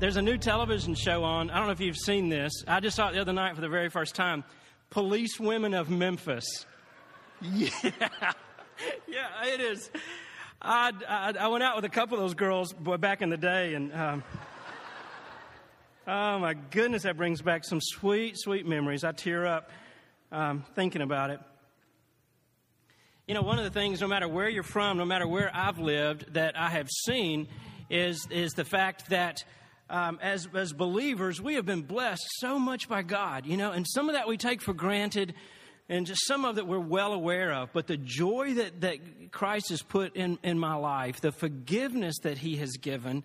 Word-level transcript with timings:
there's 0.00 0.16
a 0.16 0.22
new 0.22 0.38
television 0.38 0.94
show 0.94 1.24
on. 1.24 1.50
I 1.50 1.56
don't 1.56 1.66
know 1.66 1.72
if 1.72 1.80
you've 1.80 1.96
seen 1.96 2.28
this. 2.28 2.52
I 2.68 2.78
just 2.78 2.96
saw 2.96 3.08
it 3.08 3.14
the 3.14 3.20
other 3.20 3.32
night 3.32 3.56
for 3.56 3.60
the 3.60 3.68
very 3.68 3.88
first 3.88 4.14
time. 4.14 4.44
Police 4.90 5.40
Women 5.40 5.74
of 5.74 5.90
Memphis. 5.90 6.44
Yeah. 7.40 7.70
yeah, 9.06 9.44
it 9.44 9.60
is. 9.60 9.92
I, 10.60 10.92
I, 11.08 11.34
I, 11.38 11.46
went 11.46 11.62
out 11.62 11.76
with 11.76 11.84
a 11.84 11.88
couple 11.88 12.16
of 12.16 12.24
those 12.24 12.34
girls 12.34 12.72
back 12.72 13.22
in 13.22 13.30
the 13.30 13.36
day, 13.36 13.74
and 13.74 13.94
um, 13.94 14.24
oh 16.08 16.40
my 16.40 16.54
goodness, 16.54 17.04
that 17.04 17.16
brings 17.16 17.40
back 17.40 17.64
some 17.64 17.80
sweet, 17.80 18.36
sweet 18.36 18.66
memories. 18.66 19.04
I 19.04 19.12
tear 19.12 19.46
up 19.46 19.70
um, 20.32 20.64
thinking 20.74 21.00
about 21.00 21.30
it. 21.30 21.38
You 23.28 23.34
know, 23.34 23.42
one 23.42 23.58
of 23.58 23.64
the 23.64 23.70
things, 23.70 24.00
no 24.00 24.08
matter 24.08 24.26
where 24.26 24.48
you're 24.48 24.64
from, 24.64 24.98
no 24.98 25.04
matter 25.04 25.28
where 25.28 25.48
I've 25.54 25.78
lived, 25.78 26.34
that 26.34 26.58
I 26.58 26.70
have 26.70 26.88
seen 27.06 27.46
is, 27.88 28.26
is 28.32 28.54
the 28.54 28.64
fact 28.64 29.10
that 29.10 29.44
um, 29.90 30.18
as, 30.22 30.48
as 30.54 30.72
believers, 30.72 31.40
we 31.40 31.54
have 31.54 31.64
been 31.64 31.82
blessed 31.82 32.26
so 32.38 32.58
much 32.58 32.88
by 32.88 33.02
God, 33.02 33.46
you 33.46 33.56
know, 33.56 33.72
and 33.72 33.86
some 33.88 34.08
of 34.08 34.14
that 34.14 34.28
we 34.28 34.36
take 34.36 34.60
for 34.60 34.74
granted 34.74 35.34
and 35.88 36.06
just 36.06 36.26
some 36.26 36.44
of 36.44 36.56
that 36.56 36.66
we're 36.66 36.78
well 36.78 37.12
aware 37.12 37.52
of. 37.52 37.72
But 37.72 37.86
the 37.86 37.96
joy 37.96 38.54
that, 38.54 38.82
that 38.82 39.32
Christ 39.32 39.70
has 39.70 39.82
put 39.82 40.16
in, 40.16 40.38
in 40.42 40.58
my 40.58 40.74
life, 40.74 41.20
the 41.20 41.32
forgiveness 41.32 42.16
that 42.22 42.38
He 42.38 42.56
has 42.56 42.72
given, 42.72 43.24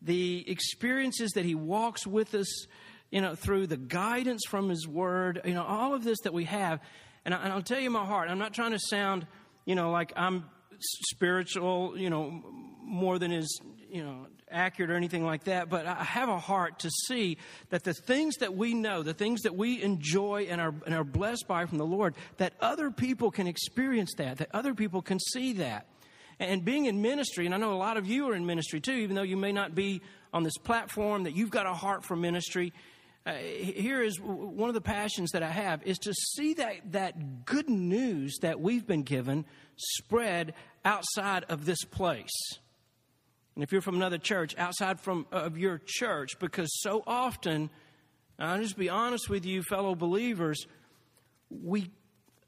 the 0.00 0.48
experiences 0.48 1.32
that 1.32 1.44
He 1.44 1.54
walks 1.54 2.06
with 2.06 2.34
us, 2.34 2.66
you 3.10 3.20
know, 3.20 3.34
through 3.34 3.66
the 3.66 3.76
guidance 3.76 4.42
from 4.48 4.68
His 4.68 4.86
Word, 4.86 5.40
you 5.44 5.54
know, 5.54 5.64
all 5.64 5.94
of 5.94 6.04
this 6.04 6.18
that 6.22 6.32
we 6.32 6.44
have. 6.44 6.80
And, 7.24 7.34
I, 7.34 7.42
and 7.42 7.52
I'll 7.52 7.62
tell 7.62 7.80
you 7.80 7.90
my 7.90 8.04
heart, 8.04 8.30
I'm 8.30 8.38
not 8.38 8.54
trying 8.54 8.72
to 8.72 8.78
sound, 8.78 9.26
you 9.64 9.74
know, 9.74 9.90
like 9.90 10.12
I'm 10.14 10.44
spiritual, 10.80 11.98
you 11.98 12.10
know, 12.10 12.42
more 12.82 13.18
than 13.18 13.32
is, 13.32 13.60
you 13.90 14.02
know, 14.02 14.26
accurate 14.50 14.90
or 14.90 14.94
anything 14.94 15.24
like 15.24 15.44
that, 15.44 15.68
but 15.68 15.86
I 15.86 16.04
have 16.04 16.28
a 16.28 16.38
heart 16.38 16.80
to 16.80 16.90
see 16.90 17.38
that 17.70 17.84
the 17.84 17.94
things 17.94 18.36
that 18.36 18.54
we 18.54 18.74
know, 18.74 19.02
the 19.02 19.14
things 19.14 19.42
that 19.42 19.56
we 19.56 19.82
enjoy 19.82 20.46
and 20.48 20.60
are, 20.60 20.74
and 20.84 20.94
are 20.94 21.04
blessed 21.04 21.46
by 21.48 21.66
from 21.66 21.78
the 21.78 21.86
Lord, 21.86 22.14
that 22.36 22.52
other 22.60 22.90
people 22.90 23.30
can 23.30 23.46
experience 23.46 24.14
that, 24.18 24.38
that 24.38 24.48
other 24.52 24.74
people 24.74 25.02
can 25.02 25.18
see 25.18 25.54
that. 25.54 25.86
And 26.38 26.64
being 26.64 26.84
in 26.84 27.00
ministry, 27.00 27.46
and 27.46 27.54
I 27.54 27.58
know 27.58 27.72
a 27.72 27.74
lot 27.74 27.96
of 27.96 28.06
you 28.06 28.28
are 28.28 28.34
in 28.34 28.44
ministry 28.46 28.80
too, 28.80 28.92
even 28.92 29.16
though 29.16 29.22
you 29.22 29.36
may 29.36 29.52
not 29.52 29.74
be 29.74 30.02
on 30.32 30.42
this 30.42 30.58
platform, 30.58 31.24
that 31.24 31.34
you've 31.34 31.50
got 31.50 31.66
a 31.66 31.72
heart 31.72 32.04
for 32.04 32.14
ministry. 32.14 32.72
Uh, 33.26 33.32
here 33.32 34.02
is 34.02 34.20
one 34.20 34.70
of 34.70 34.74
the 34.74 34.80
passions 34.80 35.32
that 35.32 35.42
I 35.42 35.50
have 35.50 35.82
is 35.82 35.98
to 35.98 36.14
see 36.14 36.54
that, 36.54 36.92
that 36.92 37.44
good 37.44 37.68
news 37.68 38.38
that 38.42 38.60
we've 38.60 38.86
been 38.86 39.02
given 39.02 39.44
spread 39.74 40.54
outside 40.84 41.44
of 41.48 41.66
this 41.66 41.82
place. 41.82 42.30
And 43.56 43.64
if 43.64 43.72
you're 43.72 43.80
from 43.82 43.96
another 43.96 44.18
church, 44.18 44.54
outside 44.56 45.00
from 45.00 45.26
of 45.32 45.58
your 45.58 45.80
church, 45.84 46.38
because 46.38 46.68
so 46.82 47.02
often, 47.04 47.68
I'll 48.38 48.62
just 48.62 48.78
be 48.78 48.90
honest 48.90 49.28
with 49.28 49.44
you, 49.44 49.64
fellow 49.64 49.96
believers, 49.96 50.64
we 51.50 51.90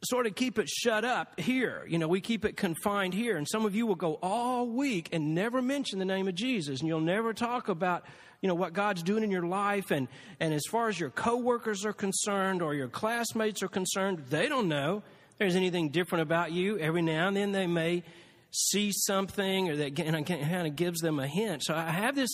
sort 0.04 0.26
of 0.26 0.34
keep 0.34 0.58
it 0.58 0.68
shut 0.68 1.04
up 1.04 1.38
here. 1.40 1.84
You 1.88 1.98
know, 1.98 2.08
we 2.08 2.20
keep 2.20 2.44
it 2.44 2.56
confined 2.56 3.14
here. 3.14 3.36
And 3.36 3.46
some 3.48 3.66
of 3.66 3.74
you 3.74 3.86
will 3.86 3.96
go 3.96 4.18
all 4.22 4.66
week 4.66 5.08
and 5.12 5.34
never 5.34 5.60
mention 5.60 5.98
the 5.98 6.04
name 6.04 6.28
of 6.28 6.34
Jesus, 6.34 6.80
and 6.80 6.88
you'll 6.88 7.00
never 7.00 7.32
talk 7.32 7.68
about 7.68 8.04
you 8.40 8.48
know 8.48 8.54
what 8.54 8.72
God's 8.72 9.02
doing 9.02 9.24
in 9.24 9.32
your 9.32 9.46
life 9.46 9.90
and 9.90 10.06
and 10.38 10.54
as 10.54 10.62
far 10.70 10.88
as 10.88 11.00
your 11.00 11.10
coworkers 11.10 11.84
are 11.84 11.92
concerned 11.92 12.62
or 12.62 12.72
your 12.72 12.86
classmates 12.86 13.64
are 13.64 13.68
concerned, 13.68 14.24
they 14.30 14.48
don't 14.48 14.68
know 14.68 15.02
there's 15.38 15.56
anything 15.56 15.88
different 15.90 16.22
about 16.22 16.52
you. 16.52 16.78
Every 16.78 17.02
now 17.02 17.28
and 17.28 17.36
then 17.36 17.52
they 17.52 17.66
may 17.66 18.02
see 18.50 18.90
something 18.92 19.70
or 19.70 19.76
that 19.76 19.96
kind 19.96 20.66
of 20.66 20.76
gives 20.76 21.00
them 21.00 21.20
a 21.20 21.26
hint. 21.26 21.62
So 21.64 21.74
I 21.74 21.90
have 21.90 22.14
this, 22.16 22.30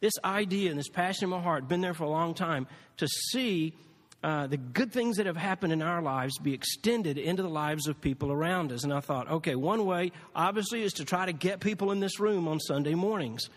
this 0.00 0.14
idea 0.24 0.70
and 0.70 0.78
this 0.78 0.88
passion 0.88 1.24
in 1.24 1.30
my 1.30 1.40
heart, 1.40 1.68
been 1.68 1.80
there 1.80 1.94
for 1.94 2.04
a 2.04 2.10
long 2.10 2.34
time, 2.34 2.66
to 2.96 3.06
see 3.06 3.74
uh, 4.22 4.48
the 4.48 4.56
good 4.56 4.92
things 4.92 5.16
that 5.18 5.26
have 5.26 5.36
happened 5.36 5.72
in 5.72 5.80
our 5.80 6.02
lives 6.02 6.38
be 6.38 6.52
extended 6.52 7.18
into 7.18 7.42
the 7.42 7.48
lives 7.48 7.86
of 7.86 8.00
people 8.00 8.32
around 8.32 8.72
us. 8.72 8.82
And 8.82 8.92
I 8.92 9.00
thought, 9.00 9.30
okay, 9.30 9.54
one 9.54 9.86
way 9.86 10.10
obviously 10.34 10.82
is 10.82 10.94
to 10.94 11.04
try 11.04 11.26
to 11.26 11.32
get 11.32 11.60
people 11.60 11.92
in 11.92 12.00
this 12.00 12.18
room 12.18 12.48
on 12.48 12.58
Sunday 12.58 12.94
mornings. 12.94 13.48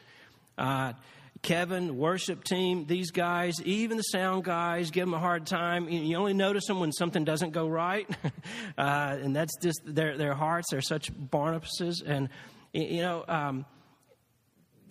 Uh, 0.57 0.93
Kevin, 1.41 1.97
worship 1.97 2.43
team, 2.43 2.85
these 2.85 3.09
guys, 3.09 3.59
even 3.63 3.97
the 3.97 4.03
sound 4.03 4.43
guys, 4.43 4.91
give 4.91 5.07
them 5.07 5.15
a 5.15 5.19
hard 5.19 5.47
time. 5.47 5.89
You 5.89 6.15
only 6.17 6.35
notice 6.35 6.67
them 6.67 6.79
when 6.79 6.91
something 6.91 7.23
doesn't 7.23 7.51
go 7.51 7.67
right, 7.67 8.07
uh, 8.77 9.17
and 9.19 9.35
that's 9.35 9.57
just 9.59 9.81
their 9.83 10.15
their 10.17 10.35
hearts. 10.35 10.67
They're 10.69 10.81
such 10.81 11.11
Barnabases, 11.11 12.03
and 12.05 12.29
you 12.73 13.01
know. 13.01 13.25
Um, 13.27 13.65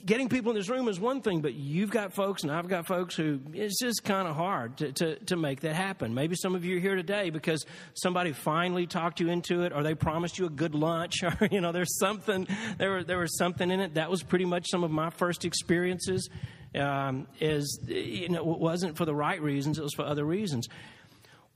getting 0.06 0.28
people 0.28 0.50
in 0.50 0.56
this 0.56 0.68
room 0.68 0.88
is 0.88 0.98
one 0.98 1.20
thing, 1.22 1.40
but 1.40 1.54
you've 1.54 1.90
got 1.90 2.12
folks 2.12 2.42
and 2.42 2.52
I've 2.52 2.68
got 2.68 2.86
folks 2.86 3.14
who 3.14 3.40
it's 3.52 3.78
just 3.80 4.04
kind 4.04 4.26
of 4.26 4.36
hard 4.36 4.78
to, 4.78 4.92
to, 4.92 5.16
to, 5.26 5.36
make 5.36 5.60
that 5.60 5.74
happen. 5.74 6.14
Maybe 6.14 6.34
some 6.36 6.54
of 6.54 6.64
you 6.64 6.76
are 6.76 6.80
here 6.80 6.96
today 6.96 7.30
because 7.30 7.64
somebody 7.94 8.32
finally 8.32 8.86
talked 8.86 9.20
you 9.20 9.28
into 9.28 9.62
it 9.62 9.72
or 9.72 9.82
they 9.82 9.94
promised 9.94 10.38
you 10.38 10.46
a 10.46 10.50
good 10.50 10.74
lunch 10.74 11.22
or, 11.22 11.48
you 11.50 11.60
know, 11.60 11.72
there's 11.72 11.98
something, 11.98 12.46
there, 12.78 13.04
there 13.04 13.18
was 13.18 13.36
something 13.38 13.70
in 13.70 13.80
it. 13.80 13.94
That 13.94 14.10
was 14.10 14.22
pretty 14.22 14.44
much 14.44 14.66
some 14.70 14.84
of 14.84 14.90
my 14.90 15.10
first 15.10 15.44
experiences. 15.44 16.28
Um, 16.72 17.26
is, 17.40 17.80
you 17.88 18.28
know, 18.28 18.52
it 18.52 18.58
wasn't 18.60 18.96
for 18.96 19.04
the 19.04 19.14
right 19.14 19.42
reasons, 19.42 19.78
it 19.78 19.82
was 19.82 19.94
for 19.94 20.04
other 20.04 20.24
reasons. 20.24 20.68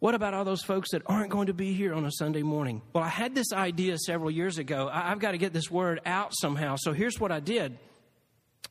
What 0.01 0.15
about 0.15 0.35
all 0.35 0.45
those 0.45 0.63
folks 0.63 0.91
that 0.91 1.03
aren't 1.07 1.31
going 1.31 1.47
to 1.47 1.55
be 1.55 1.73
here 1.73 1.95
on 1.95 2.05
a 2.05 2.11
Sunday 2.11 2.43
morning? 2.43 2.83
Well, 2.93 3.05
I 3.05 3.09
had 3.09 3.35
this 3.35 3.53
idea 3.53 3.97
several 3.97 4.31
years 4.31 4.59
ago. 4.59 4.91
I've 4.93 5.19
got 5.19 5.33
to 5.33 5.39
get 5.39 5.53
this 5.53 5.71
word 5.71 6.01
out 6.05 6.33
somehow. 6.35 6.77
So 6.79 6.93
here's 6.93 7.19
what 7.19 7.33
I 7.33 7.41
did 7.41 7.79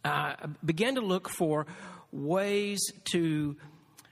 uh, 0.04 0.36
began 0.64 0.96
to 0.96 1.02
look 1.02 1.30
for 1.30 1.66
ways 2.12 2.92
to 3.12 3.56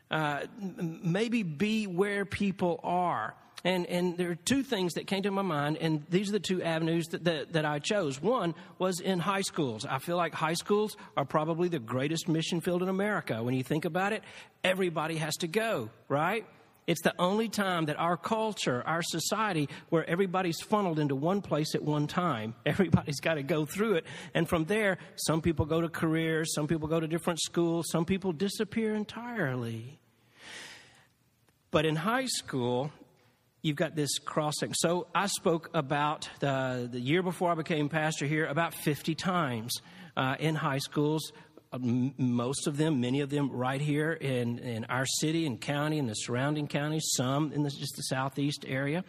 uh, 0.10 0.42
maybe 0.60 1.44
be 1.44 1.88
where 1.88 2.26
people 2.26 2.80
are. 2.84 3.36
And, 3.64 3.86
and 3.86 4.18
there 4.18 4.32
are 4.32 4.36
two 4.36 4.64
things 4.64 4.96
that 4.96 5.06
came 5.06 5.22
to 5.24 5.32
my 5.32 5.44
mind, 5.44 5.78
and 5.78 6.04
these 6.10 6.30
are 6.30 6.32
the 6.32 6.40
two 6.40 6.64
avenues 6.64 7.08
that, 7.10 7.24
that, 7.26 7.54
that, 7.54 7.64
I 7.64 7.78
chose. 7.78 8.20
One 8.20 8.56
was 8.80 9.00
in 9.00 9.20
high 9.20 9.42
schools. 9.42 9.86
I 9.86 10.00
feel 10.00 10.18
like 10.18 10.34
high 10.34 10.56
schools 10.56 10.98
are 11.16 11.26
probably 11.26 11.70
the 11.70 11.78
greatest 11.78 12.28
mission 12.28 12.60
field 12.60 12.82
in 12.82 12.90
America. 12.90 13.44
When 13.44 13.54
you 13.54 13.64
think 13.64 13.86
about 13.86 14.14
it, 14.14 14.24
everybody 14.64 15.18
has 15.18 15.36
to 15.38 15.48
go, 15.48 15.92
right? 16.08 16.46
It's 16.92 17.04
the 17.04 17.16
only 17.18 17.48
time 17.48 17.86
that 17.86 17.98
our 17.98 18.18
culture, 18.18 18.84
our 18.86 19.02
society, 19.02 19.70
where 19.88 20.04
everybody's 20.10 20.60
funneled 20.60 21.00
into 21.00 21.16
one 21.16 21.42
place 21.42 21.74
at 21.74 21.82
one 21.82 22.06
time. 22.06 22.54
Everybody's 22.66 23.22
got 23.22 23.36
to 23.36 23.44
go 23.44 23.66
through 23.66 23.94
it. 23.94 24.06
And 24.34 24.46
from 24.46 24.66
there, 24.66 24.98
some 25.16 25.42
people 25.42 25.66
go 25.66 25.80
to 25.80 25.88
careers, 25.88 26.54
some 26.54 26.68
people 26.68 26.90
go 26.90 27.00
to 27.00 27.08
different 27.08 27.40
schools, 27.40 27.86
some 27.90 28.04
people 28.04 28.34
disappear 28.34 28.94
entirely. 28.94 30.00
But 31.72 31.86
in 31.86 31.96
high 31.96 32.26
school, 32.26 32.92
you've 33.62 33.78
got 33.78 33.96
this 33.96 34.20
crossing. 34.20 34.74
So 34.74 35.08
I 35.16 35.28
spoke 35.28 35.70
about 35.74 36.28
the, 36.42 36.90
the 36.92 37.00
year 37.00 37.24
before 37.24 37.54
I 37.54 37.56
became 37.56 37.88
pastor 37.88 38.26
here 38.26 38.48
about 38.48 38.74
50 38.74 39.16
times 39.16 39.72
uh, 40.18 40.36
in 40.42 40.56
high 40.56 40.80
schools 40.80 41.32
most 41.80 42.68
of 42.68 42.78
them, 42.78 43.00
many 43.00 43.22
of 43.22 43.30
them 43.30 43.50
right 43.50 43.80
here 43.80 44.12
in, 44.14 44.60
in 44.60 44.86
our 44.86 45.06
city 45.06 45.46
and 45.46 45.60
county 45.60 46.00
and 46.00 46.10
the 46.10 46.14
surrounding 46.14 46.68
counties, 46.68 47.12
some 47.16 47.54
in 47.54 47.64
the, 47.64 47.70
just 47.70 47.96
the 47.96 48.04
southeast 48.04 48.66
area. 48.68 49.04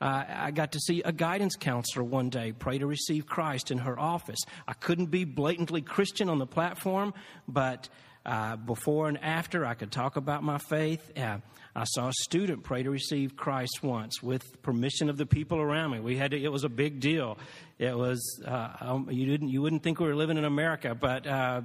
Uh, 0.00 0.24
I 0.28 0.50
got 0.50 0.72
to 0.72 0.80
see 0.80 1.02
a 1.02 1.12
guidance 1.12 1.56
counselor 1.56 2.02
one 2.02 2.30
day 2.30 2.52
pray 2.52 2.78
to 2.78 2.86
receive 2.86 3.26
Christ 3.26 3.70
in 3.70 3.78
her 3.78 3.98
office. 3.98 4.38
I 4.66 4.72
couldn't 4.72 5.06
be 5.06 5.24
blatantly 5.24 5.82
Christian 5.82 6.30
on 6.30 6.38
the 6.38 6.46
platform, 6.46 7.12
but 7.46 7.88
uh, 8.24 8.56
before 8.56 9.08
and 9.08 9.22
after 9.22 9.64
I 9.64 9.74
could 9.74 9.90
talk 9.90 10.16
about 10.16 10.42
my 10.42 10.58
faith. 10.58 11.10
Uh, 11.16 11.38
I 11.74 11.84
saw 11.84 12.08
a 12.08 12.12
student 12.22 12.64
pray 12.64 12.82
to 12.82 12.90
receive 12.90 13.36
Christ 13.36 13.82
once 13.82 14.22
with 14.22 14.60
permission 14.62 15.08
of 15.08 15.16
the 15.16 15.26
people 15.26 15.58
around 15.58 15.92
me. 15.92 16.00
We 16.00 16.16
had 16.16 16.32
to, 16.32 16.42
it 16.42 16.50
was 16.50 16.64
a 16.64 16.68
big 16.68 17.00
deal. 17.00 17.38
It 17.78 17.96
was 17.96 18.42
uh, 18.46 18.68
um, 18.80 19.08
you 19.10 19.24
didn't 19.24 19.48
you 19.48 19.62
wouldn't 19.62 19.82
think 19.82 20.00
we 20.00 20.06
were 20.06 20.16
living 20.16 20.36
in 20.36 20.44
America, 20.44 20.94
but 20.94 21.26
uh, 21.26 21.62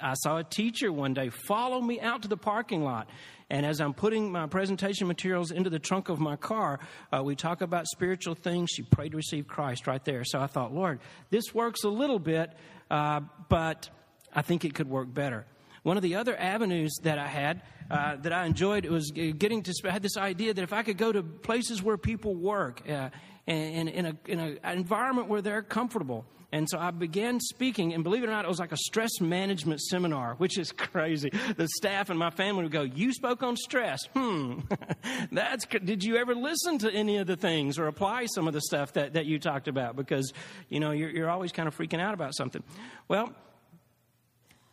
I 0.00 0.14
saw 0.14 0.38
a 0.38 0.44
teacher 0.44 0.92
one 0.92 1.14
day 1.14 1.28
follow 1.28 1.80
me 1.80 2.00
out 2.00 2.22
to 2.22 2.28
the 2.28 2.36
parking 2.36 2.82
lot. 2.82 3.08
And 3.50 3.66
as 3.66 3.80
I'm 3.80 3.92
putting 3.92 4.30
my 4.30 4.46
presentation 4.46 5.08
materials 5.08 5.50
into 5.50 5.68
the 5.68 5.80
trunk 5.80 6.08
of 6.08 6.20
my 6.20 6.36
car, 6.36 6.78
uh, 7.12 7.22
we 7.24 7.34
talk 7.34 7.60
about 7.60 7.88
spiritual 7.88 8.36
things. 8.36 8.70
She 8.70 8.82
prayed 8.82 9.10
to 9.10 9.16
receive 9.16 9.48
Christ 9.48 9.88
right 9.88 10.04
there. 10.04 10.22
So 10.24 10.40
I 10.40 10.46
thought, 10.46 10.72
Lord, 10.72 11.00
this 11.30 11.52
works 11.52 11.82
a 11.82 11.88
little 11.88 12.20
bit, 12.20 12.52
uh, 12.88 13.20
but 13.48 13.90
I 14.32 14.42
think 14.42 14.64
it 14.64 14.74
could 14.74 14.88
work 14.88 15.12
better. 15.12 15.46
One 15.82 15.96
of 15.96 16.02
the 16.02 16.16
other 16.16 16.38
avenues 16.38 16.98
that 17.02 17.18
I 17.18 17.26
had 17.26 17.62
uh, 17.90 18.16
that 18.16 18.32
I 18.32 18.46
enjoyed 18.46 18.86
was 18.86 19.10
getting 19.10 19.62
to. 19.62 19.74
I 19.84 19.90
had 19.90 20.02
this 20.02 20.16
idea 20.16 20.54
that 20.54 20.62
if 20.62 20.72
I 20.72 20.82
could 20.82 20.98
go 20.98 21.10
to 21.10 21.22
places 21.22 21.82
where 21.82 21.96
people 21.96 22.34
work 22.34 22.82
uh, 22.88 23.10
and, 23.46 23.88
in, 23.88 24.06
a, 24.06 24.16
in 24.26 24.38
a, 24.38 24.56
an 24.62 24.78
environment 24.78 25.28
where 25.28 25.42
they're 25.42 25.62
comfortable. 25.62 26.24
And 26.52 26.68
so 26.68 26.78
I 26.78 26.90
began 26.90 27.38
speaking, 27.38 27.94
and 27.94 28.02
believe 28.02 28.24
it 28.24 28.26
or 28.26 28.32
not, 28.32 28.44
it 28.44 28.48
was 28.48 28.58
like 28.58 28.72
a 28.72 28.76
stress 28.76 29.20
management 29.20 29.80
seminar, 29.80 30.34
which 30.38 30.58
is 30.58 30.72
crazy. 30.76 31.30
The 31.56 31.68
staff 31.76 32.10
and 32.10 32.18
my 32.18 32.30
family 32.30 32.64
would 32.64 32.72
go, 32.72 32.82
"You 32.82 33.12
spoke 33.12 33.42
on 33.42 33.56
stress. 33.56 34.00
Hmm, 34.14 34.60
that's. 35.32 35.64
Did 35.66 36.02
you 36.02 36.16
ever 36.16 36.34
listen 36.34 36.78
to 36.78 36.92
any 36.92 37.18
of 37.18 37.28
the 37.28 37.36
things 37.36 37.78
or 37.78 37.86
apply 37.86 38.26
some 38.26 38.48
of 38.48 38.54
the 38.54 38.60
stuff 38.60 38.94
that, 38.94 39.12
that 39.12 39.26
you 39.26 39.38
talked 39.38 39.68
about? 39.68 39.94
Because 39.94 40.32
you 40.68 40.80
know 40.80 40.90
you're, 40.90 41.10
you're 41.10 41.30
always 41.30 41.52
kind 41.52 41.68
of 41.68 41.76
freaking 41.76 42.00
out 42.00 42.14
about 42.14 42.34
something. 42.34 42.64
Well, 43.06 43.32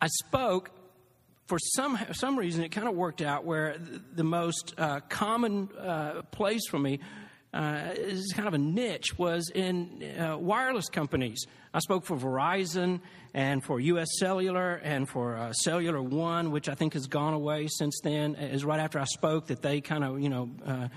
I 0.00 0.08
spoke 0.08 0.70
for 1.48 1.58
some 1.58 1.98
some 2.12 2.38
reason, 2.38 2.62
it 2.62 2.68
kind 2.68 2.86
of 2.86 2.94
worked 2.94 3.22
out 3.22 3.44
where 3.44 3.76
the 4.14 4.24
most 4.24 4.74
uh, 4.76 5.00
common 5.08 5.70
uh, 5.78 6.22
place 6.30 6.68
for 6.68 6.78
me 6.78 7.00
uh, 7.54 7.88
is 7.94 8.32
kind 8.34 8.46
of 8.46 8.52
a 8.52 8.58
niche 8.58 9.18
was 9.18 9.50
in 9.54 10.04
uh, 10.18 10.36
wireless 10.36 10.90
companies. 10.90 11.46
I 11.72 11.78
spoke 11.78 12.04
for 12.04 12.16
Verizon 12.16 13.00
and 13.32 13.64
for 13.64 13.80
U.S. 13.80 14.08
Cellular 14.18 14.74
and 14.74 15.08
for 15.08 15.36
uh, 15.36 15.52
Cellular 15.52 16.02
One, 16.02 16.50
which 16.50 16.68
I 16.68 16.74
think 16.74 16.92
has 16.92 17.06
gone 17.06 17.32
away 17.32 17.66
since 17.68 17.98
then. 18.04 18.34
Is 18.34 18.64
right 18.64 18.80
after 18.80 18.98
I 18.98 19.04
spoke 19.04 19.46
that 19.46 19.62
they 19.62 19.80
kind 19.80 20.04
of 20.04 20.20
you 20.20 20.28
know 20.28 20.50
uh, 20.66 20.88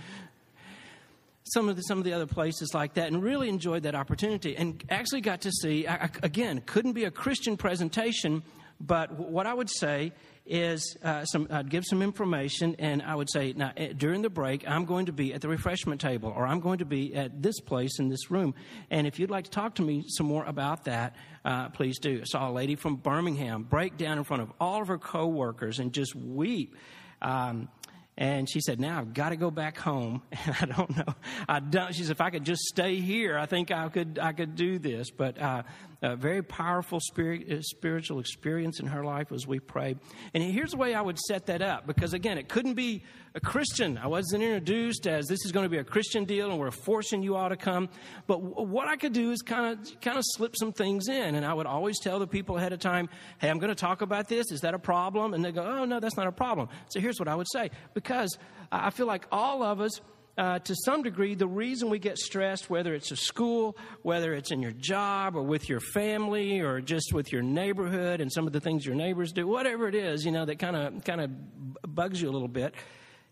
some 1.44 1.69
of 1.69 1.77
the, 1.77 1.81
some 1.83 1.98
of 1.98 2.03
the 2.03 2.12
other 2.12 2.27
places 2.27 2.74
like 2.74 2.95
that 2.95 3.07
and 3.07 3.24
really 3.24 3.48
enjoyed 3.48 3.83
that 3.83 3.95
opportunity 3.95 4.57
and 4.57 4.83
actually 4.89 5.21
got 5.21 5.42
to 5.42 5.51
see 5.51 5.88
I, 5.88 6.09
again 6.21 6.62
couldn't 6.65 6.94
be 6.94 7.06
a 7.06 7.12
christian 7.12 7.57
presentation 7.57 8.44
but 8.81 9.13
what 9.18 9.45
i 9.45 9.54
would 9.54 9.69
say 9.69 10.12
is 10.45 10.98
uh, 11.04 11.24
some, 11.25 11.48
I'd 11.50 11.69
give 11.69 11.86
some 11.86 12.01
information, 12.01 12.75
and 12.80 13.01
I 13.01 13.16
would 13.16 13.30
say, 13.31 13.54
now, 13.56 13.72
eh, 13.78 13.94
during 13.95 14.22
the 14.22 14.30
break, 14.30 14.68
I'm 14.68 14.86
going 14.86 15.06
to 15.06 15.13
be 15.13 15.33
at 15.33 15.42
the 15.42 15.48
refreshment 15.48 16.01
table, 16.01 16.33
or 16.36 16.48
I'm 16.48 16.60
going 16.60 16.80
to 16.80 16.86
be 16.86 17.13
at 17.16 17.42
this 17.42 17.60
place 17.60 18.00
in 18.00 18.10
this 18.10 18.31
room. 18.31 18.56
And 18.89 19.06
if 19.06 19.19
you'd 19.19 19.30
like 19.30 19.45
to 19.45 19.51
talk 19.51 19.75
to 19.75 19.81
me 19.81 20.04
some 20.07 20.25
more 20.25 20.44
about 20.44 20.86
that, 20.86 21.16
uh, 21.45 21.69
please 21.69 22.00
do. 22.00 22.19
I 22.22 22.25
saw 22.25 22.50
a 22.50 22.51
lady 22.51 22.75
from 22.75 22.95
Birmingham 22.95 23.63
break 23.63 23.98
down 23.98 24.18
in 24.18 24.24
front 24.24 24.42
of 24.44 24.51
all 24.60 24.81
of 24.81 24.88
her 24.88 24.98
coworkers 24.98 25.80
and 25.80 25.94
just 25.94 26.16
weep. 26.16 26.75
Um, 27.22 27.69
and 28.18 28.50
she 28.50 28.60
said, 28.62 28.80
Now 28.80 29.00
I've 29.00 29.13
got 29.13 29.30
to 29.30 29.36
go 29.36 29.51
back 29.51 29.77
home. 29.77 30.22
And 30.45 30.56
I 30.60 30.66
don't 30.66 30.98
know. 30.98 31.16
I 31.48 31.60
don't, 31.60 31.95
she 31.95 32.04
said, 32.04 32.12
If 32.12 32.22
I 32.22 32.30
could 32.30 32.44
just 32.44 32.62
stay 32.63 32.98
here, 32.98 33.38
I 33.38 33.45
think 33.45 33.72
I 33.72 33.88
could, 33.89 34.19
I 34.22 34.34
could 34.34 34.56
do 34.56 34.80
this. 34.80 35.12
But 35.12 35.42
uh, 35.42 35.63
a 36.01 36.15
very 36.15 36.42
powerful 36.42 37.00
spirit, 37.00 37.51
uh, 37.51 37.62
spiritual 37.62 38.19
experience 38.19 38.80
in 38.80 38.88
her 38.88 39.03
life 39.03 39.31
as 39.31 39.45
we 39.45 39.59
prayed. 39.59 40.00
And 40.33 40.44
here's 40.44 40.71
the 40.71 40.77
way 40.77 40.95
I 40.95 41.01
would 41.01 41.19
set 41.19 41.45
that 41.45 41.62
up 41.62 41.86
because, 41.86 42.13
again, 42.13 42.38
it 42.38 42.50
couldn't 42.50 42.74
be 42.74 43.03
a 43.36 43.39
Christian. 43.39 43.98
I 43.98 44.07
wasn't 44.07 44.44
introduced 44.44 45.07
as 45.07 45.27
this 45.27 45.45
is 45.45 45.51
going 45.51 45.65
to 45.65 45.69
be 45.69 45.77
a 45.77 45.83
Christian 45.83 46.25
deal 46.25 46.50
and 46.50 46.59
we're 46.59 46.71
forcing 46.71 47.21
you 47.21 47.36
all 47.36 47.50
to 47.50 47.56
come. 47.56 47.88
But 48.25 48.42
what 48.42 48.88
I 48.88 48.95
could 48.95 49.13
do 49.13 49.31
is 49.31 49.42
kind 49.42 49.80
of 49.80 50.01
kind 50.01 50.18
of 50.18 50.24
slip 50.25 50.56
some 50.57 50.74
things 50.74 51.07
in. 51.07 51.36
And 51.36 51.45
I 51.45 51.53
would 51.53 51.68
always 51.68 52.00
tell 52.00 52.19
the 52.19 52.27
people 52.27 52.57
ahead 52.57 52.74
of 52.74 52.80
time, 52.80 53.07
hey, 53.39 53.50
I'm 53.50 53.59
going 53.59 53.69
to 53.69 53.75
talk 53.75 54.01
about 54.01 54.27
this. 54.27 54.51
Is 54.51 54.62
that 54.62 54.74
a 54.74 54.80
problem? 54.80 55.33
And 55.33 55.45
they 55.45 55.51
go, 55.51 55.63
oh, 55.63 55.86
no, 55.86 56.00
that's 56.00 56.18
not 56.18 56.27
a 56.27 56.31
problem. 56.31 56.68
So 56.89 57.00
here's 57.00 57.19
what 57.19 57.27
I 57.27 57.36
would 57.36 57.48
say 57.51 57.69
because 57.94 58.38
I 58.71 58.89
feel 58.89 59.07
like 59.07 59.25
all 59.31 59.63
of 59.63 59.80
us 59.80 60.01
uh, 60.38 60.60
to 60.60 60.75
some 60.86 61.04
degree, 61.04 61.36
the 61.36 61.48
reason 61.48 61.89
we 61.89 62.00
get 62.00 62.18
stressed, 62.18 62.69
whether 62.69 62.94
it's 62.94 63.12
a 63.12 63.16
school, 63.16 63.78
whether 64.01 64.33
it's 64.33 64.51
in 64.51 64.62
your 64.62 64.72
job, 64.72 65.36
or 65.36 65.44
with 65.44 65.68
your 65.68 65.80
family, 65.80 66.62
or 66.62 66.80
just 66.80 67.13
with 67.13 67.31
your 67.31 67.42
neighborhood 67.42 68.22
and 68.22 68.31
some 68.31 68.48
of 68.48 68.54
the 68.54 68.62
things 68.62 68.86
your 68.86 68.95
neighbors 68.95 69.31
do, 69.33 69.45
whatever 69.45 69.88
it 69.88 69.95
is, 69.95 70.25
you 70.25 70.31
know, 70.31 70.45
that 70.45 70.57
kind 70.60 70.75
of 70.75 71.04
kind 71.04 71.22
of 71.22 71.95
bugs 71.95 72.22
you 72.22 72.30
a 72.30 72.31
little 72.31 72.48
bit. 72.48 72.74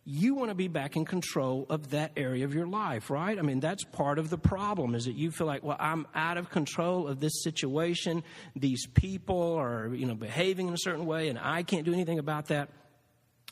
You 0.06 0.34
want 0.34 0.50
to 0.50 0.56
be 0.56 0.68
back 0.68 0.96
in 0.96 1.06
control 1.06 1.68
of 1.70 1.92
that 1.92 2.14
area 2.18 2.44
of 2.44 2.54
your 2.54 2.66
life, 2.66 3.12
right? 3.12 3.38
I 3.38 3.44
mean, 3.44 3.60
that's 3.60 3.84
part 3.84 4.18
of 4.18 4.30
the 4.30 4.40
problem 4.40 4.96
is 4.96 5.06
that 5.06 5.16
you 5.16 5.30
feel 5.30 5.46
like, 5.46 5.64
well, 5.64 5.78
I'm 5.80 6.08
out 6.16 6.38
of 6.38 6.50
control 6.50 7.08
of 7.08 7.20
this 7.20 7.44
situation. 7.44 8.24
These 8.56 8.88
people 8.88 9.54
are, 9.54 9.94
you 9.94 10.08
know, 10.08 10.16
behaving 10.16 10.68
in 10.68 10.74
a 10.74 10.80
certain 10.80 11.06
way, 11.06 11.28
and 11.30 11.38
I 11.38 11.64
can't 11.64 11.86
do 11.86 11.94
anything 11.94 12.18
about 12.18 12.48
that. 12.48 12.70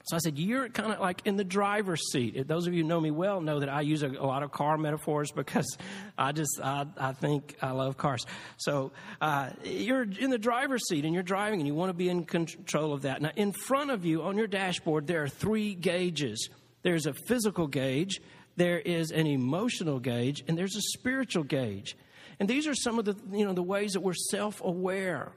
So 0.07 0.15
I 0.15 0.19
said, 0.19 0.38
You're 0.38 0.69
kind 0.69 0.94
of 0.94 1.00
like 1.00 1.21
in 1.25 1.36
the 1.36 1.44
driver's 1.44 2.12
seat. 2.12 2.48
Those 2.48 2.65
of 2.68 2.74
you 2.74 2.83
who 2.83 2.88
know 2.88 3.00
me 3.00 3.12
well 3.12 3.42
know 3.42 3.59
that 3.59 3.69
I 3.69 3.81
use 3.81 4.04
a, 4.04 4.09
a 4.09 4.25
lot 4.25 4.42
of 4.42 4.51
car 4.51 4.77
metaphors 4.77 5.31
because 5.31 5.77
I 6.18 6.31
just, 6.31 6.59
I, 6.63 6.86
I 6.98 7.13
think 7.13 7.56
I 7.62 7.71
love 7.71 7.98
cars. 7.98 8.25
So 8.57 8.92
uh, 9.21 9.50
you're 9.63 10.04
in 10.04 10.30
the 10.30 10.38
driver's 10.38 10.88
seat 10.88 11.06
and 11.06 11.13
you're 11.13 11.24
driving 11.24 11.59
and 11.59 11.68
you 11.68 11.75
want 11.75 11.89
to 11.89 11.94
be 11.94 12.09
in 12.09 12.25
control 12.25 12.94
of 12.94 13.01
that. 13.04 13.21
Now, 13.21 13.31
in 13.36 13.51
front 13.51 13.92
of 13.92 14.06
you 14.06 14.24
on 14.24 14.38
your 14.38 14.48
dashboard, 14.48 15.07
there 15.07 15.24
are 15.24 15.30
three 15.30 15.75
gauges 15.75 16.50
there's 16.83 17.06
a 17.06 17.13
physical 17.13 17.68
gauge, 17.68 18.21
there 18.56 18.80
is 18.80 19.12
an 19.12 19.27
emotional 19.27 20.00
gauge, 20.00 20.44
and 20.48 20.57
there's 20.57 20.77
a 20.77 20.81
spiritual 20.81 21.44
gauge. 21.44 21.98
And 22.39 22.48
these 22.48 22.65
are 22.65 22.75
some 22.75 22.98
of 22.98 23.03
the, 23.03 23.15
you 23.31 23.45
know, 23.45 23.51
the 23.51 23.63
ways 23.63 23.92
that 23.92 24.01
we're 24.01 24.13
self 24.13 24.62
aware. 24.63 25.33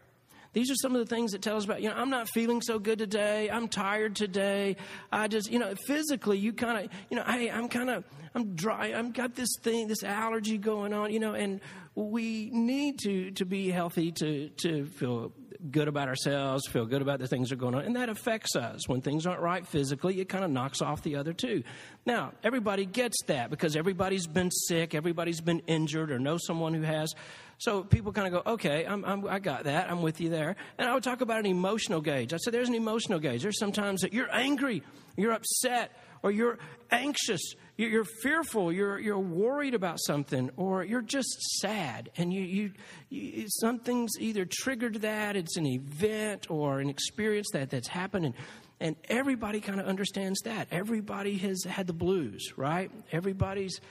These 0.53 0.71
are 0.71 0.75
some 0.77 0.97
of 0.97 1.07
the 1.07 1.15
things 1.15 1.33
that 1.33 1.43
tell 1.43 1.57
us 1.57 1.65
about, 1.65 1.81
you 1.81 1.89
know, 1.89 1.95
I'm 1.95 2.11
not 2.11 2.29
feeling 2.29 2.61
so 2.61 2.79
good 2.79 2.99
today. 2.99 3.49
I'm 3.51 3.69
tired 3.69 4.17
today. 4.17 4.77
I 5.13 5.29
just, 5.29 5.51
you 5.51 5.59
know, 5.59 5.75
physically, 5.87 6.39
you 6.39 6.53
kind 6.53 6.85
of, 6.87 6.93
you 7.09 7.17
know, 7.17 7.25
hey, 7.25 7.51
I'm 7.51 7.69
kind 7.69 7.89
of, 7.91 8.05
I'm 8.35 8.55
dry. 8.55 8.93
I've 8.97 9.13
got 9.13 9.35
this 9.37 9.51
thing, 9.63 9.87
this 9.87 10.03
allergy 10.03 10.59
going 10.59 10.93
on, 10.93 11.13
you 11.13 11.21
know, 11.21 11.35
and 11.35 11.61
we 11.95 12.51
need 12.53 12.99
to, 13.01 13.31
to 13.33 13.45
be 13.45 13.71
healthy 13.71 14.13
to, 14.13 14.49
to 14.63 14.87
feel 14.87 15.33
good 15.71 15.89
about 15.89 16.09
ourselves, 16.09 16.67
feel 16.69 16.87
good 16.87 17.03
about 17.03 17.19
the 17.19 17.27
things 17.27 17.51
that 17.51 17.57
are 17.57 17.59
going 17.59 17.75
on. 17.75 17.85
And 17.85 17.97
that 17.97 18.09
affects 18.09 18.57
us. 18.57 18.89
When 18.89 19.03
things 19.03 19.27
aren't 19.27 19.41
right 19.41 19.67
physically, 19.67 20.21
it 20.21 20.29
kind 20.29 20.45
of 20.45 20.51
knocks 20.51 20.81
off 20.81 21.03
the 21.03 21.17
other 21.17 21.33
two. 21.33 21.63
Now, 22.07 22.33
everybody 22.43 22.87
gets 22.87 23.17
that 23.27 23.51
because 23.51 23.77
everybody's 23.77 24.27
been 24.27 24.51
sick, 24.51 24.95
everybody's 24.95 25.41
been 25.41 25.61
injured, 25.67 26.11
or 26.11 26.19
know 26.19 26.39
someone 26.39 26.75
who 26.75 26.83
has. 26.83 27.15
So 27.61 27.83
people 27.83 28.11
kind 28.13 28.27
of 28.27 28.43
go, 28.43 28.53
okay, 28.53 28.87
I'm, 28.87 29.05
I'm, 29.05 29.29
i 29.29 29.39
got 29.39 29.65
that. 29.65 29.91
I'm 29.91 30.01
with 30.01 30.19
you 30.19 30.31
there. 30.31 30.57
And 30.79 30.89
I 30.89 30.95
would 30.95 31.05
talk 31.05 31.21
about 31.21 31.41
an 31.41 31.47
emotional 31.47 32.01
gauge. 32.01 32.33
I 32.33 32.39
said, 32.39 32.55
there's 32.55 32.71
an 32.71 32.75
emotional 32.75 33.19
gauge. 33.19 33.43
There's 33.43 33.59
sometimes 33.59 34.01
that 34.01 34.15
you're 34.15 34.35
angry, 34.35 34.83
you're 35.15 35.33
upset, 35.33 35.93
or 36.23 36.31
you're 36.31 36.59
anxious, 36.91 37.53
you're, 37.77 37.91
you're 37.91 38.07
fearful, 38.23 38.73
you're, 38.73 38.99
you're 38.99 39.19
worried 39.19 39.75
about 39.75 39.99
something, 40.01 40.49
or 40.57 40.85
you're 40.85 41.03
just 41.03 41.39
sad. 41.61 42.09
And 42.17 42.33
you, 42.33 42.41
you, 42.41 42.73
you, 43.11 43.45
something's 43.49 44.13
either 44.19 44.47
triggered 44.51 45.03
that, 45.03 45.37
it's 45.37 45.59
an 45.59 45.67
event 45.67 46.47
or 46.49 46.81
an 46.81 46.89
experience 46.89 47.49
that, 47.53 47.69
that's 47.69 47.89
happened. 47.89 48.25
And, 48.25 48.35
and 48.81 48.97
everybody 49.11 49.61
kind 49.61 49.79
of 49.79 49.87
understands 49.87 50.41
that. 50.45 50.69
Everybody 50.71 51.37
has 51.37 51.65
had 51.65 51.87
the 51.87 51.93
blues, 51.93 52.55
right? 52.57 52.91
Everybody's 53.13 53.83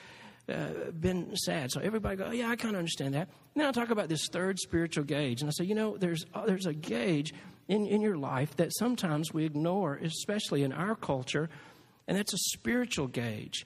uh, 0.50 0.92
been 0.92 1.36
sad. 1.36 1.72
So 1.72 1.80
everybody 1.80 2.16
go, 2.18 2.25
oh, 2.25 2.31
yeah, 2.31 2.50
I 2.50 2.56
kind 2.56 2.75
of 2.75 2.80
understand 2.80 3.13
that. 3.13 3.30
Then 3.56 3.66
I'll 3.66 3.74
talk 3.74 3.90
about 3.90 4.10
this 4.10 4.28
third 4.31 4.60
spiritual 4.60 5.04
gauge. 5.04 5.42
And 5.42 5.50
I 5.50 5.51
say, 5.51 5.66
you 5.66 5.75
know, 5.75 5.98
there's, 5.98 6.25
uh, 6.34 6.46
there's 6.46 6.66
a 6.66 6.74
gauge 6.74 7.34
in, 7.68 7.86
in 7.86 8.01
your 8.01 8.18
life 8.18 8.56
that 8.57 8.75
sometimes 8.75 9.34
we 9.34 9.46
ignore, 9.46 9.96
especially 9.96 10.63
in 10.63 10.74
our 10.74 10.96
culture, 10.96 11.50
and 12.07 12.18
that's 12.18 12.34
a 12.34 12.38
spiritual 12.38 13.07
gauge. 13.07 13.66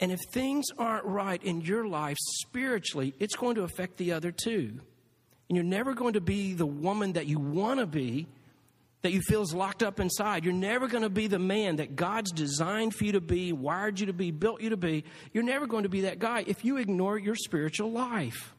And 0.00 0.12
if 0.12 0.20
things 0.30 0.66
aren't 0.78 1.04
right 1.04 1.42
in 1.42 1.60
your 1.60 1.86
life 1.86 2.16
spiritually, 2.40 3.14
it's 3.18 3.36
going 3.36 3.54
to 3.54 3.62
affect 3.62 3.96
the 3.96 4.12
other 4.12 4.30
two. 4.32 4.80
And 5.48 5.56
you're 5.56 5.64
never 5.64 5.94
going 5.94 6.14
to 6.14 6.20
be 6.20 6.54
the 6.54 6.66
woman 6.66 7.12
that 7.12 7.26
you 7.26 7.38
want 7.38 7.80
to 7.80 7.86
be 7.86 8.26
that 9.02 9.12
you 9.12 9.20
feel 9.20 9.42
is 9.42 9.54
locked 9.54 9.82
up 9.82 10.00
inside. 10.00 10.44
You're 10.44 10.54
never 10.54 10.88
going 10.88 11.02
to 11.02 11.10
be 11.10 11.26
the 11.26 11.38
man 11.38 11.76
that 11.76 11.96
God's 11.96 12.32
designed 12.32 12.94
for 12.94 13.04
you 13.04 13.12
to 13.12 13.20
be, 13.20 13.52
wired 13.52 14.00
you 14.00 14.06
to 14.06 14.12
be, 14.12 14.30
built 14.30 14.60
you 14.60 14.70
to 14.70 14.76
be. 14.76 15.04
You're 15.32 15.44
never 15.44 15.66
going 15.66 15.84
to 15.84 15.88
be 15.88 16.02
that 16.02 16.18
guy 16.18 16.44
if 16.46 16.64
you 16.64 16.78
ignore 16.78 17.18
your 17.18 17.36
spiritual 17.36 17.92
life. 17.92 18.54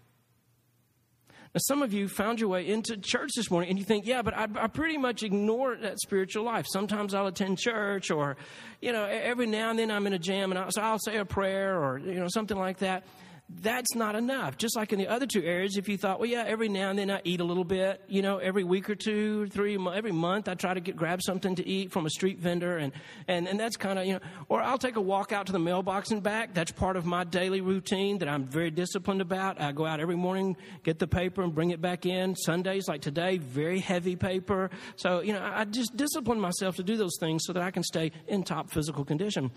Now, 1.53 1.61
some 1.63 1.81
of 1.81 1.93
you 1.93 2.07
found 2.07 2.39
your 2.39 2.49
way 2.49 2.67
into 2.67 2.97
church 2.97 3.31
this 3.35 3.49
morning 3.49 3.69
and 3.69 3.79
you 3.79 3.85
think, 3.85 4.05
yeah, 4.05 4.21
but 4.21 4.37
I, 4.37 4.47
I 4.55 4.67
pretty 4.67 4.97
much 4.97 5.23
ignore 5.23 5.75
that 5.75 5.99
spiritual 5.99 6.43
life. 6.43 6.65
Sometimes 6.69 7.13
I'll 7.13 7.27
attend 7.27 7.57
church 7.57 8.11
or, 8.11 8.37
you 8.81 8.91
know, 8.91 9.05
every 9.05 9.47
now 9.47 9.69
and 9.69 9.79
then 9.79 9.89
I'm 9.89 10.05
in 10.07 10.13
a 10.13 10.19
jam 10.19 10.51
and 10.51 10.59
I'll, 10.59 10.71
so 10.71 10.81
I'll 10.81 10.99
say 10.99 11.17
a 11.17 11.25
prayer 11.25 11.81
or, 11.81 11.97
you 11.99 12.19
know, 12.19 12.27
something 12.27 12.57
like 12.57 12.79
that 12.79 13.05
that's 13.49 13.95
not 13.95 14.15
enough. 14.15 14.57
Just 14.57 14.75
like 14.75 14.91
in 14.91 14.99
the 14.99 15.07
other 15.07 15.25
two 15.25 15.41
areas, 15.41 15.77
if 15.77 15.87
you 15.87 15.97
thought, 15.97 16.19
well, 16.19 16.29
yeah, 16.29 16.43
every 16.45 16.67
now 16.67 16.89
and 16.89 16.99
then 16.99 17.09
I 17.09 17.21
eat 17.23 17.39
a 17.39 17.45
little 17.45 17.63
bit, 17.63 18.01
you 18.07 18.21
know, 18.21 18.39
every 18.39 18.65
week 18.65 18.89
or 18.89 18.95
two, 18.95 19.47
three, 19.47 19.77
every 19.93 20.11
month 20.11 20.49
I 20.49 20.55
try 20.55 20.73
to 20.73 20.81
get 20.81 20.97
grab 20.97 21.21
something 21.21 21.55
to 21.55 21.65
eat 21.65 21.93
from 21.93 22.05
a 22.05 22.09
street 22.09 22.39
vendor, 22.39 22.77
and 22.77 22.91
and 23.29 23.47
and 23.47 23.57
that's 23.57 23.77
kind 23.77 23.99
of 23.99 24.05
you 24.05 24.13
know, 24.13 24.19
or 24.49 24.61
I'll 24.61 24.77
take 24.77 24.97
a 24.97 25.01
walk 25.01 25.31
out 25.31 25.45
to 25.45 25.53
the 25.53 25.59
mailbox 25.59 26.11
and 26.11 26.21
back. 26.21 26.53
That's 26.53 26.71
part 26.71 26.97
of 26.97 27.05
my 27.05 27.23
daily 27.23 27.61
routine 27.61 28.17
that 28.17 28.27
I'm 28.27 28.43
very 28.43 28.69
disciplined 28.69 29.21
about. 29.21 29.61
I 29.61 29.71
go 29.71 29.85
out 29.85 30.01
every 30.01 30.17
morning, 30.17 30.57
get 30.83 30.99
the 30.99 31.07
paper, 31.07 31.41
and 31.41 31.55
bring 31.55 31.71
it 31.71 31.81
back 31.81 32.05
in. 32.05 32.35
Sundays 32.35 32.89
like 32.89 33.01
today, 33.01 33.37
very 33.37 33.79
heavy 33.79 34.17
paper. 34.17 34.69
So 34.97 35.21
you 35.21 35.31
know, 35.31 35.41
I 35.41 35.63
just 35.63 35.95
discipline 35.95 36.41
myself 36.41 36.75
to 36.75 36.83
do 36.83 36.97
those 36.97 37.15
things 37.17 37.43
so 37.45 37.53
that 37.53 37.63
I 37.63 37.71
can 37.71 37.83
stay 37.83 38.11
in 38.27 38.43
top 38.43 38.71
physical 38.71 39.05
condition. 39.05 39.51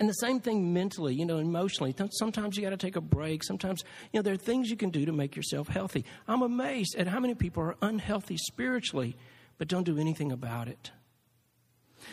And 0.00 0.08
the 0.08 0.14
same 0.14 0.40
thing 0.40 0.72
mentally, 0.72 1.14
you 1.14 1.26
know, 1.26 1.38
emotionally. 1.38 1.94
Sometimes 2.12 2.56
you 2.56 2.62
got 2.62 2.70
to 2.70 2.78
take 2.78 2.96
a 2.96 3.02
break. 3.02 3.44
Sometimes, 3.44 3.84
you 4.12 4.18
know, 4.18 4.22
there 4.22 4.32
are 4.32 4.38
things 4.38 4.70
you 4.70 4.76
can 4.76 4.88
do 4.88 5.04
to 5.04 5.12
make 5.12 5.36
yourself 5.36 5.68
healthy. 5.68 6.06
I'm 6.26 6.40
amazed 6.40 6.96
at 6.96 7.06
how 7.06 7.20
many 7.20 7.34
people 7.34 7.62
are 7.62 7.76
unhealthy 7.82 8.38
spiritually, 8.38 9.14
but 9.58 9.68
don't 9.68 9.84
do 9.84 9.98
anything 9.98 10.32
about 10.32 10.68
it. 10.68 10.90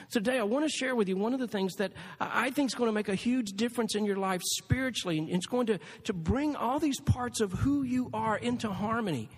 So 0.09 0.19
today 0.19 0.37
I 0.37 0.43
want 0.43 0.65
to 0.65 0.69
share 0.69 0.97
with 0.97 1.07
you 1.07 1.15
one 1.15 1.33
of 1.33 1.39
the 1.39 1.47
things 1.47 1.75
that 1.75 1.93
I 2.19 2.49
think 2.49 2.69
is 2.69 2.75
going 2.75 2.89
to 2.89 2.93
make 2.93 3.07
a 3.07 3.15
huge 3.15 3.51
difference 3.51 3.95
in 3.95 4.03
your 4.03 4.17
life 4.17 4.41
spiritually. 4.43 5.17
And 5.17 5.29
it's 5.29 5.45
going 5.45 5.67
to, 5.67 5.79
to 6.03 6.13
bring 6.13 6.57
all 6.57 6.79
these 6.79 6.99
parts 6.99 7.39
of 7.39 7.53
who 7.53 7.83
you 7.83 8.09
are 8.13 8.35
into 8.37 8.69
harmony 8.69 9.29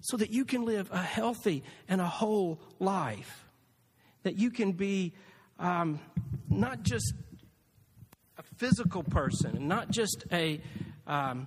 so 0.00 0.16
that 0.16 0.30
you 0.32 0.44
can 0.44 0.64
live 0.64 0.90
a 0.90 1.00
healthy 1.00 1.62
and 1.88 2.00
a 2.00 2.08
whole 2.08 2.60
life. 2.80 3.46
That 4.24 4.36
you 4.36 4.50
can 4.50 4.72
be 4.72 5.12
um, 5.60 6.00
not 6.48 6.82
just 6.82 7.14
physical 8.42 9.02
person 9.02 9.56
and 9.56 9.68
not 9.68 9.90
just 9.90 10.24
a 10.32 10.60
um, 11.06 11.46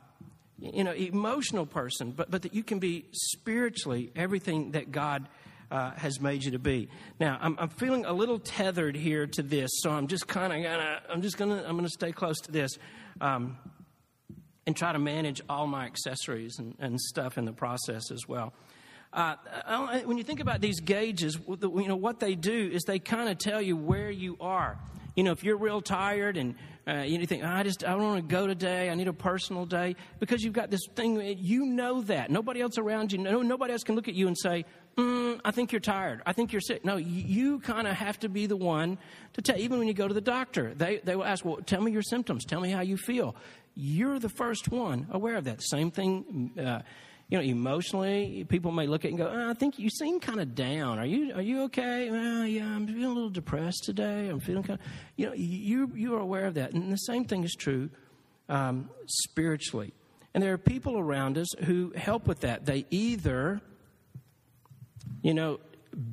you 0.60 0.84
know 0.84 0.94
emotional 0.94 1.66
person 1.66 2.12
but, 2.12 2.32
but 2.32 2.42
that 2.44 2.54
you 2.54 2.64
can 2.64 2.80
be 2.80 3.06
spiritually 3.12 4.12
everything 4.16 4.72
that 4.72 4.92
god 4.92 5.28
uh, 5.70 5.92
has 5.92 6.22
made 6.22 6.44
you 6.44 6.52
to 6.52 6.60
be. 6.60 6.88
Now, 7.20 7.38
I'm, 7.42 7.58
I'm, 7.60 7.70
feeling 7.70 8.06
a 8.06 8.14
little 8.14 8.40
tethered 8.40 8.96
here 8.96 9.28
to 9.28 9.44
this, 9.44 9.70
so 9.82 9.92
I'm 9.92 10.08
just 10.08 10.26
kind 10.26 10.54
of 10.54 10.64
gonna, 10.64 11.02
I'm 11.10 11.22
just 11.22 11.38
gonna, 11.38 11.64
I'm 11.68 11.76
gonna 11.76 11.90
stay 11.90 12.14
close 12.14 12.40
to 12.42 12.52
this, 12.54 12.72
um, 13.20 13.58
and 14.66 14.76
try 14.76 14.94
to 14.94 15.00
manage 15.00 15.42
all 15.50 15.68
my 15.68 15.86
accessories 15.86 16.58
and, 16.60 16.76
and 16.80 17.00
stuff 17.00 17.38
in 17.38 17.46
the 17.46 17.54
process 17.54 18.12
as 18.12 18.28
well. 18.28 18.54
Uh, 19.14 19.36
when 20.06 20.18
you 20.18 20.24
think 20.24 20.42
about 20.42 20.62
these 20.62 20.80
gauges, 20.82 21.38
you 21.48 21.88
know 21.88 21.96
what 21.96 22.20
they 22.20 22.36
do 22.36 22.70
is 22.72 22.84
they 22.84 23.00
kind 23.00 23.30
of 23.30 23.38
tell 23.38 23.62
you 23.62 23.76
where 23.76 24.12
you 24.12 24.38
are. 24.40 24.78
You 25.18 25.24
know, 25.24 25.32
if 25.32 25.44
you're 25.44 25.58
real 25.58 25.82
tired 25.82 26.38
and 26.38 26.54
uh, 26.88 27.02
you 27.02 27.26
think, 27.26 27.44
oh, 27.44 27.48
I 27.48 27.64
just 27.64 27.84
I 27.84 27.90
don't 27.90 28.04
want 28.04 28.30
to 28.30 28.34
go 28.36 28.46
today. 28.46 28.92
I 28.92 28.94
need 28.94 29.08
a 29.08 29.14
personal 29.14 29.66
day 29.66 29.96
because 30.20 30.44
you've 30.44 30.54
got 30.54 30.70
this 30.70 30.86
thing. 30.96 31.20
You 31.40 31.66
know 31.66 32.02
that 32.04 32.30
nobody 32.30 32.62
else 32.62 32.78
around 32.78 33.12
you, 33.12 33.18
no, 33.18 33.42
nobody 33.42 33.74
else 33.74 33.82
can 33.82 33.96
look 33.96 34.08
at 34.08 34.14
you 34.14 34.28
and 34.28 34.38
say, 34.38 34.64
mm, 34.96 35.42
I 35.44 35.50
think 35.50 35.72
you're 35.72 35.82
tired. 35.82 36.22
I 36.28 36.34
think 36.34 36.52
you're 36.52 36.62
sick. 36.62 36.86
No, 36.86 36.98
you, 36.98 37.24
you 37.24 37.60
kind 37.62 37.88
of 37.88 37.96
have 37.96 38.20
to 38.20 38.30
be 38.30 38.46
the 38.46 38.56
one 38.56 39.00
to 39.34 39.42
tell. 39.42 39.58
Even 39.58 39.80
when 39.80 39.88
you 39.88 39.96
go 39.96 40.08
to 40.08 40.14
the 40.14 40.22
doctor, 40.22 40.76
they 40.76 41.02
they 41.04 41.16
will 41.16 41.26
ask, 41.26 41.44
well, 41.44 41.58
tell 41.66 41.82
me 41.82 41.92
your 41.92 42.04
symptoms. 42.04 42.46
Tell 42.46 42.62
me 42.62 42.70
how 42.70 42.82
you 42.82 42.96
feel. 42.96 43.36
You're 43.74 44.20
the 44.20 44.30
first 44.30 44.70
one 44.70 45.08
aware 45.10 45.36
of 45.36 45.46
that. 45.46 45.64
Same 45.64 45.90
thing. 45.90 46.52
Uh, 46.56 46.84
you 47.30 47.38
know, 47.38 47.44
emotionally, 47.44 48.46
people 48.48 48.72
may 48.72 48.88
look 48.88 49.04
at 49.04 49.10
it 49.10 49.10
and 49.10 49.18
go, 49.18 49.30
oh, 49.30 49.50
"I 49.50 49.54
think 49.54 49.78
you 49.78 49.90
seem 49.90 50.20
kind 50.20 50.40
of 50.40 50.56
down. 50.56 50.98
Are 50.98 51.06
you 51.06 51.34
are 51.34 51.42
you 51.42 51.64
okay? 51.64 52.10
Well, 52.10 52.46
yeah, 52.46 52.66
I'm 52.66 52.88
feeling 52.88 53.04
a 53.04 53.10
little 53.10 53.30
depressed 53.30 53.84
today. 53.84 54.30
I'm 54.30 54.40
feeling 54.40 54.64
kind 54.64 54.80
of, 54.80 54.86
you 55.18 55.26
know, 55.28 55.34
you 55.34 55.92
you 55.94 56.16
are 56.16 56.22
aware 56.22 56.46
of 56.46 56.54
that, 56.54 56.72
and 56.74 56.92
the 56.92 56.98
same 56.98 57.26
thing 57.26 57.44
is 57.44 57.54
true 57.54 57.90
um, 58.48 58.90
spiritually. 59.08 59.94
And 60.34 60.44
there 60.44 60.54
are 60.54 60.58
people 60.58 60.98
around 60.98 61.38
us 61.38 61.48
who 61.66 61.92
help 61.96 62.28
with 62.28 62.42
that. 62.42 62.66
They 62.66 62.86
either, 62.92 63.60
you 65.22 65.34
know, 65.34 65.60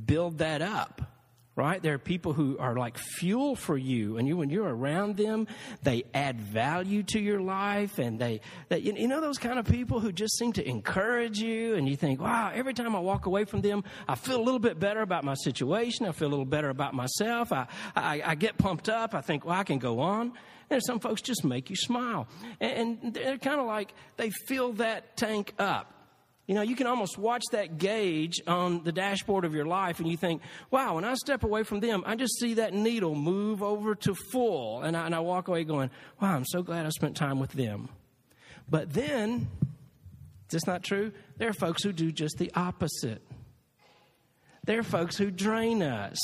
build 0.06 0.38
that 0.38 0.62
up 0.62 1.13
right? 1.56 1.80
There 1.80 1.94
are 1.94 1.98
people 1.98 2.32
who 2.32 2.58
are 2.58 2.74
like 2.76 2.98
fuel 2.98 3.54
for 3.54 3.76
you, 3.76 4.18
and 4.18 4.26
you 4.26 4.36
when 4.36 4.50
you're 4.50 4.68
around 4.68 5.16
them, 5.16 5.46
they 5.82 6.04
add 6.12 6.40
value 6.40 7.02
to 7.04 7.20
your 7.20 7.40
life, 7.40 7.98
and 7.98 8.18
they, 8.18 8.40
they 8.68 8.78
you 8.78 9.06
know 9.06 9.20
those 9.20 9.38
kind 9.38 9.58
of 9.58 9.66
people 9.66 10.00
who 10.00 10.10
just 10.10 10.36
seem 10.36 10.52
to 10.54 10.68
encourage 10.68 11.38
you, 11.38 11.76
and 11.76 11.88
you 11.88 11.96
think, 11.96 12.20
wow, 12.20 12.50
every 12.52 12.74
time 12.74 12.96
I 12.96 13.00
walk 13.00 13.26
away 13.26 13.44
from 13.44 13.60
them, 13.60 13.84
I 14.08 14.16
feel 14.16 14.40
a 14.40 14.42
little 14.42 14.58
bit 14.58 14.80
better 14.80 15.00
about 15.00 15.24
my 15.24 15.34
situation, 15.34 16.06
I 16.06 16.12
feel 16.12 16.28
a 16.28 16.30
little 16.30 16.44
better 16.44 16.70
about 16.70 16.94
myself, 16.94 17.52
I, 17.52 17.66
I, 17.94 18.22
I 18.24 18.34
get 18.34 18.58
pumped 18.58 18.88
up, 18.88 19.14
I 19.14 19.20
think, 19.20 19.44
well, 19.44 19.58
I 19.58 19.64
can 19.64 19.78
go 19.78 20.00
on. 20.00 20.32
And 20.70 20.82
some 20.82 20.98
folks 20.98 21.20
just 21.20 21.44
make 21.44 21.68
you 21.68 21.76
smile, 21.76 22.26
and, 22.58 22.98
and 23.04 23.14
they're 23.14 23.36
kind 23.36 23.60
of 23.60 23.66
like 23.66 23.92
they 24.16 24.30
fill 24.48 24.72
that 24.74 25.14
tank 25.14 25.52
up. 25.58 25.93
You 26.46 26.54
know, 26.54 26.62
you 26.62 26.76
can 26.76 26.86
almost 26.86 27.16
watch 27.16 27.42
that 27.52 27.78
gauge 27.78 28.42
on 28.46 28.84
the 28.84 28.92
dashboard 28.92 29.46
of 29.46 29.54
your 29.54 29.64
life 29.64 29.98
and 29.98 30.08
you 30.08 30.16
think, 30.16 30.42
wow, 30.70 30.96
when 30.96 31.04
I 31.04 31.14
step 31.14 31.42
away 31.42 31.62
from 31.62 31.80
them, 31.80 32.02
I 32.06 32.16
just 32.16 32.38
see 32.38 32.54
that 32.54 32.74
needle 32.74 33.14
move 33.14 33.62
over 33.62 33.94
to 33.94 34.14
full. 34.14 34.82
And 34.82 34.94
I, 34.94 35.06
and 35.06 35.14
I 35.14 35.20
walk 35.20 35.48
away 35.48 35.64
going, 35.64 35.90
wow, 36.20 36.34
I'm 36.34 36.44
so 36.44 36.62
glad 36.62 36.84
I 36.84 36.90
spent 36.90 37.16
time 37.16 37.40
with 37.40 37.52
them. 37.52 37.88
But 38.68 38.92
then, 38.92 39.48
is 39.62 40.52
this 40.52 40.66
not 40.66 40.82
true? 40.82 41.12
There 41.38 41.48
are 41.48 41.54
folks 41.54 41.82
who 41.82 41.92
do 41.92 42.12
just 42.12 42.36
the 42.36 42.52
opposite. 42.54 43.22
There 44.64 44.78
are 44.78 44.84
folks 44.84 45.16
who 45.16 45.30
drain 45.30 45.82
us. 45.82 46.18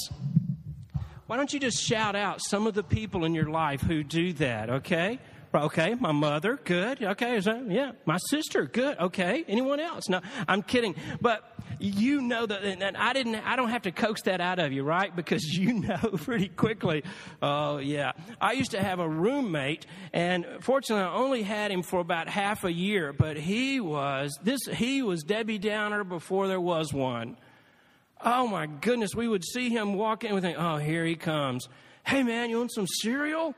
Why 1.26 1.36
don't 1.36 1.52
you 1.52 1.60
just 1.60 1.82
shout 1.82 2.16
out 2.16 2.40
some 2.42 2.66
of 2.66 2.74
the 2.74 2.82
people 2.82 3.24
in 3.24 3.34
your 3.34 3.48
life 3.48 3.80
who 3.80 4.02
do 4.02 4.32
that, 4.34 4.68
okay? 4.68 5.18
Okay, 5.52 5.96
my 5.98 6.12
mother, 6.12 6.60
good. 6.64 7.02
Okay, 7.02 7.40
that, 7.40 7.68
yeah, 7.68 7.92
my 8.06 8.18
sister, 8.28 8.66
good. 8.66 8.96
Okay, 8.98 9.44
anyone 9.48 9.80
else? 9.80 10.08
No, 10.08 10.20
I'm 10.46 10.62
kidding. 10.62 10.94
But 11.20 11.42
you 11.80 12.22
know 12.22 12.46
that, 12.46 12.62
and 12.62 12.96
I 12.96 13.12
didn't, 13.12 13.34
I 13.34 13.56
don't 13.56 13.70
have 13.70 13.82
to 13.82 13.90
coax 13.90 14.22
that 14.22 14.40
out 14.40 14.60
of 14.60 14.72
you, 14.72 14.84
right? 14.84 15.14
Because 15.14 15.42
you 15.58 15.72
know 15.74 15.98
pretty 16.18 16.48
quickly. 16.48 17.02
Oh, 17.42 17.78
yeah. 17.78 18.12
I 18.40 18.52
used 18.52 18.72
to 18.72 18.82
have 18.82 19.00
a 19.00 19.08
roommate, 19.08 19.86
and 20.12 20.46
fortunately, 20.60 21.04
I 21.04 21.14
only 21.14 21.42
had 21.42 21.72
him 21.72 21.82
for 21.82 21.98
about 21.98 22.28
half 22.28 22.62
a 22.62 22.72
year, 22.72 23.12
but 23.12 23.36
he 23.36 23.80
was, 23.80 24.38
this, 24.44 24.60
he 24.72 25.02
was 25.02 25.24
Debbie 25.24 25.58
Downer 25.58 26.04
before 26.04 26.46
there 26.46 26.60
was 26.60 26.92
one. 26.92 27.36
Oh 28.22 28.46
my 28.46 28.66
goodness, 28.66 29.14
we 29.16 29.26
would 29.26 29.44
see 29.44 29.70
him 29.70 29.94
walk 29.94 30.24
in 30.24 30.38
think, 30.40 30.58
oh, 30.60 30.76
here 30.76 31.04
he 31.04 31.16
comes. 31.16 31.68
Hey 32.04 32.22
man, 32.22 32.50
you 32.50 32.58
want 32.58 32.72
some 32.72 32.86
cereal? 32.86 33.54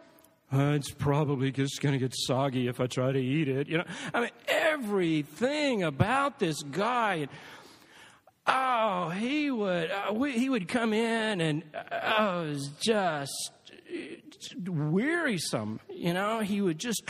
Uh, 0.53 0.73
it's 0.75 0.91
probably 0.91 1.51
just 1.51 1.81
going 1.81 1.95
to 1.95 1.99
get 1.99 2.15
soggy 2.15 2.69
if 2.69 2.79
I 2.79 2.87
try 2.87 3.11
to 3.11 3.19
eat 3.19 3.49
it. 3.49 3.69
You 3.69 3.79
know, 3.79 3.85
I 4.13 4.21
mean, 4.21 4.31
everything 4.47 5.83
about 5.83 6.39
this 6.39 6.63
guy. 6.63 7.29
Oh, 8.47 9.09
he 9.11 9.51
would 9.51 9.91
uh, 9.91 10.13
we, 10.13 10.33
he 10.33 10.49
would 10.51 10.69
come 10.69 10.93
in 10.93 11.41
and 11.41 11.63
uh, 11.75 12.01
oh, 12.19 12.43
it 12.43 12.49
was 12.51 12.69
just 12.81 13.53
wearisome. 14.67 15.81
You 15.89 16.13
know, 16.13 16.41
he 16.41 16.61
would 16.61 16.79
just. 16.79 17.03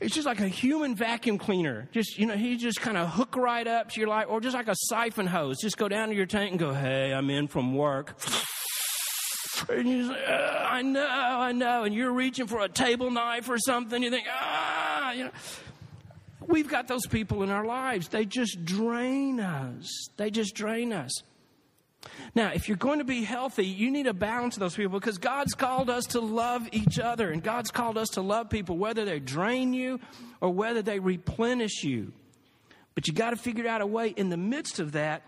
It's 0.00 0.14
just 0.14 0.26
like 0.26 0.40
a 0.40 0.48
human 0.48 0.94
vacuum 0.96 1.38
cleaner. 1.38 1.88
Just 1.92 2.18
you 2.18 2.26
know, 2.26 2.36
he 2.36 2.56
just 2.56 2.80
kind 2.80 2.96
of 2.96 3.10
hook 3.10 3.36
right 3.36 3.66
up 3.66 3.90
to 3.90 4.00
your 4.00 4.08
life, 4.08 4.26
or 4.28 4.40
just 4.40 4.54
like 4.54 4.68
a 4.68 4.74
siphon 4.74 5.26
hose. 5.26 5.58
Just 5.60 5.76
go 5.76 5.88
down 5.88 6.08
to 6.08 6.14
your 6.14 6.26
tank 6.26 6.52
and 6.52 6.58
go, 6.58 6.72
"Hey, 6.72 7.12
I'm 7.12 7.28
in 7.28 7.48
from 7.48 7.74
work." 7.74 8.18
And 9.68 9.88
you 9.88 10.08
say, 10.08 10.24
oh, 10.28 10.66
I 10.68 10.82
know, 10.82 11.06
I 11.06 11.52
know. 11.52 11.84
And 11.84 11.94
you're 11.94 12.12
reaching 12.12 12.46
for 12.46 12.60
a 12.60 12.68
table 12.68 13.10
knife 13.10 13.48
or 13.48 13.58
something. 13.58 14.02
You 14.02 14.10
think, 14.10 14.26
ah, 14.30 15.12
you 15.12 15.24
know. 15.24 15.30
We've 16.46 16.68
got 16.68 16.88
those 16.88 17.06
people 17.06 17.42
in 17.42 17.50
our 17.50 17.64
lives. 17.64 18.08
They 18.08 18.24
just 18.24 18.64
drain 18.64 19.40
us. 19.40 20.08
They 20.16 20.30
just 20.30 20.54
drain 20.54 20.92
us. 20.92 21.12
Now, 22.34 22.50
if 22.52 22.68
you're 22.68 22.76
going 22.76 22.98
to 22.98 23.04
be 23.04 23.22
healthy, 23.22 23.66
you 23.66 23.90
need 23.90 24.06
a 24.06 24.14
balance 24.14 24.56
those 24.56 24.74
people 24.74 24.98
because 24.98 25.18
God's 25.18 25.54
called 25.54 25.88
us 25.88 26.06
to 26.06 26.20
love 26.20 26.68
each 26.72 26.98
other 26.98 27.30
and 27.30 27.42
God's 27.42 27.70
called 27.70 27.96
us 27.96 28.08
to 28.14 28.22
love 28.22 28.50
people, 28.50 28.76
whether 28.76 29.04
they 29.04 29.20
drain 29.20 29.72
you 29.72 30.00
or 30.40 30.50
whether 30.50 30.82
they 30.82 30.98
replenish 30.98 31.84
you. 31.84 32.12
But 32.94 33.06
you 33.06 33.14
got 33.14 33.30
to 33.30 33.36
figure 33.36 33.68
out 33.68 33.80
a 33.80 33.86
way 33.86 34.08
in 34.08 34.30
the 34.30 34.36
midst 34.36 34.80
of 34.80 34.92
that, 34.92 35.22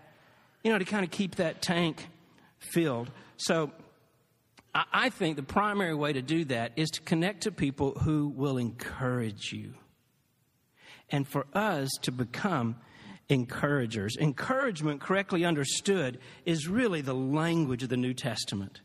you 0.63 0.71
know, 0.71 0.77
to 0.77 0.85
kind 0.85 1.03
of 1.03 1.11
keep 1.11 1.35
that 1.35 1.61
tank 1.61 2.07
filled. 2.59 3.09
So, 3.37 3.71
I 4.75 5.09
think 5.09 5.37
the 5.37 5.43
primary 5.43 5.95
way 5.95 6.11
to 6.11 6.21
do 6.21 6.43
that 6.45 6.73
is 6.75 6.89
to 6.91 7.01
connect 7.01 7.43
to 7.43 7.51
people 7.51 7.91
who 7.91 8.27
will 8.27 8.57
encourage 8.57 9.53
you. 9.53 9.73
And 11.09 11.25
for 11.25 11.45
us 11.53 11.89
to 12.01 12.11
become 12.11 12.75
encouragers. 13.29 14.17
Encouragement, 14.17 15.01
correctly 15.01 15.45
understood, 15.45 16.19
is 16.45 16.67
really 16.67 17.01
the 17.01 17.13
language 17.13 17.83
of 17.83 17.89
the 17.89 17.97
New 17.97 18.13
Testament. 18.13 18.81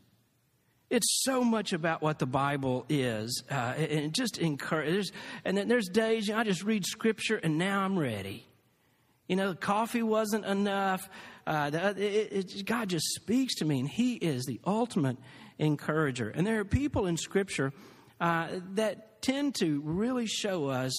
It's 0.89 1.23
so 1.23 1.43
much 1.43 1.73
about 1.73 2.01
what 2.01 2.19
the 2.19 2.25
Bible 2.25 2.85
is, 2.89 3.43
uh, 3.49 3.53
and 3.53 4.13
just 4.13 4.37
encourage. 4.39 5.11
And 5.45 5.57
then 5.57 5.67
there's 5.67 5.87
days 5.87 6.27
you 6.27 6.33
know, 6.33 6.39
I 6.39 6.43
just 6.43 6.63
read 6.63 6.85
Scripture, 6.85 7.37
and 7.37 7.57
now 7.57 7.81
I'm 7.81 7.97
ready. 7.97 8.45
You 9.31 9.37
know, 9.37 9.51
the 9.51 9.55
coffee 9.55 10.03
wasn't 10.03 10.43
enough. 10.43 11.09
Uh, 11.47 11.71
it, 11.73 11.97
it, 11.97 12.65
God 12.65 12.89
just 12.89 13.05
speaks 13.15 13.55
to 13.55 13.65
me, 13.65 13.79
and 13.79 13.87
He 13.87 14.15
is 14.15 14.43
the 14.43 14.59
ultimate 14.67 15.15
encourager. 15.57 16.27
And 16.27 16.45
there 16.45 16.59
are 16.59 16.65
people 16.65 17.05
in 17.07 17.15
Scripture 17.15 17.71
uh, 18.19 18.49
that 18.73 19.21
tend 19.21 19.55
to 19.61 19.79
really 19.85 20.25
show 20.27 20.67
us 20.67 20.91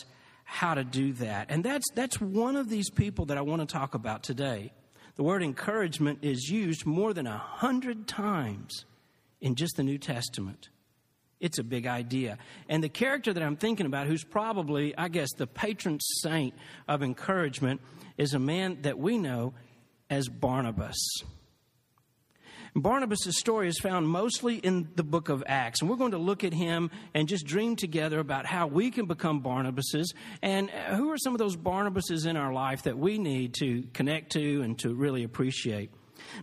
how 0.45 0.73
to 0.73 0.83
do 0.83 1.13
that. 1.13 1.49
And 1.51 1.63
that's, 1.63 1.85
that's 1.95 2.23
one 2.23 2.57
of 2.57 2.71
these 2.71 2.89
people 2.89 3.27
that 3.27 3.37
I 3.37 3.43
want 3.43 3.69
to 3.69 3.71
talk 3.71 3.93
about 3.93 4.23
today. 4.23 4.73
The 5.17 5.25
word 5.25 5.43
encouragement 5.43 6.21
is 6.23 6.49
used 6.49 6.87
more 6.87 7.13
than 7.13 7.27
a 7.27 7.37
hundred 7.37 8.09
times 8.09 8.87
in 9.43 9.57
just 9.57 9.77
the 9.77 9.83
New 9.83 9.99
Testament. 9.99 10.71
It's 11.43 11.59
a 11.59 11.65
big 11.65 11.89
idea. 11.89 12.39
And 12.69 12.83
the 12.83 12.89
character 12.89 13.33
that 13.33 13.43
I'm 13.43 13.57
thinking 13.57 13.85
about, 13.85 14.07
who's 14.07 14.23
probably, 14.23 14.97
I 14.97 15.09
guess, 15.09 15.29
the 15.37 15.49
patron 15.49 15.99
saint 16.01 16.55
of 16.87 17.03
encouragement, 17.03 17.81
is 18.17 18.33
a 18.33 18.39
man 18.39 18.79
that 18.83 18.97
we 18.97 19.19
know 19.19 19.53
as 20.09 20.29
Barnabas. 20.29 20.97
Barnabas' 22.77 23.39
story 23.39 23.69
is 23.69 23.79
found 23.81 24.09
mostly 24.09 24.57
in 24.57 24.89
the 24.95 25.03
book 25.03 25.29
of 25.29 25.43
Acts. 25.47 25.81
And 25.81 25.91
we're 25.91 25.97
going 25.97 26.13
to 26.13 26.19
look 26.19 26.45
at 26.45 26.55
him 26.55 26.91
and 27.13 27.29
just 27.29 27.45
dream 27.45 27.75
together 27.75 28.21
about 28.21 28.47
how 28.47 28.69
we 28.69 28.93
can 28.93 29.07
become 29.07 29.43
Barnabases 29.43 30.07
and 30.43 30.71
uh, 30.71 30.95
who 30.95 31.11
are 31.11 31.19
some 31.19 31.35
of 31.35 31.39
those 31.39 31.57
Barnabases 31.57 32.25
in 32.25 32.37
our 32.37 32.53
life 32.53 32.85
that 32.85 32.97
we 32.97 33.19
need 33.19 33.55
to 33.55 33.83
connect 33.93 34.33
to 34.33 34.63
and 34.63 34.79
to 34.79 34.95
really 34.95 35.25
appreciate. 35.25 35.91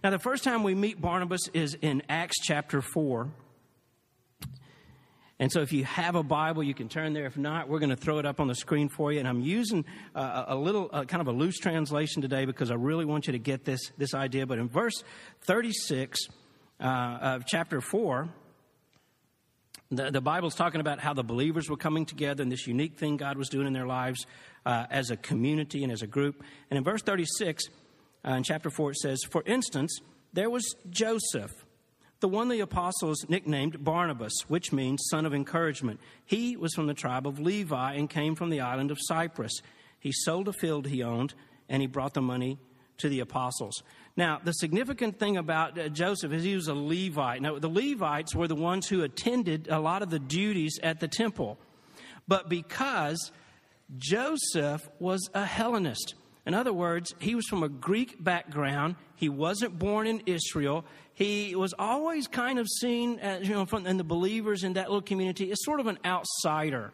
Now, 0.03 0.09
the 0.09 0.19
first 0.19 0.43
time 0.43 0.61
we 0.61 0.75
meet 0.75 1.01
Barnabas 1.01 1.47
is 1.53 1.75
in 1.81 2.03
Acts 2.09 2.35
chapter 2.43 2.81
4. 2.81 3.31
And 5.39 5.51
so, 5.51 5.61
if 5.61 5.71
you 5.71 5.85
have 5.85 6.15
a 6.15 6.23
Bible, 6.23 6.61
you 6.63 6.73
can 6.73 6.89
turn 6.89 7.13
there. 7.13 7.25
If 7.25 7.37
not, 7.37 7.69
we're 7.69 7.79
going 7.79 7.89
to 7.91 7.95
throw 7.95 8.19
it 8.19 8.25
up 8.25 8.39
on 8.39 8.47
the 8.47 8.55
screen 8.55 8.89
for 8.89 9.11
you. 9.13 9.19
And 9.19 9.27
I'm 9.27 9.39
using 9.39 9.85
uh, 10.13 10.45
a 10.47 10.55
little, 10.55 10.89
uh, 10.91 11.05
kind 11.05 11.21
of 11.21 11.27
a 11.27 11.31
loose 11.31 11.57
translation 11.57 12.21
today 12.21 12.45
because 12.45 12.71
I 12.71 12.75
really 12.75 13.05
want 13.05 13.27
you 13.27 13.33
to 13.33 13.39
get 13.39 13.63
this, 13.63 13.79
this 13.97 14.13
idea. 14.13 14.45
But 14.45 14.59
in 14.59 14.67
verse 14.67 15.03
36 15.43 16.19
uh, 16.79 16.83
of 16.83 17.45
chapter 17.45 17.79
4, 17.79 18.27
the, 19.91 20.11
the 20.11 20.21
Bible's 20.21 20.55
talking 20.55 20.81
about 20.81 20.99
how 20.99 21.13
the 21.13 21.23
believers 21.23 21.69
were 21.69 21.77
coming 21.77 22.05
together 22.05 22.43
and 22.43 22.51
this 22.51 22.67
unique 22.67 22.97
thing 22.97 23.17
God 23.17 23.37
was 23.37 23.49
doing 23.49 23.65
in 23.65 23.73
their 23.73 23.87
lives 23.87 24.25
uh, 24.65 24.85
as 24.91 25.09
a 25.09 25.17
community 25.17 25.83
and 25.83 25.91
as 25.91 26.01
a 26.01 26.07
group. 26.07 26.43
And 26.69 26.77
in 26.77 26.83
verse 26.83 27.01
36, 27.01 27.63
Uh, 28.27 28.31
in 28.31 28.43
chapter 28.43 28.69
4, 28.69 28.91
it 28.91 28.97
says, 28.97 29.19
For 29.29 29.43
instance, 29.45 29.99
there 30.33 30.49
was 30.49 30.75
Joseph, 30.89 31.51
the 32.19 32.27
one 32.27 32.49
the 32.49 32.59
apostles 32.59 33.25
nicknamed 33.29 33.83
Barnabas, 33.83 34.33
which 34.47 34.73
means 34.73 35.07
son 35.09 35.25
of 35.25 35.33
encouragement. 35.33 35.99
He 36.25 36.57
was 36.57 36.73
from 36.73 36.87
the 36.87 36.93
tribe 36.93 37.25
of 37.25 37.39
Levi 37.39 37.93
and 37.93 38.09
came 38.09 38.35
from 38.35 38.49
the 38.49 38.61
island 38.61 38.91
of 38.91 38.97
Cyprus. 38.99 39.61
He 39.99 40.11
sold 40.11 40.47
a 40.47 40.53
field 40.53 40.87
he 40.87 41.03
owned 41.03 41.33
and 41.69 41.81
he 41.81 41.87
brought 41.87 42.13
the 42.13 42.21
money 42.21 42.59
to 42.97 43.09
the 43.09 43.21
apostles. 43.21 43.83
Now, 44.17 44.41
the 44.43 44.51
significant 44.51 45.17
thing 45.17 45.37
about 45.37 45.79
uh, 45.79 45.87
Joseph 45.87 46.33
is 46.33 46.43
he 46.43 46.55
was 46.55 46.67
a 46.67 46.73
Levite. 46.73 47.41
Now, 47.41 47.57
the 47.57 47.69
Levites 47.69 48.35
were 48.35 48.47
the 48.47 48.55
ones 48.55 48.87
who 48.87 49.03
attended 49.03 49.69
a 49.69 49.79
lot 49.79 50.01
of 50.01 50.09
the 50.09 50.19
duties 50.19 50.77
at 50.83 50.99
the 50.99 51.07
temple. 51.07 51.57
But 52.27 52.49
because 52.49 53.31
Joseph 53.97 54.89
was 54.99 55.29
a 55.33 55.45
Hellenist, 55.45 56.15
in 56.45 56.53
other 56.53 56.73
words, 56.73 57.13
he 57.19 57.35
was 57.35 57.45
from 57.47 57.63
a 57.63 57.69
Greek 57.69 58.23
background. 58.23 58.95
He 59.15 59.29
wasn't 59.29 59.77
born 59.77 60.07
in 60.07 60.23
Israel. 60.25 60.85
He 61.13 61.55
was 61.55 61.73
always 61.77 62.27
kind 62.27 62.59
of 62.59 62.67
seen, 62.67 63.19
as, 63.19 63.47
you 63.47 63.53
know, 63.53 63.65
from, 63.65 63.85
in 63.85 63.97
the 63.97 64.03
believers 64.03 64.63
in 64.63 64.73
that 64.73 64.87
little 64.87 65.01
community 65.01 65.51
as 65.51 65.63
sort 65.63 65.79
of 65.79 65.87
an 65.87 65.99
outsider. 66.05 66.91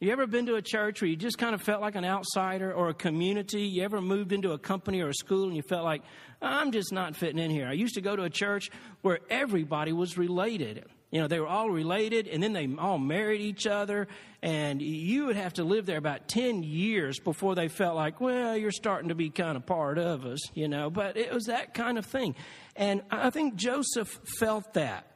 You 0.00 0.10
ever 0.10 0.26
been 0.26 0.46
to 0.46 0.56
a 0.56 0.62
church 0.62 1.00
where 1.00 1.08
you 1.08 1.14
just 1.14 1.38
kind 1.38 1.54
of 1.54 1.62
felt 1.62 1.80
like 1.80 1.94
an 1.94 2.04
outsider 2.04 2.72
or 2.72 2.88
a 2.88 2.94
community? 2.94 3.62
You 3.62 3.84
ever 3.84 4.00
moved 4.00 4.32
into 4.32 4.50
a 4.50 4.58
company 4.58 5.00
or 5.00 5.10
a 5.10 5.14
school 5.14 5.44
and 5.44 5.54
you 5.54 5.62
felt 5.62 5.84
like, 5.84 6.02
I'm 6.42 6.72
just 6.72 6.92
not 6.92 7.14
fitting 7.14 7.38
in 7.38 7.52
here? 7.52 7.68
I 7.68 7.74
used 7.74 7.94
to 7.94 8.00
go 8.00 8.16
to 8.16 8.24
a 8.24 8.30
church 8.30 8.68
where 9.02 9.20
everybody 9.30 9.92
was 9.92 10.18
related. 10.18 10.84
You 11.12 11.20
know, 11.20 11.28
they 11.28 11.38
were 11.38 11.46
all 11.46 11.70
related 11.70 12.26
and 12.26 12.42
then 12.42 12.54
they 12.54 12.68
all 12.78 12.98
married 12.98 13.42
each 13.42 13.66
other. 13.66 14.08
And 14.42 14.82
you 14.82 15.26
would 15.26 15.36
have 15.36 15.52
to 15.54 15.64
live 15.64 15.86
there 15.86 15.98
about 15.98 16.26
10 16.26 16.64
years 16.64 17.20
before 17.20 17.54
they 17.54 17.68
felt 17.68 17.94
like, 17.94 18.20
well, 18.20 18.56
you're 18.56 18.72
starting 18.72 19.10
to 19.10 19.14
be 19.14 19.30
kind 19.30 19.56
of 19.56 19.64
part 19.66 19.98
of 19.98 20.24
us, 20.24 20.40
you 20.54 20.66
know. 20.66 20.90
But 20.90 21.16
it 21.16 21.32
was 21.32 21.44
that 21.44 21.74
kind 21.74 21.98
of 21.98 22.06
thing. 22.06 22.34
And 22.74 23.02
I 23.10 23.30
think 23.30 23.54
Joseph 23.54 24.08
felt 24.40 24.72
that. 24.72 25.06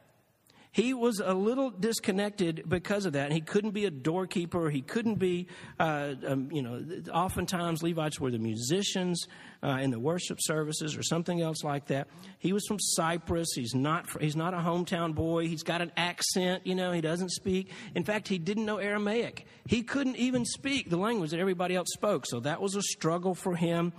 He 0.77 0.93
was 0.93 1.19
a 1.19 1.33
little 1.33 1.71
disconnected 1.71 2.65
because 2.69 3.07
of 3.07 3.13
that. 3.13 3.25
And 3.25 3.33
He 3.33 3.41
couldn't 3.41 3.71
be 3.71 3.85
a 3.85 3.89
doorkeeper. 3.89 4.69
He 4.69 4.83
couldn't 4.83 5.15
be, 5.15 5.47
uh, 5.79 6.13
um, 6.27 6.51
you 6.51 6.61
know, 6.61 6.85
oftentimes 7.11 7.81
Levites 7.81 8.19
were 8.19 8.29
the 8.29 8.37
musicians 8.37 9.25
uh, 9.63 9.79
in 9.81 9.89
the 9.89 9.99
worship 9.99 10.37
services 10.39 10.95
or 10.95 11.01
something 11.01 11.41
else 11.41 11.63
like 11.63 11.87
that. 11.87 12.09
He 12.37 12.53
was 12.53 12.63
from 12.67 12.77
Cyprus. 12.79 13.47
He's 13.55 13.73
not, 13.73 14.05
he's 14.21 14.35
not 14.35 14.53
a 14.53 14.57
hometown 14.57 15.15
boy. 15.15 15.47
He's 15.47 15.63
got 15.63 15.81
an 15.81 15.91
accent, 15.97 16.67
you 16.67 16.75
know, 16.75 16.91
he 16.91 17.01
doesn't 17.01 17.31
speak. 17.31 17.71
In 17.95 18.03
fact, 18.03 18.27
he 18.27 18.37
didn't 18.37 18.67
know 18.67 18.77
Aramaic. 18.77 19.47
He 19.65 19.81
couldn't 19.81 20.17
even 20.17 20.45
speak 20.45 20.91
the 20.91 20.97
language 20.97 21.31
that 21.31 21.39
everybody 21.39 21.75
else 21.75 21.89
spoke. 21.91 22.27
So 22.27 22.41
that 22.41 22.61
was 22.61 22.75
a 22.75 22.83
struggle 22.83 23.33
for 23.33 23.55
him. 23.55 23.93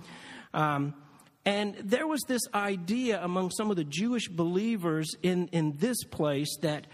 Um, 0.53 0.93
and 1.45 1.75
there 1.83 2.07
was 2.07 2.21
this 2.27 2.41
idea 2.53 3.23
among 3.23 3.51
some 3.51 3.69
of 3.69 3.77
the 3.77 3.83
Jewish 3.83 4.27
believers 4.27 5.15
in, 5.23 5.47
in 5.47 5.77
this 5.77 6.03
place 6.03 6.57
that, 6.61 6.87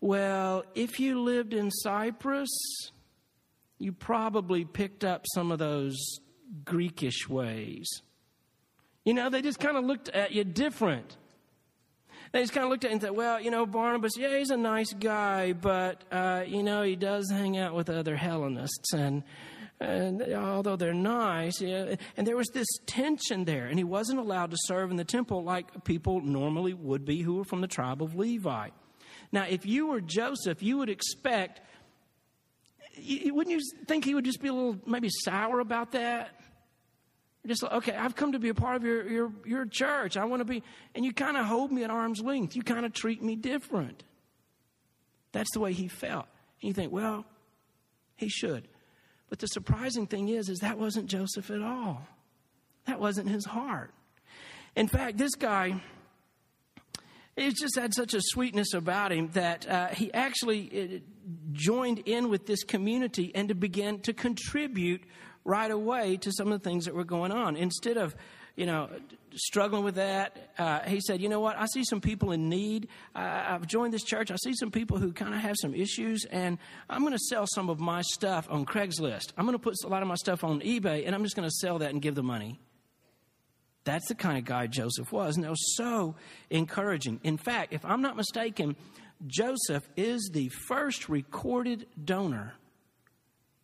well, 0.00 0.64
if 0.74 0.98
you 0.98 1.20
lived 1.20 1.54
in 1.54 1.70
Cyprus, 1.70 2.50
you 3.78 3.92
probably 3.92 4.64
picked 4.64 5.04
up 5.04 5.24
some 5.34 5.52
of 5.52 5.58
those 5.58 5.96
Greekish 6.64 7.28
ways. 7.28 7.88
You 9.04 9.14
know, 9.14 9.30
they 9.30 9.42
just 9.42 9.58
kind 9.58 9.76
of 9.76 9.84
looked 9.84 10.08
at 10.08 10.32
you 10.32 10.44
different. 10.44 11.16
They 12.32 12.40
just 12.40 12.52
kind 12.52 12.64
of 12.64 12.70
looked 12.70 12.84
at 12.84 12.90
it 12.90 12.94
and 12.94 13.02
said, 13.02 13.10
well, 13.12 13.40
you 13.40 13.50
know, 13.50 13.66
Barnabas, 13.66 14.16
yeah, 14.16 14.38
he's 14.38 14.50
a 14.50 14.56
nice 14.56 14.92
guy, 14.92 15.52
but, 15.52 16.02
uh, 16.10 16.44
you 16.46 16.62
know, 16.62 16.82
he 16.82 16.96
does 16.96 17.30
hang 17.30 17.58
out 17.58 17.74
with 17.74 17.90
other 17.90 18.16
Hellenists. 18.16 18.92
And, 18.92 19.22
and 19.82 20.22
although 20.34 20.76
they're 20.76 20.94
nice, 20.94 21.60
and 21.60 21.98
there 22.16 22.36
was 22.36 22.48
this 22.48 22.68
tension 22.86 23.44
there, 23.44 23.66
and 23.66 23.78
he 23.78 23.84
wasn't 23.84 24.18
allowed 24.18 24.50
to 24.52 24.56
serve 24.60 24.90
in 24.90 24.96
the 24.96 25.04
temple 25.04 25.42
like 25.42 25.84
people 25.84 26.20
normally 26.20 26.74
would 26.74 27.04
be 27.04 27.22
who 27.22 27.34
were 27.34 27.44
from 27.44 27.60
the 27.60 27.66
tribe 27.66 28.02
of 28.02 28.14
Levi. 28.14 28.68
Now, 29.32 29.44
if 29.48 29.66
you 29.66 29.88
were 29.88 30.00
Joseph, 30.00 30.62
you 30.62 30.78
would 30.78 30.90
expect, 30.90 31.60
wouldn't 32.98 33.50
you 33.50 33.60
think 33.86 34.04
he 34.04 34.14
would 34.14 34.24
just 34.24 34.40
be 34.40 34.48
a 34.48 34.52
little 34.52 34.78
maybe 34.86 35.08
sour 35.10 35.60
about 35.60 35.92
that? 35.92 36.38
Just 37.46 37.62
like, 37.62 37.72
okay, 37.72 37.96
I've 37.96 38.14
come 38.14 38.32
to 38.32 38.38
be 38.38 38.50
a 38.50 38.54
part 38.54 38.76
of 38.76 38.84
your, 38.84 39.08
your, 39.08 39.32
your 39.44 39.66
church. 39.66 40.16
I 40.16 40.26
want 40.26 40.40
to 40.40 40.44
be, 40.44 40.62
and 40.94 41.04
you 41.04 41.12
kind 41.12 41.36
of 41.36 41.46
hold 41.46 41.72
me 41.72 41.82
at 41.82 41.90
arm's 41.90 42.20
length. 42.20 42.54
You 42.54 42.62
kind 42.62 42.86
of 42.86 42.92
treat 42.92 43.20
me 43.20 43.34
different. 43.34 44.04
That's 45.32 45.50
the 45.52 45.60
way 45.60 45.72
he 45.72 45.88
felt. 45.88 46.26
And 46.60 46.68
you 46.68 46.72
think, 46.72 46.92
well, 46.92 47.24
he 48.14 48.28
should. 48.28 48.68
But 49.32 49.38
the 49.38 49.46
surprising 49.46 50.06
thing 50.06 50.28
is, 50.28 50.50
is 50.50 50.58
that 50.58 50.78
wasn't 50.78 51.06
Joseph 51.06 51.50
at 51.50 51.62
all. 51.62 52.06
That 52.86 53.00
wasn't 53.00 53.30
his 53.30 53.46
heart. 53.46 53.90
In 54.76 54.88
fact, 54.88 55.16
this 55.16 55.34
guy, 55.36 55.80
he 57.34 57.48
just 57.48 57.74
had 57.74 57.94
such 57.94 58.12
a 58.12 58.20
sweetness 58.20 58.74
about 58.74 59.10
him 59.10 59.30
that 59.32 59.66
uh, 59.66 59.88
he 59.88 60.12
actually 60.12 60.70
uh, 60.70 60.98
joined 61.52 62.00
in 62.00 62.28
with 62.28 62.44
this 62.44 62.62
community 62.62 63.32
and 63.34 63.48
to 63.48 63.54
begin 63.54 64.00
to 64.00 64.12
contribute 64.12 65.02
right 65.46 65.70
away 65.70 66.18
to 66.18 66.30
some 66.30 66.52
of 66.52 66.62
the 66.62 66.68
things 66.68 66.84
that 66.84 66.94
were 66.94 67.02
going 67.02 67.32
on. 67.32 67.56
Instead 67.56 67.96
of 67.96 68.14
you 68.56 68.66
know, 68.66 68.88
struggling 69.34 69.84
with 69.84 69.94
that. 69.96 70.52
Uh, 70.58 70.80
he 70.80 71.00
said, 71.00 71.20
You 71.20 71.28
know 71.28 71.40
what? 71.40 71.56
I 71.56 71.66
see 71.66 71.84
some 71.84 72.00
people 72.00 72.32
in 72.32 72.48
need. 72.48 72.88
Uh, 73.14 73.44
I've 73.48 73.66
joined 73.66 73.92
this 73.92 74.04
church. 74.04 74.30
I 74.30 74.36
see 74.36 74.54
some 74.54 74.70
people 74.70 74.98
who 74.98 75.12
kind 75.12 75.34
of 75.34 75.40
have 75.40 75.56
some 75.58 75.74
issues, 75.74 76.24
and 76.30 76.58
I'm 76.88 77.00
going 77.00 77.12
to 77.12 77.18
sell 77.18 77.46
some 77.46 77.70
of 77.70 77.80
my 77.80 78.02
stuff 78.02 78.46
on 78.50 78.66
Craigslist. 78.66 79.32
I'm 79.36 79.44
going 79.46 79.58
to 79.58 79.62
put 79.62 79.74
a 79.84 79.88
lot 79.88 80.02
of 80.02 80.08
my 80.08 80.16
stuff 80.16 80.44
on 80.44 80.60
eBay, 80.60 81.06
and 81.06 81.14
I'm 81.14 81.22
just 81.24 81.36
going 81.36 81.48
to 81.48 81.54
sell 81.54 81.78
that 81.78 81.90
and 81.90 82.02
give 82.02 82.14
the 82.14 82.22
money. 82.22 82.60
That's 83.84 84.06
the 84.06 84.14
kind 84.14 84.38
of 84.38 84.44
guy 84.44 84.68
Joseph 84.68 85.10
was, 85.10 85.36
and 85.36 85.44
it 85.44 85.48
was 85.48 85.76
so 85.76 86.14
encouraging. 86.50 87.20
In 87.24 87.36
fact, 87.36 87.72
if 87.72 87.84
I'm 87.84 88.00
not 88.00 88.16
mistaken, 88.16 88.76
Joseph 89.26 89.88
is 89.96 90.30
the 90.32 90.48
first 90.66 91.08
recorded 91.08 91.86
donor, 92.02 92.54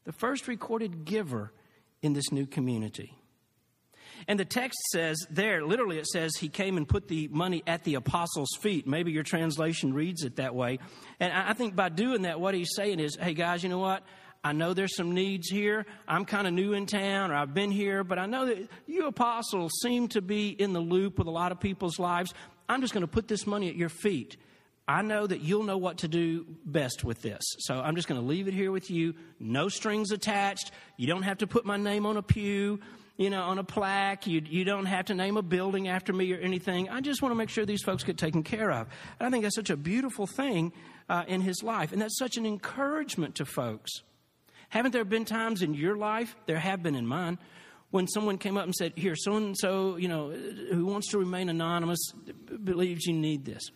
the 0.05 0.13
first 0.13 0.49
recorded 0.49 1.05
giver 1.05 1.53
in 2.03 2.15
this 2.15 2.33
new 2.33 2.47
community. 2.47 3.15
And 4.27 4.41
the 4.41 4.45
text 4.45 4.79
says 4.91 5.19
there, 5.31 5.65
literally, 5.65 5.99
it 5.99 6.07
says 6.07 6.37
he 6.37 6.49
came 6.49 6.77
and 6.77 6.89
put 6.89 7.09
the 7.09 7.29
money 7.29 7.63
at 7.67 7.85
the 7.85 7.95
apostles' 7.95 8.57
feet. 8.61 8.87
Maybe 8.87 9.13
your 9.13 9.23
translation 9.23 9.95
reads 9.95 10.25
it 10.25 10.37
that 10.37 10.55
way. 10.55 10.79
And 11.21 11.33
I 11.33 11.53
think 11.53 11.77
by 11.77 11.89
doing 11.89 12.23
that, 12.23 12.41
what 12.41 12.55
he's 12.55 12.75
saying 12.75 13.01
is, 13.01 13.17
hey, 13.21 13.35
guys, 13.35 13.63
you 13.63 13.69
know 13.69 13.79
what? 13.79 14.03
I 14.43 14.53
know 14.53 14.73
there's 14.73 14.97
some 14.97 15.13
needs 15.13 15.49
here. 15.49 15.85
I'm 16.07 16.25
kind 16.25 16.47
of 16.47 16.53
new 16.53 16.73
in 16.73 16.87
town, 16.87 17.31
or 17.31 17.35
I've 17.35 17.55
been 17.55 17.71
here, 17.71 18.05
but 18.05 18.19
I 18.19 18.27
know 18.27 18.47
that 18.47 18.69
you 18.87 19.07
apostles 19.07 19.73
seem 19.83 20.09
to 20.09 20.23
be 20.23 20.49
in 20.49 20.73
the 20.73 20.81
loop 20.81 21.19
with 21.19 21.27
a 21.27 21.31
lot 21.33 21.53
of 21.53 21.61
people's 21.61 21.99
lives. 21.99 22.33
I'm 22.69 22.81
just 22.81 22.95
going 22.95 23.03
to 23.03 23.09
put 23.09 23.29
this 23.29 23.47
money 23.47 23.69
at 23.69 23.75
your 23.75 23.89
feet. 23.89 24.37
I 24.87 25.03
know 25.03 25.27
that 25.27 25.43
you'll 25.43 25.65
know 25.65 25.77
what 25.77 25.99
to 25.99 26.09
do 26.09 26.47
best 26.65 27.05
with 27.05 27.21
this. 27.21 27.43
So 27.59 27.75
I'm 27.75 27.95
just 27.95 28.09
going 28.09 28.21
to 28.21 28.27
leave 28.27 28.49
it 28.49 28.55
here 28.55 28.73
with 28.73 28.91
you. 28.91 29.15
No 29.39 29.69
strings 29.69 30.13
attached. 30.13 30.71
You 30.97 31.07
don't 31.07 31.25
have 31.25 31.39
to 31.39 31.47
put 31.47 31.67
my 31.67 31.77
name 31.77 32.07
on 32.07 32.17
a 32.17 32.23
pew 32.23 32.81
you 33.19 33.29
know, 33.29 33.43
on 33.43 33.59
a 33.59 33.65
plaque. 33.65 34.27
You, 34.27 34.41
you 34.49 34.65
don't 34.65 34.87
have 34.87 35.07
to 35.07 35.15
name 35.15 35.37
a 35.37 35.43
building 35.43 35.89
after 35.89 36.13
me 36.15 36.33
or 36.33 36.39
anything. 36.39 36.89
I 36.89 37.03
just 37.03 37.21
want 37.21 37.33
to 37.33 37.37
make 37.37 37.51
sure 37.51 37.67
these 37.67 37.83
folks 37.83 38.05
get 38.05 38.17
taken 38.17 38.43
care 38.43 38.71
of. 38.71 38.87
And 39.21 39.27
I 39.27 39.31
think 39.31 39.43
that's 39.43 39.57
such 39.57 39.71
a 39.71 39.77
beautiful 39.77 40.27
thing 40.27 40.73
uh, 41.11 41.25
in 41.29 41.43
his 41.43 41.63
life. 41.63 41.93
And 41.93 42.01
that's 42.01 42.17
such 42.17 42.39
an 42.39 42.47
encouragement 42.47 43.35
to 43.35 43.45
folks. 43.45 43.91
Haven't 44.71 44.93
there 44.93 45.05
been 45.05 45.25
times 45.25 45.63
in 45.63 45.75
your 45.75 45.97
life, 45.97 46.35
there 46.47 46.59
have 46.59 46.83
been 46.83 46.95
in 46.95 47.07
mine, 47.07 47.39
when 47.91 48.07
someone 48.07 48.39
came 48.39 48.57
up 48.57 48.65
and 48.65 48.75
said, 48.75 48.93
Here, 48.97 49.17
so 49.17 49.37
and 49.37 49.57
so, 49.59 49.97
you 49.97 50.09
know, 50.09 50.31
who 50.31 50.87
wants 50.87 51.11
to 51.11 51.19
remain 51.19 51.49
anonymous 51.49 51.99
believes 52.63 53.07
you 53.07 53.15
need 53.15 53.45
this. 53.45 53.71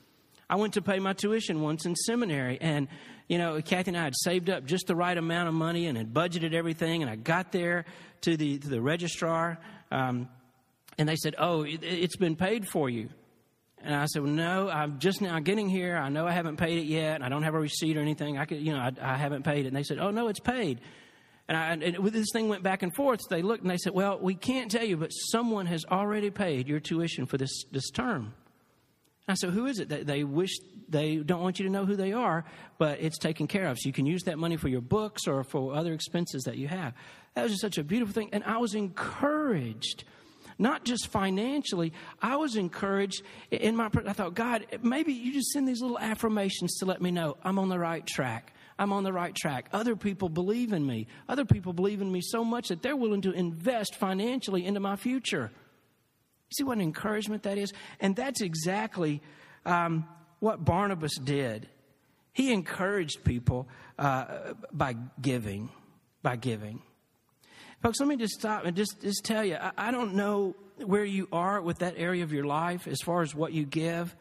I 0.52 0.56
went 0.56 0.74
to 0.74 0.82
pay 0.82 0.98
my 0.98 1.14
tuition 1.14 1.62
once 1.62 1.86
in 1.86 1.96
seminary, 1.96 2.58
and 2.60 2.86
you 3.26 3.38
know, 3.38 3.62
Kathy 3.62 3.88
and 3.88 3.96
I 3.96 4.04
had 4.04 4.12
saved 4.14 4.50
up 4.50 4.66
just 4.66 4.86
the 4.86 4.94
right 4.94 5.16
amount 5.16 5.48
of 5.48 5.54
money 5.54 5.86
and 5.86 5.96
had 5.96 6.12
budgeted 6.12 6.52
everything. 6.52 7.00
And 7.00 7.10
I 7.10 7.16
got 7.16 7.52
there 7.52 7.86
to 8.20 8.36
the 8.36 8.58
to 8.58 8.68
the 8.68 8.82
registrar, 8.82 9.58
um, 9.90 10.28
and 10.98 11.08
they 11.08 11.16
said, 11.16 11.36
"Oh, 11.38 11.62
it, 11.62 11.82
has 11.82 12.16
been 12.16 12.36
paid 12.36 12.68
for 12.68 12.90
you." 12.90 13.08
And 13.78 13.94
I 13.94 14.04
said, 14.04 14.20
well, 14.20 14.30
"No, 14.30 14.68
I'm 14.68 14.98
just 14.98 15.22
now 15.22 15.38
getting 15.38 15.70
here. 15.70 15.96
I 15.96 16.10
know 16.10 16.26
I 16.26 16.32
haven't 16.32 16.58
paid 16.58 16.76
it 16.76 16.84
yet, 16.84 17.22
I 17.22 17.30
don't 17.30 17.44
have 17.44 17.54
a 17.54 17.60
receipt 17.60 17.96
or 17.96 18.00
anything. 18.00 18.36
I 18.36 18.44
could, 18.44 18.60
you 18.60 18.74
know, 18.74 18.78
I, 18.78 18.92
I 19.00 19.16
haven't 19.16 19.44
paid 19.44 19.64
it." 19.64 19.68
And 19.68 19.76
they 19.76 19.84
said, 19.84 20.00
"Oh 20.00 20.10
no, 20.10 20.28
it's 20.28 20.40
paid." 20.40 20.82
And, 21.48 21.56
I, 21.56 21.72
and 21.72 22.06
this 22.12 22.28
thing 22.30 22.50
went 22.50 22.62
back 22.62 22.82
and 22.82 22.94
forth. 22.94 23.20
They 23.30 23.40
looked 23.40 23.62
and 23.62 23.70
they 23.70 23.78
said, 23.78 23.94
"Well, 23.94 24.18
we 24.20 24.34
can't 24.34 24.70
tell 24.70 24.84
you, 24.84 24.98
but 24.98 25.12
someone 25.12 25.64
has 25.64 25.86
already 25.86 26.28
paid 26.28 26.68
your 26.68 26.78
tuition 26.78 27.24
for 27.24 27.38
this 27.38 27.64
this 27.72 27.88
term." 27.88 28.34
I 29.28 29.34
said, 29.34 29.50
"Who 29.50 29.66
is 29.66 29.78
it?" 29.78 29.88
They, 29.88 30.02
they 30.02 30.24
wish 30.24 30.50
they 30.88 31.16
don't 31.16 31.40
want 31.40 31.58
you 31.58 31.64
to 31.64 31.70
know 31.70 31.86
who 31.86 31.96
they 31.96 32.12
are, 32.12 32.44
but 32.78 33.00
it's 33.00 33.18
taken 33.18 33.46
care 33.46 33.66
of. 33.66 33.78
So 33.78 33.86
you 33.86 33.92
can 33.92 34.06
use 34.06 34.24
that 34.24 34.38
money 34.38 34.56
for 34.56 34.68
your 34.68 34.80
books 34.80 35.26
or 35.26 35.44
for 35.44 35.74
other 35.74 35.92
expenses 35.92 36.44
that 36.44 36.56
you 36.56 36.68
have. 36.68 36.94
That 37.34 37.44
was 37.44 37.52
just 37.52 37.62
such 37.62 37.78
a 37.78 37.84
beautiful 37.84 38.12
thing. 38.12 38.30
And 38.32 38.44
I 38.44 38.58
was 38.58 38.74
encouraged, 38.74 40.04
not 40.58 40.84
just 40.84 41.08
financially, 41.08 41.92
I 42.20 42.36
was 42.36 42.56
encouraged 42.56 43.22
in 43.50 43.74
my, 43.74 43.88
I 44.06 44.12
thought, 44.12 44.34
God, 44.34 44.66
maybe 44.82 45.12
you 45.12 45.32
just 45.32 45.50
send 45.50 45.66
these 45.66 45.80
little 45.80 45.98
affirmations 45.98 46.76
to 46.78 46.84
let 46.84 47.00
me 47.00 47.10
know 47.10 47.36
I'm 47.42 47.58
on 47.58 47.68
the 47.68 47.78
right 47.78 48.06
track. 48.06 48.52
I'm 48.78 48.92
on 48.92 49.04
the 49.04 49.12
right 49.12 49.34
track. 49.34 49.68
Other 49.72 49.96
people 49.96 50.28
believe 50.28 50.72
in 50.72 50.84
me. 50.84 51.06
Other 51.28 51.44
people 51.44 51.72
believe 51.72 52.00
in 52.00 52.10
me 52.10 52.20
so 52.20 52.44
much 52.44 52.68
that 52.68 52.82
they're 52.82 52.96
willing 52.96 53.22
to 53.22 53.32
invest 53.32 53.94
financially 53.94 54.66
into 54.66 54.80
my 54.80 54.96
future. 54.96 55.52
See 56.56 56.64
what 56.64 56.78
an 56.78 56.82
encouragement 56.82 57.42
that 57.44 57.58
is? 57.58 57.72
And 58.00 58.16
that's 58.16 58.40
exactly 58.40 59.22
um, 59.64 60.06
what 60.40 60.64
Barnabas 60.64 61.18
did. 61.18 61.68
He 62.32 62.52
encouraged 62.52 63.24
people 63.24 63.68
uh, 63.98 64.54
by 64.72 64.96
giving, 65.20 65.70
by 66.22 66.36
giving. 66.36 66.82
Folks, 67.82 68.00
let 68.00 68.08
me 68.08 68.16
just 68.16 68.34
stop 68.34 68.64
and 68.64 68.76
just, 68.76 69.00
just 69.02 69.24
tell 69.24 69.44
you 69.44 69.56
I, 69.56 69.72
I 69.76 69.90
don't 69.90 70.14
know 70.14 70.54
where 70.76 71.04
you 71.04 71.28
are 71.32 71.60
with 71.60 71.80
that 71.80 71.94
area 71.96 72.22
of 72.22 72.32
your 72.32 72.44
life 72.44 72.86
as 72.86 73.00
far 73.04 73.22
as 73.22 73.34
what 73.34 73.52
you 73.52 73.64
give. 73.64 74.14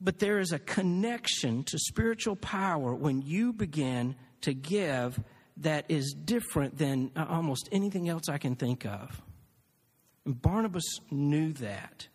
But 0.00 0.18
there 0.18 0.38
is 0.38 0.52
a 0.52 0.58
connection 0.58 1.62
to 1.64 1.78
spiritual 1.78 2.36
power 2.36 2.94
when 2.94 3.20
you 3.22 3.52
begin 3.52 4.16
to 4.40 4.54
give 4.54 5.20
that 5.58 5.84
is 5.90 6.14
different 6.24 6.78
than 6.78 7.10
uh, 7.14 7.26
almost 7.28 7.68
anything 7.70 8.08
else 8.08 8.28
I 8.28 8.38
can 8.38 8.56
think 8.56 8.86
of. 8.86 9.20
And 10.24 10.40
Barnabas 10.40 11.00
knew 11.10 11.52
that. 11.54 12.08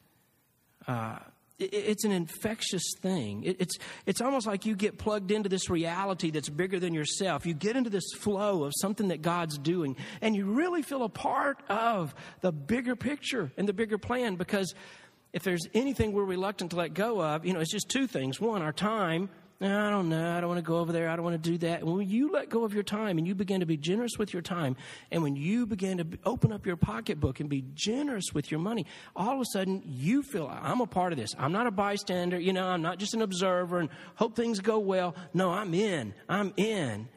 Uh, 0.88 1.18
it's 1.58 2.04
an 2.04 2.12
infectious 2.12 2.84
thing. 3.00 3.44
It's, 3.46 3.78
it's 4.06 4.20
almost 4.20 4.46
like 4.46 4.66
you 4.66 4.76
get 4.76 4.98
plugged 4.98 5.32
into 5.32 5.48
this 5.48 5.70
reality 5.70 6.30
that's 6.30 6.50
bigger 6.50 6.82
than 6.82 6.94
yourself. 6.94 7.46
You 7.46 7.54
get 7.54 7.78
into 7.78 7.90
this 7.90 8.04
flow 8.18 8.66
of 8.66 8.74
something 8.76 9.08
that 9.08 9.22
God's 9.22 9.58
doing, 9.58 9.96
and 10.22 10.36
you 10.36 10.46
really 10.46 10.82
feel 10.82 11.04
a 11.04 11.10
part 11.10 11.60
of 11.70 12.14
the 12.42 12.52
bigger 12.52 12.98
picture 12.98 13.52
and 13.56 13.70
the 13.70 13.74
bigger 13.74 13.98
plan 13.98 14.36
because 14.36 14.74
if 15.32 15.44
there's 15.44 15.66
anything 15.74 16.12
we're 16.12 16.26
reluctant 16.26 16.72
to 16.72 16.78
let 16.78 16.94
go 16.94 17.22
of, 17.22 17.46
you 17.46 17.54
know, 17.54 17.62
it's 17.62 17.72
just 17.72 17.88
two 17.90 18.08
things. 18.08 18.40
One, 18.40 18.62
our 18.62 18.74
time 18.74 19.30
I 19.62 19.90
don't 19.90 20.10
know. 20.10 20.36
I 20.36 20.42
don't 20.42 20.50
want 20.50 20.58
to 20.58 20.70
go 20.70 20.80
over 20.80 20.92
there. 20.92 21.08
I 21.08 21.16
don't 21.16 21.24
want 21.24 21.42
to 21.42 21.50
do 21.50 21.58
that. 21.60 21.86
When 21.86 22.10
you 22.10 22.30
let 22.30 22.50
go 22.50 22.66
of 22.66 22.74
your 22.74 22.84
time 22.84 23.18
and 23.18 23.26
you 23.26 23.36
begin 23.36 23.62
to 23.62 23.66
be 23.66 23.78
generous 23.78 24.18
with 24.18 24.34
your 24.34 24.42
time, 24.42 24.76
and 25.12 25.24
when 25.24 25.38
you 25.38 25.66
begin 25.66 25.98
to 26.00 26.08
open 26.26 26.52
up 26.52 26.66
your 26.66 26.76
pocketbook 26.76 27.40
and 27.40 27.50
be 27.50 27.64
generous 27.74 28.34
with 28.34 28.52
your 28.52 28.60
money, 28.60 28.86
all 29.16 29.36
of 29.36 29.42
a 29.42 29.46
sudden 29.54 29.82
you 29.86 30.24
feel, 30.24 30.48
I'm 30.48 30.82
a 30.82 30.88
part 30.88 31.14
of 31.14 31.18
this. 31.18 31.34
I'm 31.40 31.54
not 31.54 31.68
a 31.68 31.72
bystander. 31.72 32.38
You 32.38 32.52
know, 32.52 32.68
I'm 32.68 32.82
not 32.82 33.00
just 33.00 33.14
an 33.14 33.22
observer 33.22 33.80
and 33.80 33.90
hope 34.16 34.36
things 34.36 34.60
go 34.60 34.78
well. 34.78 35.16
No, 35.34 35.52
I'm 35.52 35.74
in. 35.74 36.14
I'm 36.28 36.54
in. 36.58 37.08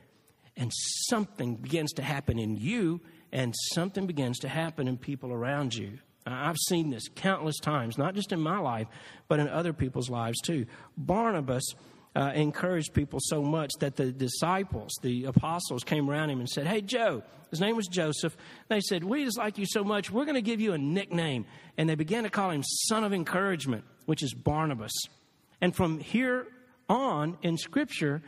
And 0.57 0.71
something 1.09 1.57
begins 1.57 1.93
to 1.95 2.03
happen 2.03 2.39
in 2.39 2.57
you, 2.57 3.01
and 3.33 3.55
something 3.75 4.07
begins 4.07 4.39
to 4.41 4.49
happen 4.49 4.87
in 4.87 4.97
people 4.97 5.33
around 5.33 5.75
you. 5.75 5.99
I've 6.25 6.57
seen 6.69 6.91
this 6.91 7.09
countless 7.15 7.59
times, 7.59 7.97
not 7.97 8.15
just 8.15 8.33
in 8.33 8.41
my 8.41 8.59
life, 8.59 8.87
but 9.29 9.41
in 9.41 9.49
other 9.49 9.73
people's 9.73 10.11
lives 10.11 10.41
too. 10.41 10.67
Barnabas 10.97 11.65
uh, 12.19 12.33
encouraged 12.35 12.95
people 12.95 13.21
so 13.23 13.43
much 13.43 13.71
that 13.79 13.95
the 13.95 14.11
disciples, 14.11 14.91
the 15.03 15.27
apostles, 15.27 15.85
came 15.85 16.11
around 16.11 16.31
him 16.31 16.41
and 16.41 16.49
said, 16.49 16.67
Hey, 16.67 16.81
Joe, 16.81 17.23
his 17.51 17.61
name 17.61 17.77
was 17.77 17.87
Joseph. 17.87 18.37
They 18.67 18.81
said, 18.81 19.05
We 19.05 19.25
just 19.25 19.39
like 19.39 19.57
you 19.57 19.67
so 19.67 19.85
much, 19.85 20.11
we're 20.11 20.25
going 20.25 20.35
to 20.35 20.43
give 20.43 20.61
you 20.61 20.73
a 20.73 20.79
nickname. 20.79 21.47
And 21.77 21.89
they 21.89 21.95
began 21.95 22.25
to 22.25 22.31
call 22.31 22.51
him 22.51 22.65
Son 22.65 23.05
of 23.05 23.13
Encouragement, 23.13 23.85
which 24.07 24.25
is 24.25 24.35
Barnabas. 24.35 24.93
And 25.61 25.77
from 25.77 26.01
here 26.01 26.49
on 26.89 27.39
in 27.43 27.57
Scripture, 27.57 28.21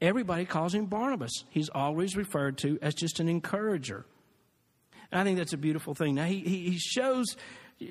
everybody 0.00 0.46
calls 0.46 0.74
him 0.74 0.86
Barnabas. 0.86 1.44
He's 1.50 1.68
always 1.68 2.16
referred 2.16 2.56
to 2.58 2.78
as 2.80 2.94
just 2.94 3.20
an 3.20 3.28
encourager. 3.28 4.06
And 5.12 5.20
I 5.20 5.24
think 5.24 5.36
that's 5.36 5.52
a 5.52 5.58
beautiful 5.58 5.94
thing. 5.94 6.14
Now, 6.14 6.24
he, 6.24 6.40
he, 6.40 6.70
he 6.70 6.78
shows 6.78 7.26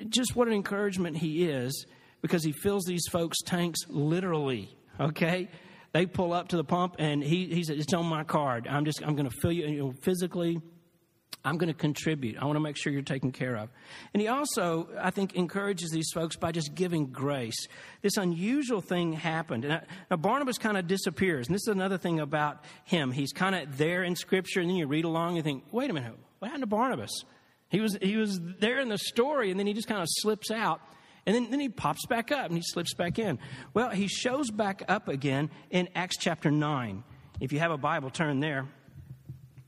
just 0.08 0.34
what 0.34 0.48
an 0.48 0.54
encouragement 0.54 1.18
he 1.18 1.48
is 1.48 1.86
because 2.20 2.42
he 2.42 2.50
fills 2.50 2.84
these 2.84 3.06
folks' 3.12 3.40
tanks 3.42 3.78
literally 3.88 4.76
okay? 5.00 5.48
They 5.92 6.06
pull 6.06 6.32
up 6.32 6.48
to 6.48 6.56
the 6.56 6.64
pump 6.64 6.96
and 6.98 7.22
he, 7.22 7.46
he 7.46 7.64
said, 7.64 7.78
It's 7.78 7.92
on 7.94 8.06
my 8.06 8.24
card. 8.24 8.68
I'm 8.68 8.84
just, 8.84 9.02
I'm 9.02 9.16
going 9.16 9.28
to 9.28 9.36
fill 9.40 9.52
you, 9.52 9.66
you 9.66 9.78
know, 9.78 9.92
physically. 10.02 10.60
I'm 11.46 11.58
going 11.58 11.68
to 11.68 11.78
contribute. 11.78 12.36
I 12.38 12.44
want 12.44 12.56
to 12.56 12.60
make 12.60 12.76
sure 12.76 12.92
you're 12.92 13.02
taken 13.02 13.30
care 13.30 13.56
of. 13.56 13.70
And 14.12 14.20
he 14.20 14.26
also, 14.26 14.88
I 15.00 15.10
think, 15.10 15.36
encourages 15.36 15.90
these 15.90 16.10
folks 16.12 16.34
by 16.34 16.50
just 16.50 16.74
giving 16.74 17.06
grace. 17.06 17.68
This 18.02 18.16
unusual 18.16 18.80
thing 18.80 19.12
happened. 19.12 19.64
And 19.64 19.80
now 20.10 20.16
Barnabas 20.16 20.58
kind 20.58 20.76
of 20.76 20.88
disappears. 20.88 21.46
And 21.46 21.54
this 21.54 21.62
is 21.62 21.68
another 21.68 21.98
thing 21.98 22.18
about 22.18 22.64
him. 22.84 23.12
He's 23.12 23.32
kind 23.32 23.54
of 23.54 23.78
there 23.78 24.02
in 24.02 24.16
Scripture, 24.16 24.60
and 24.60 24.68
then 24.68 24.76
you 24.76 24.88
read 24.88 25.04
along 25.04 25.36
and 25.36 25.44
think, 25.44 25.64
wait 25.70 25.88
a 25.88 25.92
minute, 25.92 26.14
what 26.40 26.48
happened 26.48 26.62
to 26.62 26.66
Barnabas? 26.66 27.12
He 27.68 27.80
was, 27.80 27.96
he 28.02 28.16
was 28.16 28.40
there 28.58 28.80
in 28.80 28.88
the 28.88 28.98
story, 28.98 29.52
and 29.52 29.58
then 29.58 29.68
he 29.68 29.72
just 29.72 29.88
kind 29.88 30.02
of 30.02 30.08
slips 30.10 30.50
out. 30.50 30.80
And 31.26 31.34
then, 31.34 31.50
then 31.50 31.60
he 31.60 31.68
pops 31.68 32.06
back 32.06 32.30
up 32.30 32.46
and 32.46 32.56
he 32.56 32.62
slips 32.62 32.94
back 32.94 33.18
in. 33.18 33.38
Well, 33.74 33.90
he 33.90 34.06
shows 34.06 34.50
back 34.50 34.82
up 34.88 35.08
again 35.08 35.50
in 35.70 35.88
Acts 35.94 36.16
chapter 36.16 36.50
9. 36.50 37.02
If 37.40 37.52
you 37.52 37.58
have 37.58 37.72
a 37.72 37.78
Bible, 37.78 38.10
turn 38.10 38.40
there. 38.40 38.66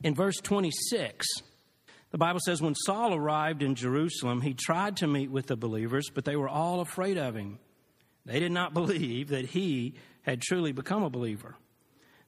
In 0.05 0.14
verse 0.14 0.37
26, 0.37 1.27
the 2.11 2.18
Bible 2.18 2.40
says, 2.44 2.62
When 2.62 2.77
Saul 2.77 3.14
arrived 3.14 3.62
in 3.62 3.75
Jerusalem, 3.75 4.40
he 4.40 4.55
tried 4.55 4.99
to 4.99 5.09
meet 5.09 5.31
with 5.31 5.47
the 5.47 5.57
believers, 5.57 6.09
but 6.14 6.25
they 6.25 6.37
were 6.37 6.49
all 6.49 6.81
afraid 6.81 7.18
of 7.18 7.35
him. 7.35 7.59
They 8.25 8.38
did 8.38 8.53
not 8.53 8.73
believe 8.75 9.29
that 9.29 9.47
he 9.47 9.94
had 10.23 10.40
truly 10.40 10.73
become 10.73 11.03
a 11.03 11.11
believer. 11.11 11.57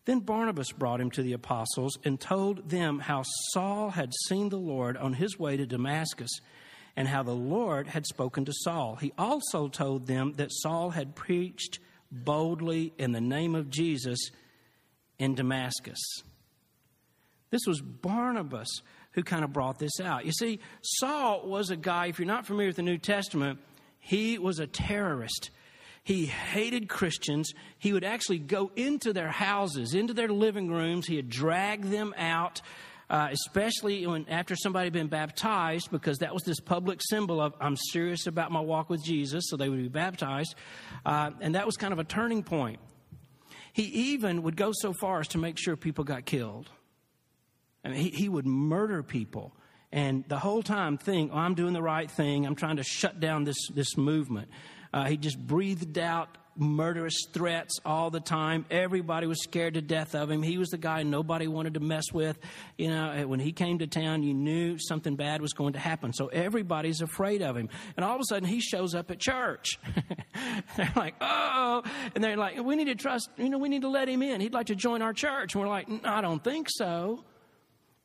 Then 0.06 0.20
Barnabas 0.20 0.72
brought 0.72 1.00
him 1.00 1.10
to 1.12 1.22
the 1.22 1.34
apostles 1.34 1.98
and 2.04 2.18
told 2.18 2.68
them 2.68 2.98
how 2.98 3.22
Saul 3.52 3.90
had 3.90 4.12
seen 4.26 4.48
the 4.48 4.58
Lord 4.58 4.96
on 4.96 5.12
his 5.12 5.38
way 5.38 5.56
to 5.56 5.66
Damascus 5.66 6.30
and 7.00 7.08
how 7.08 7.22
the 7.22 7.32
Lord 7.32 7.86
had 7.86 8.04
spoken 8.04 8.44
to 8.44 8.52
Saul. 8.52 8.96
He 8.96 9.10
also 9.16 9.68
told 9.68 10.06
them 10.06 10.34
that 10.34 10.52
Saul 10.52 10.90
had 10.90 11.14
preached 11.14 11.78
boldly 12.12 12.92
in 12.98 13.12
the 13.12 13.22
name 13.22 13.54
of 13.54 13.70
Jesus 13.70 14.18
in 15.18 15.34
Damascus. 15.34 15.98
This 17.48 17.62
was 17.66 17.80
Barnabas 17.80 18.68
who 19.12 19.22
kind 19.22 19.44
of 19.44 19.50
brought 19.54 19.78
this 19.78 19.98
out. 19.98 20.26
You 20.26 20.32
see, 20.32 20.60
Saul 20.82 21.48
was 21.48 21.70
a 21.70 21.76
guy, 21.76 22.08
if 22.08 22.18
you're 22.18 22.26
not 22.26 22.44
familiar 22.44 22.68
with 22.68 22.76
the 22.76 22.82
New 22.82 22.98
Testament, 22.98 23.60
he 23.98 24.36
was 24.36 24.58
a 24.58 24.66
terrorist. 24.66 25.48
He 26.04 26.26
hated 26.26 26.90
Christians. 26.90 27.54
He 27.78 27.94
would 27.94 28.04
actually 28.04 28.40
go 28.40 28.72
into 28.76 29.14
their 29.14 29.30
houses, 29.30 29.94
into 29.94 30.12
their 30.12 30.28
living 30.28 30.70
rooms. 30.70 31.06
He 31.06 31.16
would 31.16 31.30
drag 31.30 31.84
them 31.84 32.12
out 32.18 32.60
uh, 33.10 33.28
especially 33.30 34.06
when 34.06 34.26
after 34.28 34.56
somebody 34.56 34.86
had 34.86 34.92
been 34.94 35.08
baptized, 35.08 35.90
because 35.90 36.18
that 36.18 36.32
was 36.32 36.42
this 36.44 36.60
public 36.60 37.00
symbol 37.02 37.40
of 37.40 37.52
I'm 37.60 37.76
serious 37.76 38.26
about 38.26 38.50
my 38.50 38.60
walk 38.60 38.88
with 38.88 39.04
Jesus, 39.04 39.44
so 39.48 39.56
they 39.56 39.68
would 39.68 39.82
be 39.82 39.88
baptized, 39.88 40.54
uh, 41.04 41.32
and 41.40 41.54
that 41.56 41.66
was 41.66 41.76
kind 41.76 41.92
of 41.92 41.98
a 41.98 42.04
turning 42.04 42.42
point. 42.42 42.78
He 43.72 43.82
even 44.12 44.42
would 44.44 44.56
go 44.56 44.72
so 44.72 44.92
far 44.92 45.20
as 45.20 45.28
to 45.28 45.38
make 45.38 45.58
sure 45.58 45.76
people 45.76 46.04
got 46.04 46.24
killed. 46.24 46.70
I 47.84 47.88
mean, 47.90 47.98
he, 47.98 48.10
he 48.10 48.28
would 48.28 48.46
murder 48.46 49.02
people 49.02 49.54
and 49.92 50.24
the 50.28 50.38
whole 50.38 50.62
time 50.62 50.98
think, 50.98 51.32
oh, 51.34 51.38
I'm 51.38 51.54
doing 51.54 51.72
the 51.72 51.82
right 51.82 52.10
thing. 52.10 52.46
I'm 52.46 52.54
trying 52.54 52.76
to 52.76 52.84
shut 52.84 53.18
down 53.18 53.44
this, 53.44 53.56
this 53.74 53.96
movement. 53.96 54.48
Uh, 54.92 55.06
he 55.06 55.16
just 55.16 55.38
breathed 55.38 55.98
out 55.98 56.28
murderous 56.60 57.26
threats 57.32 57.80
all 57.84 58.10
the 58.10 58.20
time. 58.20 58.66
Everybody 58.70 59.26
was 59.26 59.42
scared 59.42 59.74
to 59.74 59.80
death 59.80 60.14
of 60.14 60.30
him. 60.30 60.42
He 60.42 60.58
was 60.58 60.68
the 60.68 60.78
guy 60.78 61.02
nobody 61.02 61.48
wanted 61.48 61.74
to 61.74 61.80
mess 61.80 62.12
with. 62.12 62.38
You 62.76 62.90
know, 62.90 63.26
when 63.26 63.40
he 63.40 63.52
came 63.52 63.78
to 63.78 63.86
town, 63.86 64.22
you 64.22 64.34
knew 64.34 64.78
something 64.78 65.16
bad 65.16 65.40
was 65.40 65.54
going 65.54 65.72
to 65.72 65.78
happen. 65.78 66.12
So 66.12 66.26
everybody's 66.28 67.00
afraid 67.00 67.42
of 67.42 67.56
him. 67.56 67.70
And 67.96 68.04
all 68.04 68.14
of 68.14 68.20
a 68.20 68.24
sudden, 68.24 68.48
he 68.48 68.60
shows 68.60 68.94
up 68.94 69.10
at 69.10 69.18
church. 69.18 69.78
they're 70.76 70.92
like, 70.94 71.14
oh, 71.20 71.82
and 72.14 72.22
they're 72.22 72.36
like, 72.36 72.62
we 72.62 72.76
need 72.76 72.86
to 72.86 72.94
trust, 72.94 73.30
you 73.38 73.48
know, 73.48 73.58
we 73.58 73.68
need 73.68 73.82
to 73.82 73.88
let 73.88 74.08
him 74.08 74.22
in. 74.22 74.40
He'd 74.40 74.54
like 74.54 74.66
to 74.66 74.76
join 74.76 75.02
our 75.02 75.14
church. 75.14 75.54
And 75.54 75.62
we're 75.62 75.68
like, 75.68 75.88
I 76.04 76.20
don't 76.20 76.44
think 76.44 76.68
so. 76.70 77.24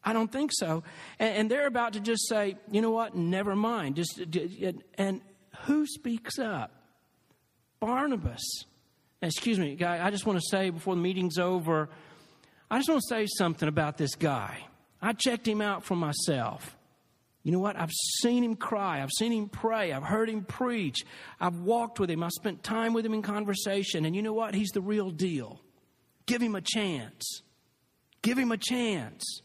I 0.03 0.13
don't 0.13 0.31
think 0.31 0.51
so. 0.53 0.83
And, 1.19 1.37
and 1.37 1.51
they're 1.51 1.67
about 1.67 1.93
to 1.93 1.99
just 1.99 2.27
say, 2.29 2.57
you 2.71 2.81
know 2.81 2.91
what, 2.91 3.15
never 3.15 3.55
mind. 3.55 3.95
Just, 3.95 4.21
and 4.97 5.21
who 5.63 5.85
speaks 5.87 6.39
up? 6.39 6.74
Barnabas. 7.85 8.65
excuse 9.21 9.59
me, 9.59 9.75
guy, 9.75 10.03
I 10.03 10.09
just 10.09 10.25
want 10.25 10.39
to 10.39 10.45
say 10.49 10.71
before 10.71 10.95
the 10.95 11.01
meeting's 11.01 11.37
over, 11.37 11.87
I 12.71 12.79
just 12.79 12.89
want 12.89 13.01
to 13.01 13.07
say 13.07 13.27
something 13.37 13.69
about 13.69 13.95
this 13.97 14.15
guy. 14.15 14.57
I 15.03 15.13
checked 15.13 15.47
him 15.47 15.61
out 15.61 15.83
for 15.83 15.95
myself. 15.95 16.75
You 17.43 17.51
know 17.51 17.59
what? 17.59 17.79
I've 17.79 17.91
seen 18.23 18.43
him 18.43 18.55
cry. 18.55 19.03
I've 19.03 19.11
seen 19.11 19.31
him 19.31 19.49
pray. 19.49 19.93
I've 19.93 20.01
heard 20.01 20.31
him 20.31 20.45
preach. 20.45 21.05
I've 21.39 21.59
walked 21.59 21.99
with 21.99 22.09
him. 22.09 22.23
I've 22.23 22.31
spent 22.31 22.63
time 22.63 22.93
with 22.93 23.05
him 23.05 23.13
in 23.13 23.21
conversation. 23.21 24.03
And 24.03 24.15
you 24.15 24.23
know 24.23 24.33
what? 24.33 24.55
He's 24.55 24.71
the 24.71 24.81
real 24.81 25.11
deal. 25.11 25.61
Give 26.25 26.41
him 26.41 26.55
a 26.55 26.61
chance. 26.61 27.43
Give 28.23 28.35
him 28.35 28.51
a 28.51 28.57
chance. 28.57 29.41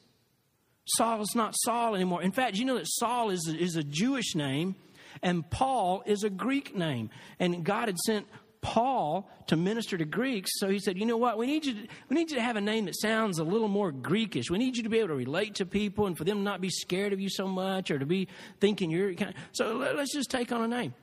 Saul 0.87 1.21
is 1.21 1.35
not 1.35 1.55
Saul 1.59 1.95
anymore. 1.95 2.23
In 2.23 2.33
fact, 2.33 2.57
you 2.57 2.65
know 2.65 2.79
that 2.79 2.89
Saul 2.89 3.29
is 3.29 3.47
is 3.47 3.77
a 3.77 3.85
Jewish 3.85 4.35
name 4.35 4.77
and 5.23 5.49
Paul 5.51 6.03
is 6.07 6.25
a 6.25 6.31
Greek 6.31 6.77
name. 6.77 7.11
And 7.39 7.65
God 7.65 7.89
had 7.89 7.99
sent 7.99 8.27
Paul 8.63 9.31
to 9.47 9.57
minister 9.57 9.97
to 9.97 10.05
Greeks, 10.05 10.51
so 10.55 10.69
he 10.69 10.79
said, 10.79 10.99
"You 10.99 11.07
know 11.07 11.17
what? 11.17 11.39
We 11.39 11.47
need 11.47 11.65
you. 11.65 11.75
To, 11.75 11.89
we 12.09 12.15
need 12.15 12.31
you 12.31 12.37
to 12.37 12.43
have 12.43 12.57
a 12.57 12.61
name 12.61 12.85
that 12.85 12.99
sounds 13.01 13.39
a 13.39 13.45
little 13.45 13.69
more 13.69 13.91
Greekish. 13.91 14.51
We 14.51 14.59
need 14.59 14.77
you 14.77 14.83
to 14.83 14.91
be 14.91 14.99
able 14.99 15.09
to 15.09 15.15
relate 15.15 15.55
to 15.57 15.67
people, 15.67 16.07
and 16.07 16.17
for 16.17 16.25
them 16.25 16.45
not 16.45 16.61
be 16.61 16.69
scared 16.69 17.13
of 17.13 17.21
you 17.21 17.31
so 17.31 17.47
much, 17.47 17.91
or 17.91 17.99
to 17.99 18.07
be 18.07 18.29
thinking 18.61 18.91
you're 18.91 19.15
kind. 19.15 19.31
Of, 19.31 19.37
so 19.53 19.77
let's 19.77 20.13
just 20.13 20.31
take 20.31 20.53
on 20.53 20.63
a 20.63 20.69
name." 20.69 20.95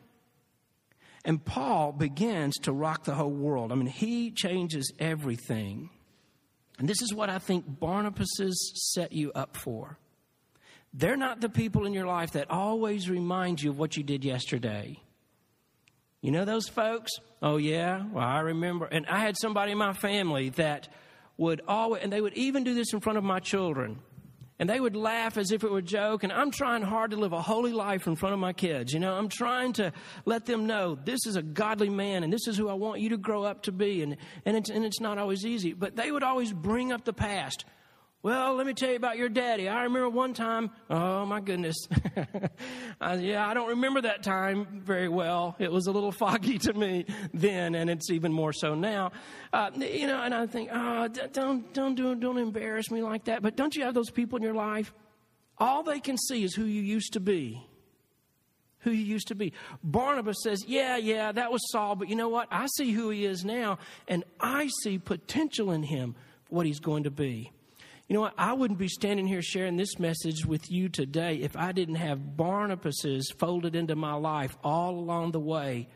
And 1.26 1.44
Paul 1.44 1.92
begins 1.92 2.58
to 2.60 2.72
rock 2.72 3.04
the 3.04 3.16
whole 3.16 3.32
world. 3.32 3.72
I 3.72 3.76
mean, 3.76 3.88
he 3.88 4.32
changes 4.32 4.94
everything. 5.00 5.90
And 6.80 6.88
this 6.88 7.02
is 7.02 7.14
what 7.14 7.30
I 7.30 7.40
think 7.40 7.80
Barnabas's 7.80 8.72
set 8.94 9.12
you 9.12 9.32
up 9.34 9.58
for. 9.58 9.98
They're 10.98 11.16
not 11.16 11.40
the 11.40 11.50
people 11.50 11.86
in 11.86 11.94
your 11.94 12.08
life 12.08 12.32
that 12.32 12.50
always 12.50 13.08
remind 13.08 13.62
you 13.62 13.70
of 13.70 13.78
what 13.78 13.96
you 13.96 14.04
did 14.04 14.26
yesterday. 14.26 15.00
You 16.22 16.32
know 16.32 16.44
those 16.44 16.68
folks? 16.68 17.12
Oh, 17.40 17.58
yeah? 17.58 18.04
Well, 18.12 18.26
I 18.26 18.40
remember. 18.40 18.86
And 18.86 19.06
I 19.06 19.20
had 19.20 19.38
somebody 19.38 19.74
in 19.74 19.78
my 19.78 19.94
family 19.94 20.50
that 20.50 20.90
would 21.38 21.62
always, 21.68 22.02
and 22.02 22.12
they 22.12 22.20
would 22.20 22.34
even 22.34 22.64
do 22.64 22.74
this 22.74 22.94
in 22.94 23.00
front 23.00 23.20
of 23.20 23.24
my 23.24 23.40
children. 23.40 24.00
And 24.60 24.68
they 24.68 24.80
would 24.80 24.96
laugh 24.96 25.38
as 25.38 25.52
if 25.52 25.64
it 25.64 25.70
were 25.70 25.78
a 25.78 25.84
joke. 25.84 26.24
And 26.24 26.34
I'm 26.34 26.50
trying 26.50 26.82
hard 26.82 27.12
to 27.12 27.18
live 27.18 27.32
a 27.32 27.44
holy 27.44 27.74
life 27.74 28.08
in 28.08 28.16
front 28.16 28.34
of 28.34 28.40
my 28.40 28.54
kids. 28.54 28.92
You 28.92 29.00
know, 29.00 29.14
I'm 29.14 29.30
trying 29.30 29.74
to 29.74 29.94
let 30.26 30.48
them 30.48 30.66
know 30.66 30.96
this 30.96 31.28
is 31.28 31.36
a 31.36 31.44
godly 31.44 31.92
man 31.92 32.24
and 32.24 32.34
this 32.34 32.48
is 32.48 32.58
who 32.58 32.70
I 32.70 32.74
want 32.74 33.02
you 33.02 33.10
to 33.10 33.18
grow 33.18 33.44
up 33.44 33.62
to 33.64 33.72
be. 33.72 34.02
And, 34.02 34.18
and, 34.46 34.58
it's, 34.58 34.72
and 34.72 34.84
it's 34.84 35.00
not 35.00 35.20
always 35.20 35.46
easy. 35.46 35.74
But 35.74 35.96
they 35.96 36.12
would 36.12 36.24
always 36.24 36.52
bring 36.52 36.92
up 36.92 37.06
the 37.06 37.14
past. 37.14 37.66
Well, 38.28 38.56
let 38.56 38.68
me 38.68 38.74
tell 38.74 38.90
you 38.90 38.98
about 38.98 39.18
your 39.18 39.30
daddy. 39.30 39.70
I 39.70 39.84
remember 39.84 40.10
one 40.10 40.34
time, 40.34 40.72
oh 40.90 41.26
my 41.26 41.40
goodness. 41.40 41.78
I, 43.00 43.14
yeah, 43.14 43.48
I 43.48 43.54
don't 43.54 43.70
remember 43.70 44.02
that 44.02 44.22
time 44.22 44.82
very 44.84 45.08
well. 45.08 45.56
It 45.60 45.72
was 45.72 45.88
a 45.88 45.94
little 45.94 46.12
foggy 46.12 46.58
to 46.58 46.74
me 46.74 47.06
then, 47.34 47.74
and 47.74 47.90
it's 47.90 48.12
even 48.12 48.34
more 48.34 48.52
so 48.52 48.76
now. 48.76 49.14
Uh, 49.54 49.72
you 49.78 50.08
know, 50.08 50.22
and 50.22 50.34
I 50.34 50.46
think, 50.46 50.70
oh, 50.74 51.08
don't, 51.08 51.74
don't, 51.74 51.96
do, 51.96 52.16
don't 52.16 52.38
embarrass 52.38 52.92
me 52.92 53.02
like 53.02 53.24
that. 53.24 53.42
But 53.42 53.56
don't 53.56 53.74
you 53.78 53.86
have 53.86 53.94
those 53.94 54.10
people 54.10 54.36
in 54.36 54.44
your 54.44 54.56
life? 54.56 54.94
All 55.58 55.84
they 55.84 56.02
can 56.02 56.18
see 56.18 56.44
is 56.44 56.54
who 56.54 56.66
you 56.66 56.82
used 56.82 57.14
to 57.14 57.22
be. 57.22 57.66
Who 58.80 58.92
you 58.92 59.06
used 59.06 59.30
to 59.30 59.36
be. 59.36 59.54
Barnabas 59.86 60.44
says, 60.44 60.66
Yeah, 60.68 60.98
yeah, 60.98 61.32
that 61.32 61.50
was 61.50 61.62
Saul, 61.72 61.96
but 61.96 62.10
you 62.10 62.18
know 62.18 62.28
what? 62.28 62.50
I 62.52 62.68
see 62.76 62.92
who 62.92 63.10
he 63.10 63.24
is 63.24 63.46
now, 63.46 63.80
and 64.06 64.26
I 64.38 64.68
see 64.84 64.98
potential 64.98 65.72
in 65.72 65.84
him, 65.84 66.16
what 66.50 66.66
he's 66.66 66.82
going 66.82 67.06
to 67.06 67.12
be. 67.12 67.54
You 68.08 68.14
know 68.14 68.22
what? 68.22 68.36
I 68.38 68.54
wouldn't 68.54 68.80
be 68.80 68.88
standing 68.88 69.28
here 69.28 69.42
sharing 69.42 69.76
this 69.76 70.00
message 70.00 70.46
with 70.46 70.72
you 70.72 70.88
today 70.88 71.36
if 71.36 71.58
I 71.58 71.74
didn't 71.74 71.96
have 71.96 72.20
Barnabases 72.38 73.34
folded 73.38 73.76
into 73.76 73.98
my 73.98 74.14
life 74.14 74.58
all 74.64 74.92
along 74.98 75.32
the 75.32 75.42
way 75.42 75.90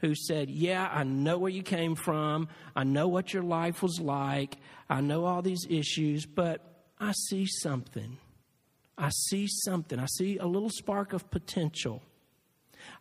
who 0.00 0.14
said, 0.14 0.50
Yeah, 0.50 0.88
I 0.92 1.04
know 1.04 1.38
where 1.38 1.50
you 1.50 1.62
came 1.62 1.94
from. 1.94 2.48
I 2.76 2.84
know 2.84 3.08
what 3.08 3.32
your 3.32 3.42
life 3.42 3.82
was 3.82 3.98
like. 3.98 4.58
I 4.90 5.00
know 5.00 5.24
all 5.24 5.40
these 5.40 5.66
issues, 5.68 6.26
but 6.26 6.60
I 7.00 7.12
see 7.12 7.46
something. 7.46 8.18
I 8.98 9.08
see 9.08 9.46
something. 9.64 9.98
I 9.98 10.06
see 10.18 10.36
a 10.36 10.46
little 10.46 10.70
spark 10.70 11.14
of 11.14 11.30
potential. 11.30 12.02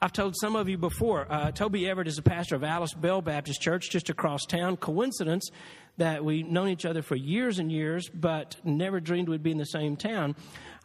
I've 0.02 0.14
told 0.14 0.36
some 0.40 0.56
of 0.56 0.70
you 0.70 0.78
before, 0.78 1.26
uh, 1.32 1.52
Toby 1.52 1.90
Everett 1.90 2.08
is 2.08 2.18
a 2.18 2.22
pastor 2.22 2.56
of 2.56 2.64
Alice 2.64 2.94
Bell 2.94 3.22
Baptist 3.22 3.62
Church 3.62 3.90
just 3.90 4.10
across 4.10 4.46
town. 4.46 4.78
Coincidence 4.78 5.50
that 5.98 6.24
we've 6.24 6.48
known 6.48 6.70
each 6.70 6.86
other 6.86 7.02
for 7.02 7.16
years 7.16 7.60
and 7.60 7.72
years, 7.72 8.10
but 8.10 8.56
never 8.64 9.00
dreamed 9.00 9.30
we'd 9.30 9.44
be 9.44 9.52
in 9.52 9.58
the 9.58 9.66
same 9.66 9.96
town. 9.96 10.36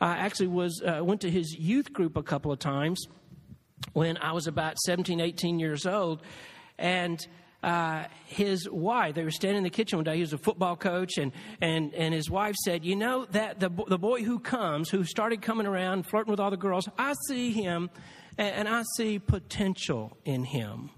I 0.00 0.12
actually 0.16 0.48
was 0.48 0.82
uh, 0.82 1.04
went 1.04 1.20
to 1.22 1.30
his 1.30 1.54
youth 1.54 1.92
group 1.92 2.16
a 2.16 2.22
couple 2.22 2.50
of 2.50 2.58
times 2.58 3.06
when 3.92 4.16
I 4.18 4.32
was 4.32 4.46
about 4.46 4.78
17, 4.78 5.20
18 5.20 5.58
years 5.58 5.86
old, 5.86 6.22
and 6.78 7.24
uh, 7.62 8.04
his 8.26 8.68
wife, 8.68 9.14
they 9.14 9.22
were 9.22 9.30
standing 9.30 9.58
in 9.58 9.62
the 9.62 9.70
kitchen 9.70 9.98
one 9.98 10.04
day. 10.04 10.16
He 10.16 10.20
was 10.20 10.32
a 10.32 10.38
football 10.38 10.76
coach, 10.76 11.16
and, 11.18 11.30
and, 11.60 11.94
and 11.94 12.12
his 12.12 12.28
wife 12.28 12.56
said, 12.64 12.84
You 12.84 12.96
know, 12.96 13.26
that 13.26 13.60
the, 13.60 13.70
the 13.88 13.98
boy 13.98 14.24
who 14.24 14.40
comes, 14.40 14.90
who 14.90 15.04
started 15.04 15.42
coming 15.42 15.66
around, 15.66 16.06
flirting 16.06 16.30
with 16.30 16.40
all 16.40 16.50
the 16.50 16.56
girls, 16.56 16.88
I 16.98 17.14
see 17.28 17.52
him 17.52 17.90
and, 18.38 18.54
and 18.54 18.68
I 18.68 18.82
see 18.96 19.18
potential 19.18 20.16
in 20.24 20.44
him. 20.44 20.90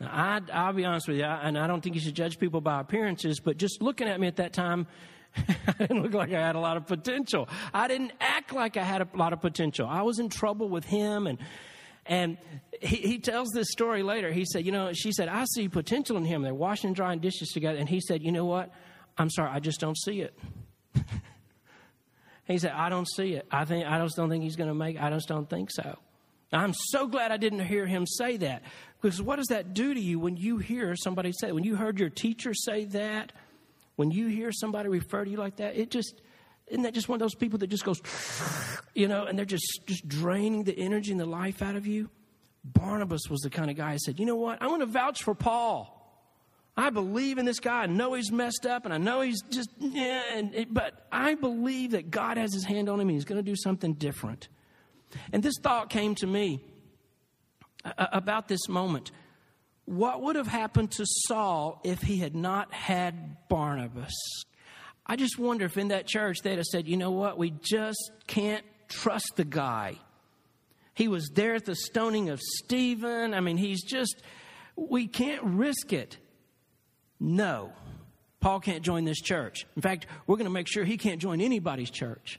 Now, 0.00 0.40
I, 0.52 0.66
will 0.66 0.74
be 0.74 0.84
honest 0.84 1.08
with 1.08 1.18
you, 1.18 1.24
I, 1.24 1.48
and 1.48 1.58
I 1.58 1.66
don't 1.66 1.80
think 1.80 1.94
you 1.94 2.00
should 2.00 2.14
judge 2.14 2.38
people 2.38 2.60
by 2.60 2.80
appearances, 2.80 3.40
but 3.40 3.56
just 3.56 3.80
looking 3.80 4.08
at 4.08 4.20
me 4.20 4.26
at 4.26 4.36
that 4.36 4.52
time, 4.52 4.86
I 5.36 5.72
didn't 5.78 6.02
look 6.02 6.14
like 6.14 6.32
I 6.32 6.40
had 6.40 6.56
a 6.56 6.60
lot 6.60 6.76
of 6.76 6.86
potential. 6.86 7.48
I 7.72 7.88
didn't 7.88 8.12
act 8.20 8.52
like 8.52 8.76
I 8.76 8.82
had 8.82 9.02
a 9.02 9.08
lot 9.14 9.32
of 9.32 9.40
potential. 9.40 9.86
I 9.88 10.02
was 10.02 10.18
in 10.18 10.28
trouble 10.28 10.68
with 10.68 10.84
him, 10.84 11.26
and 11.26 11.38
and 12.08 12.38
he, 12.80 12.96
he 12.96 13.18
tells 13.18 13.48
this 13.50 13.68
story 13.70 14.02
later. 14.02 14.32
He 14.32 14.44
said, 14.44 14.64
you 14.64 14.72
know, 14.72 14.92
she 14.92 15.12
said, 15.12 15.28
I 15.28 15.44
see 15.54 15.68
potential 15.68 16.16
in 16.16 16.24
him. 16.24 16.42
They're 16.42 16.54
washing 16.54 16.88
and 16.88 16.96
drying 16.96 17.18
dishes 17.18 17.50
together, 17.50 17.78
and 17.78 17.88
he 17.88 18.00
said, 18.00 18.22
you 18.22 18.32
know 18.32 18.44
what? 18.44 18.70
I'm 19.18 19.30
sorry, 19.30 19.50
I 19.50 19.60
just 19.60 19.80
don't 19.80 19.98
see 19.98 20.20
it. 20.20 20.38
he 22.46 22.58
said, 22.58 22.72
I 22.72 22.88
don't 22.88 23.08
see 23.08 23.34
it. 23.34 23.46
I 23.50 23.64
think 23.64 23.86
I 23.86 23.98
just 23.98 24.16
don't 24.16 24.30
think 24.30 24.44
he's 24.44 24.56
going 24.56 24.68
to 24.68 24.74
make. 24.74 24.96
It. 24.96 25.02
I 25.02 25.10
just 25.10 25.28
don't 25.28 25.48
think 25.48 25.70
so. 25.70 25.98
I'm 26.52 26.74
so 26.74 27.08
glad 27.08 27.32
I 27.32 27.36
didn't 27.36 27.66
hear 27.66 27.86
him 27.86 28.06
say 28.06 28.36
that. 28.38 28.62
Because 29.00 29.20
what 29.20 29.36
does 29.36 29.48
that 29.48 29.74
do 29.74 29.92
to 29.92 30.00
you 30.00 30.18
when 30.18 30.36
you 30.36 30.58
hear 30.58 30.94
somebody 30.96 31.32
say, 31.32 31.52
when 31.52 31.64
you 31.64 31.76
heard 31.76 31.98
your 31.98 32.08
teacher 32.08 32.54
say 32.54 32.84
that, 32.86 33.32
when 33.96 34.10
you 34.10 34.28
hear 34.28 34.52
somebody 34.52 34.88
refer 34.88 35.24
to 35.24 35.30
you 35.30 35.36
like 35.36 35.56
that, 35.56 35.76
it 35.76 35.90
just, 35.90 36.22
isn't 36.68 36.82
that 36.82 36.94
just 36.94 37.08
one 37.08 37.16
of 37.16 37.20
those 37.20 37.34
people 37.34 37.58
that 37.58 37.66
just 37.66 37.84
goes, 37.84 38.00
you 38.94 39.08
know, 39.08 39.24
and 39.24 39.36
they're 39.36 39.44
just, 39.44 39.80
just 39.86 40.06
draining 40.06 40.64
the 40.64 40.78
energy 40.78 41.10
and 41.10 41.20
the 41.20 41.26
life 41.26 41.62
out 41.62 41.74
of 41.74 41.86
you? 41.86 42.08
Barnabas 42.64 43.22
was 43.28 43.40
the 43.40 43.50
kind 43.50 43.70
of 43.70 43.76
guy 43.76 43.92
who 43.92 43.98
said, 43.98 44.18
you 44.18 44.26
know 44.26 44.36
what? 44.36 44.62
I 44.62 44.68
want 44.68 44.82
to 44.82 44.86
vouch 44.86 45.22
for 45.22 45.34
Paul. 45.34 45.95
I 46.76 46.90
believe 46.90 47.38
in 47.38 47.46
this 47.46 47.58
guy. 47.58 47.82
I 47.82 47.86
know 47.86 48.14
he's 48.14 48.30
messed 48.30 48.66
up 48.66 48.84
and 48.84 48.92
I 48.92 48.98
know 48.98 49.22
he's 49.22 49.40
just, 49.50 49.70
yeah, 49.78 50.22
and 50.34 50.66
but 50.70 51.06
I 51.10 51.34
believe 51.34 51.92
that 51.92 52.10
God 52.10 52.36
has 52.36 52.52
his 52.52 52.64
hand 52.64 52.88
on 52.88 53.00
him 53.00 53.08
and 53.08 53.16
he's 53.16 53.24
going 53.24 53.42
to 53.42 53.50
do 53.50 53.56
something 53.56 53.94
different. 53.94 54.48
And 55.32 55.42
this 55.42 55.54
thought 55.62 55.88
came 55.88 56.14
to 56.16 56.26
me 56.26 56.62
about 57.96 58.48
this 58.48 58.68
moment. 58.68 59.10
What 59.86 60.20
would 60.20 60.36
have 60.36 60.48
happened 60.48 60.90
to 60.92 61.04
Saul 61.06 61.80
if 61.84 62.02
he 62.02 62.18
had 62.18 62.34
not 62.34 62.74
had 62.74 63.48
Barnabas? 63.48 64.14
I 65.06 65.16
just 65.16 65.38
wonder 65.38 65.64
if 65.64 65.78
in 65.78 65.88
that 65.88 66.06
church 66.06 66.38
they'd 66.42 66.56
have 66.56 66.66
said, 66.66 66.88
you 66.88 66.96
know 66.96 67.12
what, 67.12 67.38
we 67.38 67.52
just 67.62 68.10
can't 68.26 68.64
trust 68.88 69.34
the 69.36 69.44
guy. 69.44 69.96
He 70.94 71.08
was 71.08 71.30
there 71.32 71.54
at 71.54 71.64
the 71.64 71.76
stoning 71.76 72.30
of 72.30 72.40
Stephen. 72.40 73.32
I 73.32 73.40
mean, 73.40 73.56
he's 73.56 73.84
just, 73.84 74.22
we 74.74 75.06
can't 75.06 75.42
risk 75.44 75.92
it. 75.92 76.18
No, 77.18 77.72
Paul 78.40 78.60
can't 78.60 78.82
join 78.82 79.04
this 79.04 79.20
church. 79.20 79.66
In 79.74 79.82
fact, 79.82 80.06
we're 80.26 80.36
going 80.36 80.46
to 80.46 80.52
make 80.52 80.68
sure 80.68 80.84
he 80.84 80.96
can't 80.96 81.20
join 81.20 81.40
anybody's 81.40 81.90
church. 81.90 82.38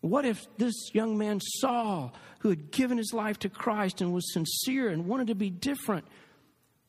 What 0.00 0.24
if 0.24 0.44
this 0.58 0.74
young 0.92 1.16
man 1.16 1.40
Saul, 1.40 2.12
who 2.40 2.48
had 2.48 2.72
given 2.72 2.98
his 2.98 3.12
life 3.12 3.38
to 3.40 3.48
Christ 3.48 4.00
and 4.00 4.12
was 4.12 4.32
sincere 4.32 4.88
and 4.88 5.06
wanted 5.06 5.28
to 5.28 5.36
be 5.36 5.48
different, 5.48 6.04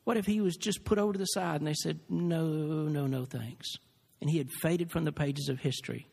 what 0.02 0.16
if 0.16 0.26
he 0.26 0.40
was 0.40 0.56
just 0.56 0.84
put 0.84 0.98
over 0.98 1.12
to 1.12 1.18
the 1.18 1.24
side 1.26 1.60
and 1.60 1.66
they 1.66 1.74
said, 1.74 2.00
no, 2.08 2.44
no, 2.44 3.06
no, 3.06 3.24
thanks? 3.24 3.76
And 4.20 4.28
he 4.28 4.38
had 4.38 4.50
faded 4.62 4.90
from 4.90 5.04
the 5.04 5.12
pages 5.12 5.48
of 5.48 5.60
history. 5.60 6.06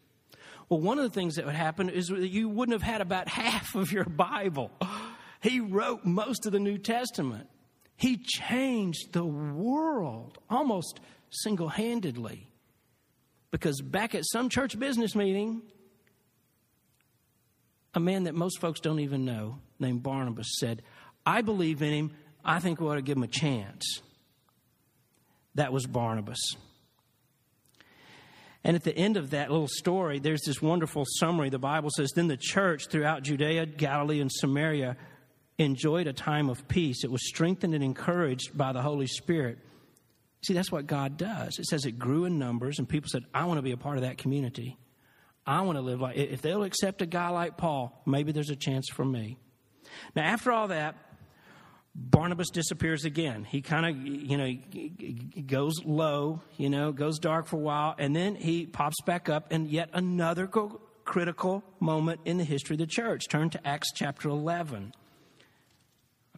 Well, 0.70 0.80
one 0.80 1.00
of 1.00 1.04
the 1.04 1.10
things 1.10 1.36
that 1.36 1.46
would 1.46 1.56
happen 1.56 1.90
is 1.90 2.08
that 2.08 2.30
you 2.30 2.48
wouldn't 2.48 2.80
have 2.80 2.90
had 2.90 3.02
about 3.02 3.28
half 3.30 3.76
of 3.76 3.92
your 3.92 4.06
Bible. 4.06 4.72
He 5.42 5.60
wrote 5.60 6.06
most 6.06 6.46
of 6.46 6.52
the 6.52 6.60
New 6.60 6.78
Testament. 6.78 7.50
He 8.02 8.18
changed 8.18 9.14
the 9.14 9.24
world 9.24 10.40
almost 10.50 11.00
single 11.30 11.70
handedly. 11.70 12.48
Because 13.52 13.80
back 13.80 14.16
at 14.16 14.24
some 14.26 14.50
church 14.50 14.80
business 14.80 15.14
meeting, 15.16 15.62
a 17.94 18.00
man 18.00 18.24
that 18.24 18.34
most 18.34 18.60
folks 18.60 18.80
don't 18.80 19.02
even 19.02 19.24
know, 19.24 19.60
named 19.78 20.02
Barnabas, 20.02 20.48
said, 20.60 20.82
I 21.28 21.42
believe 21.44 21.84
in 21.84 21.94
him. 21.94 22.12
I 22.44 22.58
think 22.58 22.82
we 22.82 22.88
ought 22.88 22.96
to 22.96 23.04
give 23.04 23.18
him 23.18 23.24
a 23.24 23.28
chance. 23.28 24.02
That 25.54 25.72
was 25.72 25.86
Barnabas. 25.86 26.40
And 28.64 28.76
at 28.76 28.84
the 28.84 28.98
end 28.98 29.16
of 29.16 29.30
that 29.30 29.52
little 29.52 29.68
story, 29.68 30.18
there's 30.18 30.42
this 30.42 30.60
wonderful 30.60 31.06
summary. 31.20 31.50
The 31.50 31.60
Bible 31.60 31.92
says 31.96 32.10
Then 32.16 32.30
the 32.30 32.38
church 32.38 32.88
throughout 32.88 33.22
Judea, 33.22 33.68
Galilee, 33.68 34.22
and 34.22 34.32
Samaria 34.32 34.98
enjoyed 35.64 36.08
a 36.08 36.14
time 36.14 36.50
of 36.50 36.68
peace. 36.68 37.04
It 37.04 37.12
was 37.12 37.28
strengthened 37.28 37.74
and 37.74 37.84
encouraged 37.84 38.58
by 38.58 38.74
the 38.74 38.82
Holy 38.82 39.08
Spirit. 39.08 39.60
See, 40.44 40.54
that's 40.54 40.72
what 40.72 40.88
God 40.88 41.18
does. 41.18 41.60
It 41.60 41.66
says 41.66 41.86
it 41.86 42.00
grew 42.00 42.26
in 42.26 42.40
numbers, 42.40 42.80
and 42.80 42.90
people 42.90 43.10
said, 43.10 43.24
I 43.34 43.46
want 43.46 43.60
to 43.60 43.62
be 43.62 43.72
a 43.72 43.78
part 43.78 43.98
of 43.98 44.04
that 44.04 44.18
community. 44.18 44.78
I 45.46 45.62
want 45.62 45.78
to 45.78 45.82
live 45.82 46.02
like, 46.02 46.18
if 46.18 46.42
they'll 46.42 46.64
accept 46.64 47.02
a 47.02 47.06
guy 47.06 47.30
like 47.30 47.58
Paul, 47.58 48.02
maybe 48.06 48.32
there's 48.32 48.50
a 48.50 48.56
chance 48.56 48.88
for 48.90 49.06
me. 49.06 49.38
Now, 50.16 50.24
after 50.24 50.52
all 50.52 50.68
that, 50.70 50.96
Barnabas 51.94 52.50
disappears 52.50 53.06
again. 53.06 53.44
He 53.44 53.62
kind 53.62 53.86
of, 53.86 53.98
you 53.98 54.38
know, 54.38 55.42
goes 55.46 55.84
low, 55.84 56.42
you 56.58 56.70
know, 56.70 56.92
goes 56.92 57.20
dark 57.20 57.48
for 57.48 57.58
a 57.58 57.60
while, 57.60 57.96
and 57.98 58.16
then 58.16 58.36
he 58.36 58.66
pops 58.66 59.02
back 59.02 59.30
up 59.30 59.52
in 59.52 59.68
yet 59.68 59.90
another 59.94 60.50
critical 61.04 61.64
moment 61.80 62.22
in 62.24 62.38
the 62.38 62.46
history 62.46 62.76
of 62.76 62.80
the 62.80 62.88
church. 62.88 63.28
Turn 63.28 63.50
to 63.50 63.68
Acts 63.68 63.92
chapter 63.94 64.30
11. 64.30 64.94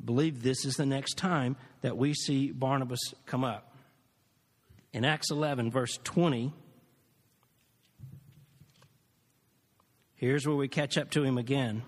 Believe 0.03 0.43
this 0.43 0.65
is 0.65 0.75
the 0.75 0.85
next 0.85 1.17
time 1.17 1.55
that 1.81 1.97
we 1.97 2.13
see 2.13 2.51
Barnabas 2.51 3.13
come 3.25 3.43
up. 3.43 3.75
In 4.91 5.05
Acts 5.05 5.31
11, 5.31 5.71
verse 5.71 5.97
20, 6.03 6.53
Here's 10.23 10.47
where 10.47 10.55
we 10.55 10.69
catch 10.69 10.97
up 10.97 11.11
to 11.11 11.23
him 11.25 11.37
again. 11.37 11.83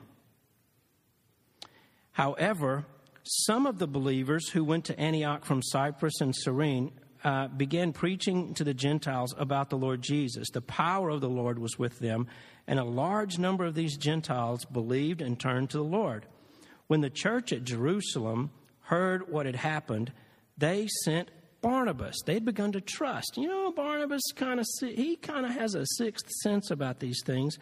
However, 2.12 2.86
some 3.23 3.65
of 3.65 3.80
the 3.80 3.88
believers 3.88 4.49
who 4.49 4.65
went 4.65 4.84
to 4.86 4.99
Antioch 4.99 5.45
from 5.45 5.62
Cyprus 5.63 6.19
and 6.19 6.36
Cyrene 6.36 6.91
uh, 7.23 7.47
began 7.47 7.93
preaching 7.93 8.54
to 8.56 8.65
the 8.65 8.73
Gentiles 8.73 9.34
about 9.38 9.69
the 9.69 9.78
Lord 9.78 10.01
Jesus. 10.01 10.49
The 10.49 10.60
power 10.60 11.12
of 11.12 11.21
the 11.21 11.30
Lord 11.30 11.60
was 11.60 11.80
with 11.80 11.99
them, 11.99 12.28
and 12.67 12.78
a 12.78 12.84
large 12.84 13.39
number 13.39 13.63
of 13.63 13.73
these 13.73 13.95
Gentiles 13.95 14.65
believed 14.65 15.21
and 15.21 15.39
turned 15.39 15.69
to 15.69 15.78
the 15.78 15.84
Lord. 15.86 16.25
When 16.88 17.02
the 17.02 17.10
church 17.10 17.52
at 17.52 17.63
Jerusalem 17.63 18.52
heard 18.82 19.32
what 19.32 19.45
had 19.45 19.56
happened, 19.56 20.12
they 20.58 20.88
sent 21.04 21.32
Barnabas. 21.62 22.15
They'd 22.26 22.45
begun 22.45 22.71
to 22.74 22.82
trust. 22.82 23.38
You 23.38 23.48
know, 23.48 23.71
Barnabas 23.71 24.21
kind 24.36 24.60
of 24.60 24.67
he 24.80 25.15
kind 25.15 25.45
of 25.45 25.52
has 25.54 25.74
a 25.74 25.86
sixth 25.98 26.30
sense 26.43 26.69
about 26.69 27.00
these 27.00 27.21
things. 27.26 27.58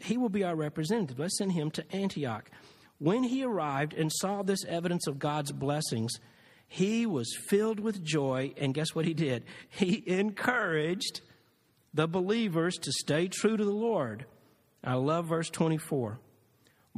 He 0.00 0.16
will 0.16 0.28
be 0.28 0.44
our 0.44 0.56
representative. 0.56 1.18
Let's 1.18 1.38
send 1.38 1.52
him 1.52 1.70
to 1.72 1.94
Antioch. 1.94 2.50
When 2.98 3.22
he 3.22 3.44
arrived 3.44 3.94
and 3.94 4.10
saw 4.12 4.42
this 4.42 4.64
evidence 4.64 5.06
of 5.06 5.18
God's 5.18 5.52
blessings, 5.52 6.12
he 6.66 7.06
was 7.06 7.36
filled 7.48 7.78
with 7.78 8.02
joy, 8.02 8.52
and 8.56 8.74
guess 8.74 8.94
what 8.94 9.04
he 9.04 9.14
did? 9.14 9.44
He 9.68 10.02
encouraged 10.06 11.20
the 11.94 12.08
believers 12.08 12.76
to 12.78 12.92
stay 12.92 13.28
true 13.28 13.56
to 13.56 13.64
the 13.64 13.70
Lord. 13.70 14.26
I 14.82 14.94
love 14.94 15.26
verse 15.26 15.50
24. 15.50 16.18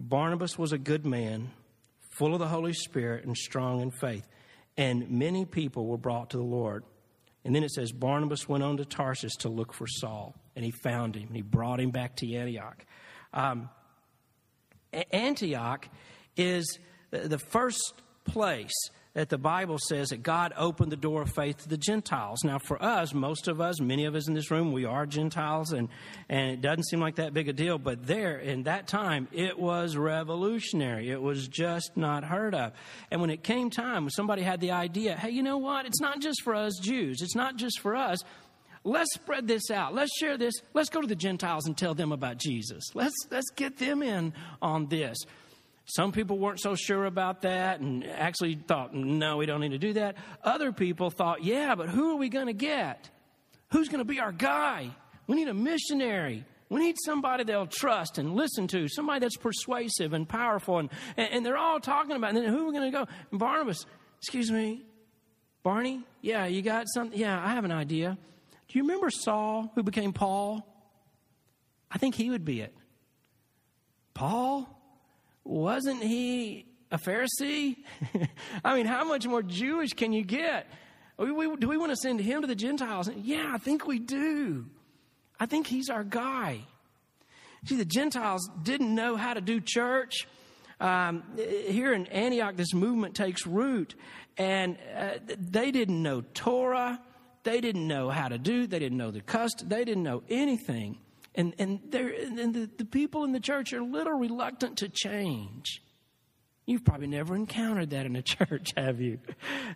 Barnabas 0.00 0.56
was 0.56 0.72
a 0.72 0.78
good 0.78 1.04
man, 1.04 1.50
full 2.16 2.32
of 2.32 2.38
the 2.38 2.48
Holy 2.48 2.72
Spirit 2.72 3.24
and 3.24 3.36
strong 3.36 3.80
in 3.80 3.90
faith, 3.90 4.26
and 4.76 5.10
many 5.10 5.44
people 5.44 5.86
were 5.86 5.98
brought 5.98 6.30
to 6.30 6.36
the 6.36 6.42
Lord. 6.42 6.84
And 7.44 7.54
then 7.54 7.64
it 7.64 7.70
says 7.70 7.92
Barnabas 7.92 8.48
went 8.48 8.62
on 8.62 8.76
to 8.76 8.84
Tarsus 8.84 9.34
to 9.36 9.48
look 9.48 9.72
for 9.72 9.86
Saul, 9.86 10.34
and 10.54 10.64
he 10.64 10.70
found 10.70 11.16
him, 11.16 11.28
and 11.28 11.36
he 11.36 11.42
brought 11.42 11.80
him 11.80 11.90
back 11.90 12.16
to 12.16 12.34
Antioch. 12.34 12.84
Um, 13.32 13.70
Antioch 15.12 15.88
is 16.36 16.78
the 17.10 17.38
first 17.38 17.94
place 18.24 18.74
that 19.18 19.30
the 19.30 19.36
Bible 19.36 19.78
says 19.80 20.10
that 20.10 20.22
God 20.22 20.52
opened 20.56 20.92
the 20.92 20.96
door 20.96 21.22
of 21.22 21.30
faith 21.32 21.64
to 21.64 21.68
the 21.68 21.76
Gentiles. 21.76 22.44
Now, 22.44 22.60
for 22.60 22.80
us, 22.80 23.12
most 23.12 23.48
of 23.48 23.60
us, 23.60 23.80
many 23.80 24.04
of 24.04 24.14
us 24.14 24.28
in 24.28 24.34
this 24.34 24.48
room, 24.48 24.70
we 24.70 24.84
are 24.84 25.06
Gentiles, 25.06 25.72
and, 25.72 25.88
and 26.28 26.52
it 26.52 26.60
doesn't 26.60 26.84
seem 26.84 27.00
like 27.00 27.16
that 27.16 27.34
big 27.34 27.48
a 27.48 27.52
deal. 27.52 27.78
But 27.78 28.06
there, 28.06 28.38
in 28.38 28.62
that 28.62 28.86
time, 28.86 29.26
it 29.32 29.58
was 29.58 29.96
revolutionary. 29.96 31.10
It 31.10 31.20
was 31.20 31.48
just 31.48 31.96
not 31.96 32.22
heard 32.22 32.54
of. 32.54 32.74
And 33.10 33.20
when 33.20 33.30
it 33.30 33.42
came 33.42 33.70
time, 33.70 34.04
when 34.04 34.10
somebody 34.10 34.42
had 34.42 34.60
the 34.60 34.70
idea, 34.70 35.16
hey, 35.16 35.30
you 35.30 35.42
know 35.42 35.58
what? 35.58 35.84
It's 35.84 36.00
not 36.00 36.20
just 36.20 36.42
for 36.44 36.54
us 36.54 36.78
Jews, 36.80 37.20
it's 37.20 37.34
not 37.34 37.56
just 37.56 37.80
for 37.80 37.96
us 37.96 38.20
let's 38.84 39.12
spread 39.12 39.46
this 39.46 39.70
out. 39.70 39.92
Let's 39.92 40.16
share 40.16 40.38
this. 40.38 40.54
Let's 40.72 40.88
go 40.88 41.02
to 41.02 41.06
the 41.06 41.16
Gentiles 41.16 41.66
and 41.66 41.76
tell 41.76 41.94
them 41.94 42.10
about 42.12 42.38
Jesus. 42.38 42.84
Let's, 42.94 43.16
let's 43.30 43.50
get 43.50 43.76
them 43.76 44.02
in 44.02 44.32
on 44.62 44.86
this. 44.86 45.18
Some 45.90 46.12
people 46.12 46.38
weren't 46.38 46.60
so 46.60 46.74
sure 46.74 47.06
about 47.06 47.42
that 47.42 47.80
and 47.80 48.04
actually 48.04 48.56
thought, 48.56 48.94
no, 48.94 49.38
we 49.38 49.46
don't 49.46 49.60
need 49.60 49.70
to 49.70 49.78
do 49.78 49.94
that. 49.94 50.16
Other 50.44 50.70
people 50.70 51.08
thought, 51.08 51.42
yeah, 51.42 51.74
but 51.74 51.88
who 51.88 52.12
are 52.12 52.16
we 52.16 52.28
going 52.28 52.46
to 52.46 52.52
get? 52.52 53.08
Who's 53.72 53.88
going 53.88 54.00
to 54.00 54.04
be 54.04 54.20
our 54.20 54.32
guy? 54.32 54.90
We 55.26 55.36
need 55.36 55.48
a 55.48 55.54
missionary. 55.54 56.44
We 56.68 56.80
need 56.80 56.96
somebody 57.02 57.44
they'll 57.44 57.66
trust 57.66 58.18
and 58.18 58.34
listen 58.34 58.66
to, 58.68 58.86
somebody 58.88 59.20
that's 59.20 59.38
persuasive 59.38 60.12
and 60.12 60.28
powerful. 60.28 60.78
And, 60.78 60.90
and, 61.16 61.44
they're 61.44 61.56
all 61.56 61.80
talking 61.80 62.16
about, 62.16 62.34
and 62.34 62.36
then 62.36 62.52
who 62.52 62.64
are 62.64 62.66
we 62.66 62.72
going 62.72 62.92
to 62.92 62.98
go? 62.98 63.06
And 63.30 63.40
Barnabas, 63.40 63.86
excuse 64.18 64.50
me, 64.50 64.84
Barney? 65.62 66.02
Yeah, 66.20 66.44
you 66.44 66.60
got 66.60 66.86
something? 66.92 67.18
Yeah, 67.18 67.42
I 67.42 67.54
have 67.54 67.64
an 67.64 67.72
idea. 67.72 68.18
Do 68.68 68.78
you 68.78 68.82
remember 68.82 69.08
Saul, 69.08 69.72
who 69.74 69.82
became 69.82 70.12
Paul? 70.12 70.66
I 71.90 71.96
think 71.96 72.14
he 72.14 72.28
would 72.28 72.44
be 72.44 72.60
it. 72.60 72.74
Paul? 74.12 74.68
Wasn't 75.48 76.02
he 76.02 76.66
a 76.90 76.98
Pharisee? 76.98 77.76
I 78.64 78.76
mean, 78.76 78.86
how 78.86 79.04
much 79.04 79.26
more 79.26 79.42
Jewish 79.42 79.94
can 79.94 80.12
you 80.12 80.22
get? 80.22 80.66
Do 81.18 81.34
we 81.34 81.76
want 81.76 81.90
to 81.90 81.96
send 81.96 82.20
him 82.20 82.42
to 82.42 82.46
the 82.46 82.54
Gentiles? 82.54 83.10
Yeah, 83.16 83.50
I 83.52 83.58
think 83.58 83.86
we 83.86 83.98
do. 83.98 84.66
I 85.40 85.46
think 85.46 85.66
he's 85.66 85.88
our 85.88 86.04
guy. 86.04 86.60
See, 87.64 87.76
the 87.76 87.84
Gentiles 87.84 88.48
didn't 88.62 88.94
know 88.94 89.16
how 89.16 89.34
to 89.34 89.40
do 89.40 89.60
church. 89.60 90.28
Um, 90.80 91.24
here 91.36 91.92
in 91.92 92.06
Antioch, 92.06 92.54
this 92.54 92.72
movement 92.72 93.16
takes 93.16 93.46
root, 93.46 93.96
and 94.36 94.76
uh, 94.96 95.14
they 95.26 95.72
didn't 95.72 96.00
know 96.00 96.20
Torah. 96.34 97.00
They 97.42 97.60
didn't 97.60 97.88
know 97.88 98.10
how 98.10 98.28
to 98.28 98.38
do. 98.38 98.66
They 98.66 98.78
didn't 98.78 98.98
know 98.98 99.10
the 99.10 99.22
custom. 99.22 99.68
They 99.68 99.84
didn't 99.84 100.04
know 100.04 100.22
anything. 100.28 100.98
And, 101.38 101.54
and, 101.56 101.94
and 101.94 102.52
the, 102.52 102.68
the 102.78 102.84
people 102.84 103.22
in 103.22 103.30
the 103.30 103.38
church 103.38 103.72
are 103.72 103.78
a 103.78 103.84
little 103.84 104.14
reluctant 104.14 104.78
to 104.78 104.88
change. 104.88 105.80
You've 106.66 106.84
probably 106.84 107.06
never 107.06 107.36
encountered 107.36 107.90
that 107.90 108.06
in 108.06 108.16
a 108.16 108.22
church, 108.36 108.72
have 108.76 109.00
you? 109.00 109.20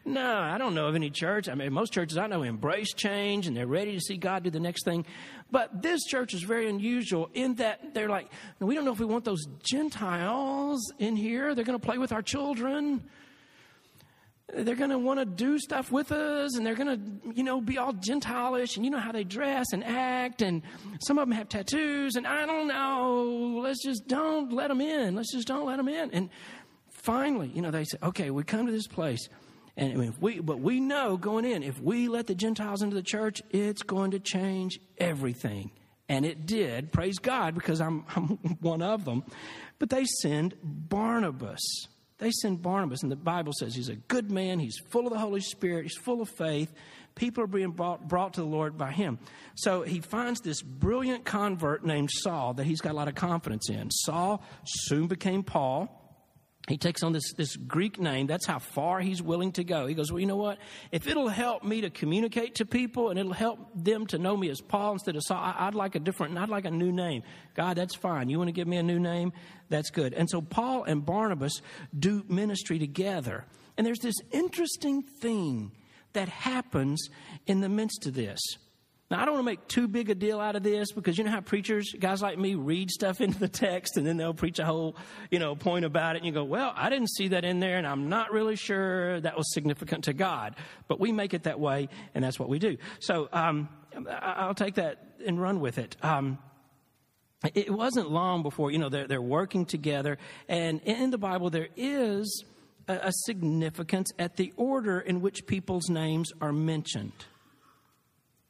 No, 0.05 0.35
I 0.39 0.59
don't 0.59 0.75
know 0.75 0.89
of 0.89 0.97
any 0.97 1.09
church. 1.09 1.49
I 1.49 1.55
mean, 1.55 1.73
most 1.73 1.93
churches 1.93 2.19
I 2.19 2.27
know 2.27 2.43
embrace 2.43 2.93
change 2.93 3.47
and 3.47 3.57
they're 3.57 3.69
ready 3.69 3.93
to 3.93 4.01
see 4.01 4.17
God 4.17 4.43
do 4.43 4.51
the 4.51 4.59
next 4.59 4.85
thing. 4.85 5.07
But 5.53 5.83
this 5.83 6.03
church 6.05 6.35
is 6.35 6.43
very 6.43 6.69
unusual 6.69 7.31
in 7.33 7.55
that 7.55 7.95
they're 7.95 8.09
like, 8.09 8.29
we 8.59 8.75
don't 8.75 8.85
know 8.85 8.93
if 8.93 8.99
we 8.99 9.07
want 9.07 9.25
those 9.25 9.47
Gentiles 9.63 10.93
in 10.99 11.15
here. 11.15 11.55
They're 11.55 11.65
going 11.65 11.79
to 11.79 11.87
play 11.87 11.97
with 11.97 12.11
our 12.11 12.23
children 12.23 13.05
they're 14.55 14.77
going 14.77 14.91
to 14.91 14.99
want 14.99 15.19
to 15.19 15.25
do 15.25 15.59
stuff 15.59 15.91
with 15.91 16.13
us 16.13 16.57
and 16.57 16.67
they're 16.67 16.75
going 16.75 17.23
to, 17.23 17.33
you 17.35 17.43
know, 17.43 17.61
be 17.61 17.79
all 17.79 17.93
Gentilish 17.93 18.77
and 18.77 18.85
you 18.85 18.91
know 18.91 18.99
how 18.99 19.13
they 19.13 19.25
dress 19.25 19.73
and 19.73 19.83
act 19.85 20.43
and 20.43 20.63
some 21.01 21.19
of 21.19 21.27
them 21.29 21.37
have 21.37 21.49
tattoos 21.49 22.17
and 22.17 22.27
I 22.27 22.45
don't 22.45 22.69
know. 22.69 23.61
Let's 23.63 23.83
just 23.83 24.07
don't 24.07 24.53
let 24.53 24.69
them 24.69 24.81
in. 24.81 25.15
Let's 25.15 25.33
just 25.33 25.49
don't 25.49 25.67
let 25.67 25.79
them 25.79 25.89
in. 25.89 26.11
And 26.11 26.29
finally, 26.91 27.49
you 27.49 27.63
know, 27.63 27.71
they 27.71 27.85
say, 27.85 27.99
okay, 28.03 28.31
we 28.31 28.45
come 28.45 28.67
to 28.67 28.73
this 28.73 28.87
place 28.87 29.29
and 29.77 29.93
I 29.93 29.97
mean, 29.97 30.15
we, 30.21 30.41
but 30.41 30.61
we 30.61 30.81
know 30.81 31.17
going 31.17 31.45
in, 31.45 31.63
if 31.63 31.81
we 31.81 32.09
let 32.09 32.27
the 32.27 32.35
Gentiles 32.35 32.83
into 32.83 32.95
the 32.95 33.03
church, 33.03 33.41
it's 33.51 33.83
going 33.83 34.11
to 34.11 34.19
change 34.19 34.79
everything. 34.99 35.71
And 36.09 36.27
it 36.27 36.45
did, 36.45 36.93
praise 36.93 37.19
God, 37.19 37.55
because 37.55 37.81
I'm, 37.81 38.05
I'm 38.17 38.37
one 38.61 38.83
of 38.83 39.05
them. 39.05 39.25
But 39.79 39.89
they 39.89 40.05
send 40.05 40.55
Barnabas 40.63 41.61
they 42.23 42.31
send 42.31 42.63
Barnabas, 42.63 43.03
and 43.03 43.11
the 43.11 43.17
Bible 43.17 43.53
says 43.53 43.75
he's 43.75 43.89
a 43.89 43.97
good 43.97 44.31
man, 44.31 44.61
he's 44.61 44.79
full 44.91 45.07
of 45.07 45.13
the 45.13 45.19
Holy 45.19 45.41
Spirit, 45.41 45.83
he's 45.83 45.97
full 45.97 46.23
of 46.23 46.29
faith. 46.29 46.73
People 47.17 47.43
are 47.43 47.49
being 47.49 47.73
brought, 47.73 48.07
brought 48.07 48.35
to 48.35 48.41
the 48.41 48.47
Lord 48.47 48.79
by 48.79 48.93
him. 48.93 49.19
So 49.57 49.83
he 49.83 50.01
finds 50.01 50.41
this 50.41 50.63
brilliant 50.63 51.25
convert 51.25 51.85
named 51.85 52.11
Saul 52.13 52.55
that 52.55 52.65
he's 52.65 52.81
got 52.81 52.93
a 52.93 52.95
lot 52.95 53.09
of 53.09 53.17
confidence 53.17 53.69
in. 53.69 53.91
Saul 53.91 54.43
soon 54.65 55.09
became 55.09 55.43
Paul 55.43 56.02
he 56.69 56.79
takes 56.79 57.03
on 57.03 57.13
this, 57.13 57.33
this 57.33 57.57
Greek 57.57 57.99
name. 57.99 58.29
That's 58.29 58.47
how 58.47 58.61
far 58.61 59.01
he's 59.01 59.21
willing 59.21 59.51
to 59.53 59.65
go. 59.65 59.87
He 59.87 59.95
goes, 59.95 60.13
Well, 60.13 60.21
you 60.21 60.27
know 60.27 60.37
what? 60.37 60.59
If 60.93 61.09
it'll 61.09 61.29
help 61.29 61.65
me 61.65 61.81
to 61.81 61.91
communicate 61.91 62.57
to 62.57 62.67
people 62.67 63.11
and 63.11 63.19
it'll 63.19 63.33
help 63.33 63.59
them 63.75 64.07
to 64.09 64.19
know 64.19 64.37
me 64.37 64.49
as 64.49 64.61
Paul 64.61 64.93
instead 64.93 65.17
of 65.17 65.23
Saul, 65.25 65.39
I, 65.39 65.65
would 65.65 65.75
like 65.75 65.97
a 65.97 65.99
different, 65.99 66.39
I'd 66.39 66.49
like 66.49 66.65
a 66.65 66.71
new 66.71 66.93
name. 66.93 67.25
God, 67.55 67.77
that's 67.77 67.97
fine. 67.97 68.29
You 68.29 68.39
want 68.39 68.49
to 68.49 68.53
give 68.53 68.69
me 68.69 68.77
a 68.77 68.83
new 68.83 69.01
name? 69.01 69.33
That's 69.71 69.91
good. 69.91 70.15
And 70.15 70.31
so 70.31 70.41
Paul 70.41 70.85
and 70.85 71.05
Barnabas 71.05 71.61
do 71.99 72.25
ministry 72.29 72.79
together. 72.79 73.45
And 73.77 73.85
there's 73.85 74.01
this 74.01 74.17
interesting 74.31 75.03
thing 75.03 75.73
that 76.13 76.29
happens 76.29 77.09
in 77.47 77.61
the 77.61 77.69
midst 77.69 78.07
of 78.07 78.15
this. 78.15 78.39
Now, 79.13 79.21
I 79.21 79.27
don't 79.27 79.35
want 79.35 79.45
to 79.45 79.51
make 79.51 79.69
too 79.69 79.89
big 79.89 80.09
a 80.09 80.15
deal 80.15 80.41
out 80.41 80.57
of 80.57 80.63
this 80.63 80.91
because 80.91 81.19
you 81.19 81.25
know 81.25 81.31
how 81.31 81.43
preachers, 81.43 81.93
guys 82.01 82.23
like 82.23 82.39
me, 82.39 82.55
read 82.55 82.91
stuff 82.91 83.21
into 83.21 83.39
the 83.39 83.47
text 83.47 83.99
and 83.99 84.07
then 84.07 84.17
they'll 84.17 84.33
preach 84.33 84.59
a 84.59 84.65
whole, 84.65 84.97
you 85.31 85.39
know, 85.39 85.55
point 85.55 85.85
about 85.85 86.17
it. 86.17 86.21
And 86.21 86.27
you 86.27 86.33
go, 86.33 86.45
well, 86.45 86.73
I 86.75 86.89
didn't 86.89 87.11
see 87.11 87.29
that 87.29 87.45
in 87.45 87.61
there 87.61 87.77
and 87.77 87.87
I'm 87.87 88.09
not 88.09 88.33
really 88.33 88.57
sure 88.57 89.21
that 89.21 89.37
was 89.37 89.53
significant 89.53 90.05
to 90.05 90.15
God. 90.15 90.57
But 90.89 90.99
we 90.99 91.13
make 91.13 91.35
it 91.35 91.43
that 91.43 91.61
way 91.61 91.91
and 92.15 92.25
that's 92.25 92.39
what 92.39 92.49
we 92.49 92.59
do. 92.59 92.79
So 93.01 93.29
um, 93.35 93.69
I'll 94.09 94.55
take 94.55 94.77
that 94.77 95.05
and 95.27 95.39
run 95.39 95.61
with 95.61 95.77
it. 95.77 95.95
Um, 96.03 96.39
it 97.55 97.71
wasn't 97.71 98.11
long 98.11 98.43
before, 98.43 98.71
you 98.71 98.79
know, 98.79 98.89
they're, 98.89 99.07
they're 99.07 99.21
working 99.21 99.67
together. 99.67 100.17
And 100.49 100.81
in 100.85 101.11
the 101.11 101.19
Bible, 101.19 101.51
there 101.51 101.69
is 101.77 102.45
a, 102.89 102.95
a 102.95 103.13
significance 103.27 104.11
at 104.19 104.39
the 104.39 104.55
order 104.57 105.01
in 105.01 105.21
which 105.21 105.45
people's 105.47 105.91
names 105.91 106.33
are 106.41 106.53
mentioned. 106.55 107.13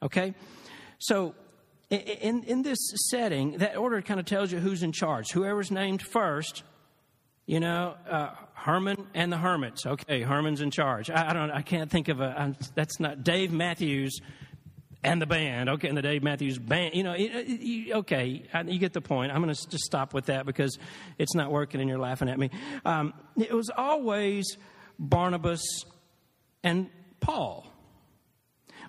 Okay? 0.02 0.34
So, 0.98 1.34
in, 1.90 2.42
in 2.44 2.62
this 2.62 2.78
setting, 3.10 3.58
that 3.58 3.76
order 3.76 4.00
kind 4.00 4.18
of 4.18 4.26
tells 4.26 4.50
you 4.50 4.58
who's 4.58 4.82
in 4.82 4.92
charge. 4.92 5.30
Whoever's 5.32 5.70
named 5.70 6.00
first, 6.00 6.62
you 7.46 7.60
know, 7.60 7.96
uh, 8.08 8.30
Herman 8.54 9.08
and 9.14 9.32
the 9.32 9.36
Hermits. 9.36 9.84
Okay, 9.84 10.22
Herman's 10.22 10.60
in 10.60 10.70
charge. 10.70 11.10
I, 11.10 11.30
I 11.30 11.32
don't. 11.32 11.50
I 11.50 11.62
can't 11.62 11.90
think 11.90 12.08
of 12.08 12.20
a. 12.20 12.34
I'm, 12.38 12.56
that's 12.74 13.00
not 13.00 13.24
Dave 13.24 13.52
Matthews 13.52 14.20
and 15.02 15.20
the 15.20 15.26
band. 15.26 15.68
Okay, 15.68 15.88
and 15.88 15.98
the 15.98 16.02
Dave 16.02 16.22
Matthews 16.22 16.58
band. 16.58 16.94
You 16.94 17.02
know, 17.02 17.14
okay, 17.14 18.44
you 18.66 18.78
get 18.78 18.92
the 18.92 19.00
point. 19.00 19.32
I'm 19.32 19.42
going 19.42 19.52
to 19.52 19.68
just 19.68 19.84
stop 19.84 20.14
with 20.14 20.26
that 20.26 20.46
because 20.46 20.78
it's 21.18 21.34
not 21.34 21.50
working, 21.50 21.80
and 21.80 21.90
you're 21.90 21.98
laughing 21.98 22.28
at 22.28 22.38
me. 22.38 22.50
Um, 22.84 23.12
it 23.36 23.52
was 23.52 23.70
always 23.76 24.56
Barnabas 24.98 25.62
and 26.62 26.88
Paul. 27.20 27.71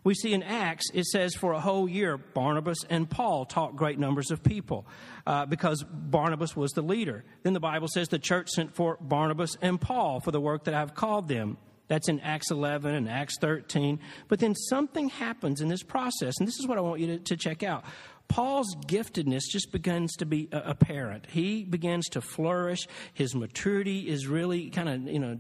We 0.04 0.14
see 0.14 0.34
in 0.34 0.44
Acts, 0.44 0.86
it 0.94 1.06
says 1.06 1.34
for 1.34 1.54
a 1.54 1.62
whole 1.62 1.88
year, 1.88 2.18
Barnabas 2.18 2.80
and 2.90 3.10
Paul 3.10 3.46
taught 3.46 3.76
great 3.76 3.98
numbers 3.98 4.32
of 4.32 4.44
people 4.44 4.86
uh, 5.26 5.46
because 5.46 5.84
Barnabas 5.84 6.56
was 6.56 6.72
the 6.72 6.82
leader. 6.82 7.24
Then 7.44 7.54
the 7.54 7.62
Bible 7.62 7.88
says 7.88 8.10
the 8.10 8.20
church 8.20 8.50
sent 8.50 8.76
for 8.76 8.98
Barnabas 9.00 9.56
and 9.62 9.80
Paul 9.80 10.20
for 10.20 10.32
the 10.32 10.42
work 10.42 10.66
that 10.66 10.74
I've 10.74 10.94
called 10.94 11.28
them. 11.30 11.58
That's 11.88 12.10
in 12.10 12.20
Acts 12.22 12.50
11 12.50 12.96
and 12.96 13.10
Acts 13.10 13.38
13. 13.40 14.00
But 14.28 14.40
then 14.40 14.56
something 14.56 15.10
happens 15.10 15.62
in 15.62 15.68
this 15.68 15.84
process, 15.84 16.34
and 16.40 16.48
this 16.48 16.58
is 16.60 16.68
what 16.68 16.78
I 16.78 16.82
want 16.82 17.02
you 17.02 17.08
to, 17.08 17.20
to 17.20 17.38
check 17.38 17.62
out. 17.62 17.84
Paul's 18.28 18.76
giftedness 18.88 19.44
just 19.52 19.72
begins 19.72 20.16
to 20.16 20.26
be 20.26 20.50
apparent. 20.52 21.28
He 21.30 21.64
begins 21.64 22.08
to 22.10 22.22
flourish. 22.22 22.88
His 23.14 23.36
maturity 23.36 24.10
is 24.10 24.28
really 24.28 24.70
kind 24.72 24.90
of, 24.90 25.04
you 25.04 25.20
know, 25.20 25.38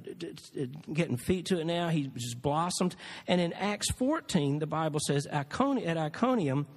getting 0.94 1.18
feet 1.18 1.48
to 1.48 1.60
it 1.60 1.66
now. 1.66 1.90
He's 1.90 2.08
just 2.10 2.42
blossomed. 2.42 2.96
And 3.28 3.42
in 3.42 3.52
Acts 3.54 3.90
14, 3.92 4.60
the 4.60 4.68
Bible 4.68 5.00
says, 5.08 5.26
at 5.26 5.48
Iconium, 5.98 6.68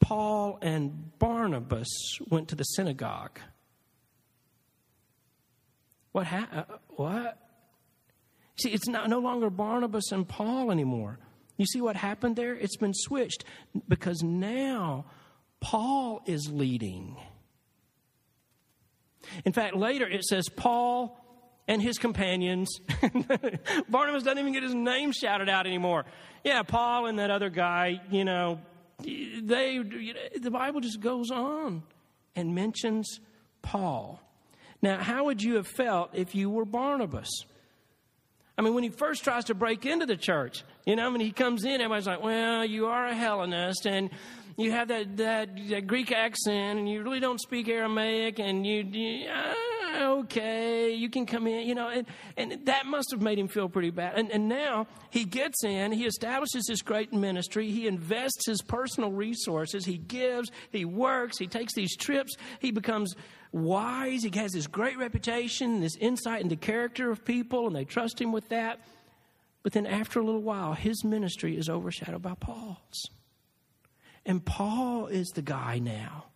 Paul 0.00 0.58
and 0.62 1.18
Barnabas 1.18 2.18
went 2.28 2.48
to 2.48 2.54
the 2.54 2.64
synagogue. 2.64 3.38
What? 6.12 6.26
Ha- 6.26 6.48
uh, 6.52 6.76
what? 6.88 7.38
See, 8.60 8.70
it's 8.70 8.88
not, 8.88 9.08
no 9.08 9.20
longer 9.20 9.50
Barnabas 9.50 10.10
and 10.10 10.26
Paul 10.26 10.70
anymore. 10.70 11.18
You 11.56 11.66
see 11.66 11.80
what 11.80 11.96
happened 11.96 12.36
there? 12.36 12.54
It's 12.54 12.76
been 12.76 12.94
switched 12.94 13.44
because 13.88 14.22
now 14.22 15.04
Paul 15.60 16.22
is 16.26 16.50
leading. 16.50 17.16
In 19.44 19.52
fact, 19.52 19.76
later 19.76 20.08
it 20.08 20.24
says 20.24 20.48
Paul 20.48 21.16
and 21.68 21.80
his 21.80 21.98
companions. 21.98 22.80
Barnabas 23.88 24.22
doesn't 24.22 24.38
even 24.38 24.52
get 24.52 24.62
his 24.62 24.74
name 24.74 25.12
shouted 25.12 25.48
out 25.48 25.66
anymore. 25.66 26.04
Yeah, 26.44 26.62
Paul 26.62 27.06
and 27.06 27.18
that 27.18 27.30
other 27.30 27.50
guy, 27.50 28.00
you 28.10 28.24
know, 28.24 28.60
they 29.02 29.80
the 30.40 30.50
Bible 30.50 30.80
just 30.80 31.00
goes 31.00 31.30
on 31.30 31.82
and 32.34 32.54
mentions 32.54 33.20
Paul. 33.62 34.20
Now, 34.82 34.98
how 34.98 35.24
would 35.24 35.42
you 35.42 35.56
have 35.56 35.66
felt 35.66 36.10
if 36.14 36.34
you 36.34 36.50
were 36.50 36.64
Barnabas? 36.64 37.28
I 38.56 38.62
mean, 38.62 38.74
when 38.74 38.84
he 38.84 38.90
first 38.90 39.24
tries 39.24 39.46
to 39.46 39.54
break 39.54 39.86
into 39.86 40.06
the 40.06 40.16
church, 40.16 40.64
you 40.84 40.96
know, 40.96 41.10
when 41.10 41.20
he 41.20 41.32
comes 41.32 41.64
in, 41.64 41.80
everybody's 41.80 42.06
like, 42.06 42.22
well, 42.22 42.64
you 42.64 42.86
are 42.86 43.06
a 43.06 43.14
Hellenist 43.14 43.86
and 43.86 44.10
you 44.56 44.70
have 44.72 44.88
that, 44.88 45.16
that, 45.16 45.50
that 45.68 45.86
Greek 45.86 46.12
accent 46.12 46.78
and 46.78 46.88
you 46.88 47.02
really 47.02 47.20
don't 47.20 47.40
speak 47.40 47.68
Aramaic 47.68 48.38
and 48.38 48.66
you, 48.66 48.82
you 48.82 49.28
uh, 49.28 49.54
okay, 50.00 50.92
you 50.94 51.08
can 51.08 51.26
come 51.26 51.46
in, 51.46 51.66
you 51.66 51.74
know, 51.74 51.88
and, 51.88 52.06
and 52.36 52.66
that 52.66 52.86
must 52.86 53.10
have 53.10 53.20
made 53.20 53.38
him 53.38 53.48
feel 53.48 53.68
pretty 53.68 53.90
bad. 53.90 54.18
And, 54.18 54.30
and 54.30 54.48
now 54.48 54.86
he 55.10 55.24
gets 55.24 55.64
in, 55.64 55.92
he 55.92 56.06
establishes 56.06 56.64
this 56.66 56.82
great 56.82 57.12
ministry, 57.12 57.70
he 57.70 57.86
invests 57.86 58.46
his 58.46 58.62
personal 58.62 59.10
resources, 59.12 59.84
he 59.84 59.98
gives, 59.98 60.50
he 60.70 60.84
works, 60.84 61.38
he 61.38 61.46
takes 61.46 61.74
these 61.74 61.96
trips, 61.96 62.36
he 62.58 62.70
becomes 62.70 63.14
wise, 63.52 64.22
he 64.22 64.30
has 64.38 64.52
this 64.52 64.66
great 64.66 64.98
reputation, 64.98 65.80
this 65.80 65.96
insight 65.96 66.42
into 66.42 66.56
character 66.56 67.10
of 67.10 67.24
people, 67.24 67.66
and 67.66 67.74
they 67.74 67.84
trust 67.84 68.20
him 68.20 68.32
with 68.32 68.48
that. 68.48 68.80
But 69.62 69.72
then 69.72 69.86
after 69.86 70.20
a 70.20 70.24
little 70.24 70.42
while, 70.42 70.72
his 70.72 71.04
ministry 71.04 71.56
is 71.56 71.68
overshadowed 71.68 72.22
by 72.22 72.34
Paul's. 72.34 73.10
And 74.30 74.44
Paul 74.44 75.08
is 75.08 75.26
the 75.30 75.42
guy 75.42 75.80
now. 75.80 76.26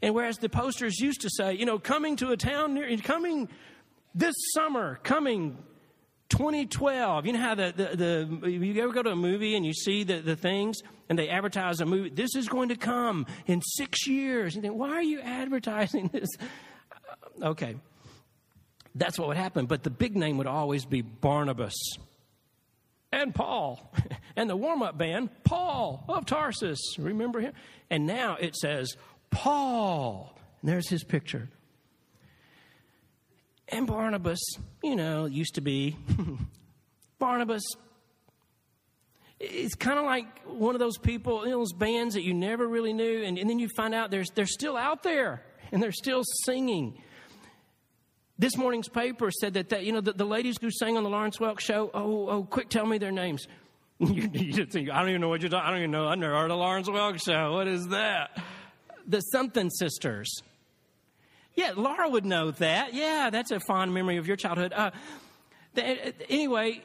And 0.00 0.14
whereas 0.14 0.38
the 0.38 0.48
posters 0.48 1.00
used 1.00 1.22
to 1.22 1.28
say, 1.28 1.54
you 1.54 1.66
know, 1.66 1.80
coming 1.80 2.14
to 2.14 2.30
a 2.30 2.36
town 2.36 2.74
near, 2.74 2.96
coming 2.98 3.48
this 4.14 4.36
summer, 4.54 5.00
coming 5.02 5.58
2012. 6.28 7.26
You 7.26 7.32
know 7.32 7.40
how 7.40 7.56
the, 7.56 7.74
the, 7.76 8.28
the, 8.40 8.48
you 8.48 8.80
ever 8.80 8.92
go 8.92 9.02
to 9.02 9.10
a 9.10 9.16
movie 9.16 9.56
and 9.56 9.66
you 9.66 9.72
see 9.72 10.04
the, 10.04 10.20
the 10.20 10.36
things 10.36 10.76
and 11.08 11.18
they 11.18 11.28
advertise 11.28 11.80
a 11.80 11.86
movie, 11.86 12.10
this 12.10 12.36
is 12.36 12.46
going 12.46 12.68
to 12.68 12.76
come 12.76 13.26
in 13.48 13.62
six 13.62 14.06
years. 14.06 14.54
You 14.54 14.62
think, 14.62 14.74
why 14.74 14.90
are 14.90 15.02
you 15.02 15.18
advertising 15.18 16.06
this? 16.12 16.28
Okay. 17.42 17.74
That's 18.94 19.18
what 19.18 19.26
would 19.26 19.36
happen. 19.36 19.66
But 19.66 19.82
the 19.82 19.90
big 19.90 20.16
name 20.16 20.38
would 20.38 20.46
always 20.46 20.84
be 20.84 21.02
Barnabas 21.02 21.74
and 23.12 23.34
Paul. 23.34 23.92
And 24.38 24.50
the 24.50 24.56
warm 24.56 24.82
up 24.82 24.98
band, 24.98 25.30
Paul 25.44 26.04
of 26.10 26.26
Tarsus. 26.26 26.78
Remember 26.98 27.40
him? 27.40 27.54
And 27.88 28.06
now 28.06 28.36
it 28.38 28.54
says, 28.54 28.94
Paul. 29.30 30.38
And 30.60 30.70
there's 30.70 30.90
his 30.90 31.02
picture. 31.04 31.48
And 33.68 33.86
Barnabas, 33.86 34.38
you 34.84 34.94
know, 34.94 35.24
used 35.24 35.54
to 35.54 35.62
be 35.62 35.96
Barnabas. 37.18 37.62
It's 39.40 39.74
kind 39.74 39.98
of 39.98 40.04
like 40.04 40.26
one 40.46 40.74
of 40.74 40.80
those 40.80 40.98
people, 40.98 41.44
you 41.44 41.52
know, 41.52 41.60
those 41.60 41.72
bands 41.72 42.14
that 42.14 42.22
you 42.22 42.34
never 42.34 42.68
really 42.68 42.92
knew, 42.92 43.22
and, 43.22 43.38
and 43.38 43.48
then 43.48 43.58
you 43.58 43.68
find 43.74 43.94
out 43.94 44.10
they're, 44.10 44.24
they're 44.34 44.46
still 44.46 44.76
out 44.76 45.02
there 45.02 45.42
and 45.72 45.82
they're 45.82 45.92
still 45.92 46.22
singing. 46.44 47.02
This 48.38 48.56
morning's 48.56 48.88
paper 48.88 49.30
said 49.30 49.54
that, 49.54 49.70
that 49.70 49.84
you 49.84 49.92
know, 49.92 50.02
the, 50.02 50.12
the 50.12 50.26
ladies 50.26 50.56
who 50.60 50.70
sang 50.70 50.96
on 50.96 51.04
the 51.04 51.10
Lawrence 51.10 51.38
Welk 51.38 51.58
show, 51.58 51.90
oh, 51.94 52.28
oh, 52.28 52.44
quick, 52.44 52.68
tell 52.68 52.84
me 52.84 52.98
their 52.98 53.12
names. 53.12 53.46
you, 53.98 54.28
you 54.32 54.66
think, 54.66 54.90
I 54.90 55.00
don't 55.00 55.08
even 55.08 55.22
know 55.22 55.28
what 55.28 55.40
you're 55.40 55.48
talking 55.48 55.66
I 55.66 55.70
don't 55.70 55.78
even 55.78 55.90
know. 55.90 56.06
I 56.06 56.14
never 56.16 56.34
heard 56.34 56.50
of 56.50 56.58
Lawrence 56.58 56.88
Welk 56.88 57.22
show. 57.22 57.54
What 57.54 57.66
is 57.66 57.88
that? 57.88 58.42
The 59.06 59.20
something 59.20 59.70
sisters. 59.70 60.42
Yeah, 61.54 61.72
Laura 61.74 62.10
would 62.10 62.26
know 62.26 62.50
that. 62.50 62.92
Yeah, 62.92 63.30
that's 63.30 63.50
a 63.50 63.60
fond 63.60 63.94
memory 63.94 64.18
of 64.18 64.26
your 64.26 64.36
childhood. 64.36 64.74
Uh, 64.74 64.90
the, 65.72 66.30
anyway, 66.30 66.84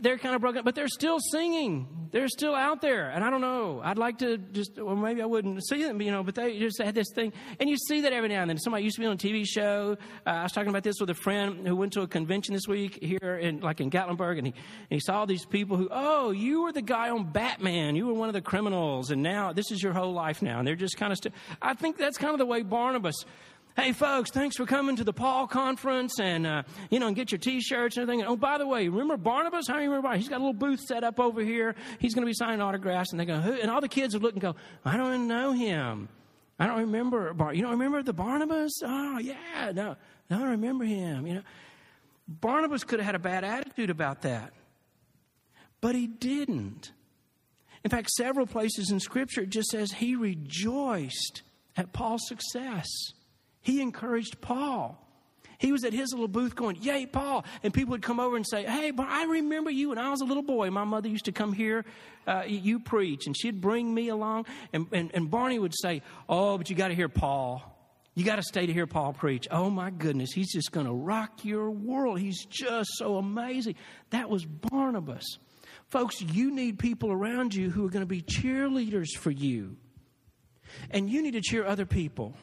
they're 0.00 0.18
kind 0.18 0.34
of 0.34 0.40
broken 0.40 0.60
up, 0.60 0.64
but 0.64 0.74
they're 0.74 0.88
still 0.88 1.18
singing. 1.20 2.08
They're 2.10 2.28
still 2.28 2.54
out 2.54 2.80
there. 2.80 3.10
And 3.10 3.24
I 3.24 3.30
don't 3.30 3.40
know. 3.40 3.80
I'd 3.82 3.98
like 3.98 4.18
to 4.18 4.38
just, 4.38 4.78
well, 4.78 4.96
maybe 4.96 5.20
I 5.20 5.26
wouldn't 5.26 5.66
see 5.66 5.82
them, 5.82 6.00
you 6.00 6.10
know, 6.10 6.22
but 6.22 6.34
they 6.34 6.58
just 6.58 6.80
had 6.80 6.94
this 6.94 7.08
thing. 7.14 7.32
And 7.58 7.68
you 7.68 7.76
see 7.76 8.02
that 8.02 8.12
every 8.12 8.28
now 8.28 8.42
and 8.42 8.50
then. 8.50 8.58
Somebody 8.58 8.84
used 8.84 8.96
to 8.96 9.00
be 9.00 9.06
on 9.06 9.14
a 9.14 9.16
TV 9.16 9.44
show. 9.46 9.96
Uh, 10.26 10.30
I 10.30 10.42
was 10.44 10.52
talking 10.52 10.70
about 10.70 10.84
this 10.84 11.00
with 11.00 11.10
a 11.10 11.14
friend 11.14 11.66
who 11.66 11.76
went 11.76 11.92
to 11.94 12.02
a 12.02 12.06
convention 12.06 12.54
this 12.54 12.68
week 12.68 13.02
here 13.02 13.38
in, 13.40 13.60
like 13.60 13.80
in 13.80 13.90
Gatlinburg, 13.90 14.38
and 14.38 14.46
he, 14.46 14.52
and 14.52 14.90
he 14.90 15.00
saw 15.00 15.24
these 15.24 15.44
people 15.44 15.76
who, 15.76 15.88
oh, 15.90 16.30
you 16.30 16.62
were 16.62 16.72
the 16.72 16.82
guy 16.82 17.10
on 17.10 17.30
Batman. 17.32 17.96
You 17.96 18.06
were 18.06 18.14
one 18.14 18.28
of 18.28 18.34
the 18.34 18.42
criminals, 18.42 19.10
and 19.10 19.22
now 19.22 19.52
this 19.52 19.70
is 19.70 19.82
your 19.82 19.92
whole 19.92 20.12
life 20.12 20.42
now. 20.42 20.58
And 20.58 20.68
they're 20.68 20.76
just 20.76 20.96
kind 20.96 21.12
of, 21.12 21.18
I 21.60 21.74
think 21.74 21.96
that's 21.96 22.18
kind 22.18 22.32
of 22.32 22.38
the 22.38 22.46
way 22.46 22.62
Barnabas 22.62 23.24
Hey, 23.76 23.90
folks, 23.90 24.30
thanks 24.30 24.56
for 24.56 24.66
coming 24.66 24.94
to 24.96 25.04
the 25.04 25.12
Paul 25.12 25.48
conference 25.48 26.20
and, 26.20 26.46
uh, 26.46 26.62
you 26.90 27.00
know, 27.00 27.08
and 27.08 27.16
get 27.16 27.32
your 27.32 27.40
t-shirts 27.40 27.96
and 27.96 28.02
everything. 28.02 28.20
And, 28.20 28.30
oh, 28.30 28.36
by 28.36 28.56
the 28.56 28.66
way, 28.68 28.86
remember 28.86 29.16
Barnabas? 29.16 29.66
How 29.66 29.74
do 29.74 29.80
you 29.80 29.88
remember 29.88 30.02
Barnabas? 30.02 30.24
He's 30.24 30.28
got 30.28 30.36
a 30.36 30.44
little 30.44 30.52
booth 30.52 30.78
set 30.78 31.02
up 31.02 31.18
over 31.18 31.42
here. 31.42 31.74
He's 31.98 32.14
going 32.14 32.22
to 32.22 32.28
be 32.28 32.34
signing 32.34 32.60
autographs. 32.60 33.10
And 33.10 33.18
they 33.18 33.24
go, 33.24 33.40
Who? 33.40 33.52
And 33.54 33.68
all 33.68 33.80
the 33.80 33.88
kids 33.88 34.14
would 34.14 34.22
look 34.22 34.34
and 34.34 34.40
go, 34.40 34.54
I 34.84 34.96
don't 34.96 35.08
even 35.08 35.26
know 35.26 35.50
him. 35.50 36.08
I 36.56 36.68
don't 36.68 36.78
remember. 36.78 37.34
Bar- 37.34 37.52
you 37.52 37.62
don't 37.62 37.72
remember 37.72 38.00
the 38.04 38.12
Barnabas? 38.12 38.80
Oh, 38.84 39.18
yeah. 39.18 39.72
No, 39.74 39.96
I 40.30 40.34
don't 40.38 40.50
remember 40.50 40.84
him. 40.84 41.26
You 41.26 41.34
know, 41.34 41.42
Barnabas 42.28 42.84
could 42.84 43.00
have 43.00 43.06
had 43.06 43.14
a 43.16 43.18
bad 43.18 43.42
attitude 43.42 43.90
about 43.90 44.22
that. 44.22 44.52
But 45.80 45.96
he 45.96 46.06
didn't. 46.06 46.92
In 47.82 47.90
fact, 47.90 48.08
several 48.10 48.46
places 48.46 48.92
in 48.92 49.00
Scripture 49.00 49.42
it 49.42 49.50
just 49.50 49.70
says 49.70 49.90
he 49.90 50.14
rejoiced 50.14 51.42
at 51.76 51.92
Paul's 51.92 52.26
success. 52.28 52.86
He 53.64 53.80
encouraged 53.80 54.40
Paul. 54.40 55.00
He 55.58 55.72
was 55.72 55.84
at 55.84 55.94
his 55.94 56.12
little 56.12 56.28
booth 56.28 56.54
going, 56.54 56.76
Yay, 56.82 57.06
Paul. 57.06 57.44
And 57.62 57.72
people 57.72 57.92
would 57.92 58.02
come 58.02 58.20
over 58.20 58.36
and 58.36 58.46
say, 58.46 58.64
Hey, 58.64 58.90
but 58.90 59.06
I 59.08 59.24
remember 59.24 59.70
you 59.70 59.88
when 59.88 59.98
I 59.98 60.10
was 60.10 60.20
a 60.20 60.24
little 60.24 60.42
boy. 60.42 60.70
My 60.70 60.84
mother 60.84 61.08
used 61.08 61.24
to 61.24 61.32
come 61.32 61.54
here, 61.54 61.86
uh, 62.26 62.42
you 62.46 62.78
preach. 62.78 63.26
And 63.26 63.34
she'd 63.36 63.62
bring 63.62 63.92
me 63.92 64.08
along. 64.08 64.44
And, 64.74 64.86
and, 64.92 65.10
and 65.14 65.30
Barney 65.30 65.58
would 65.58 65.72
say, 65.74 66.02
Oh, 66.28 66.58
but 66.58 66.68
you 66.68 66.76
got 66.76 66.88
to 66.88 66.94
hear 66.94 67.08
Paul. 67.08 67.70
You 68.14 68.24
got 68.24 68.36
to 68.36 68.42
stay 68.42 68.66
to 68.66 68.72
hear 68.72 68.86
Paul 68.86 69.14
preach. 69.14 69.48
Oh, 69.50 69.70
my 69.70 69.90
goodness. 69.90 70.32
He's 70.32 70.52
just 70.52 70.70
going 70.70 70.86
to 70.86 70.92
rock 70.92 71.44
your 71.44 71.70
world. 71.70 72.20
He's 72.20 72.44
just 72.44 72.90
so 72.98 73.16
amazing. 73.16 73.74
That 74.10 74.28
was 74.28 74.44
Barnabas. 74.44 75.38
Folks, 75.88 76.20
you 76.20 76.54
need 76.54 76.78
people 76.78 77.10
around 77.10 77.54
you 77.54 77.70
who 77.70 77.86
are 77.86 77.90
going 77.90 78.02
to 78.02 78.06
be 78.06 78.22
cheerleaders 78.22 79.16
for 79.16 79.30
you. 79.30 79.76
And 80.90 81.08
you 81.08 81.22
need 81.22 81.32
to 81.32 81.40
cheer 81.40 81.66
other 81.66 81.86
people. 81.86 82.34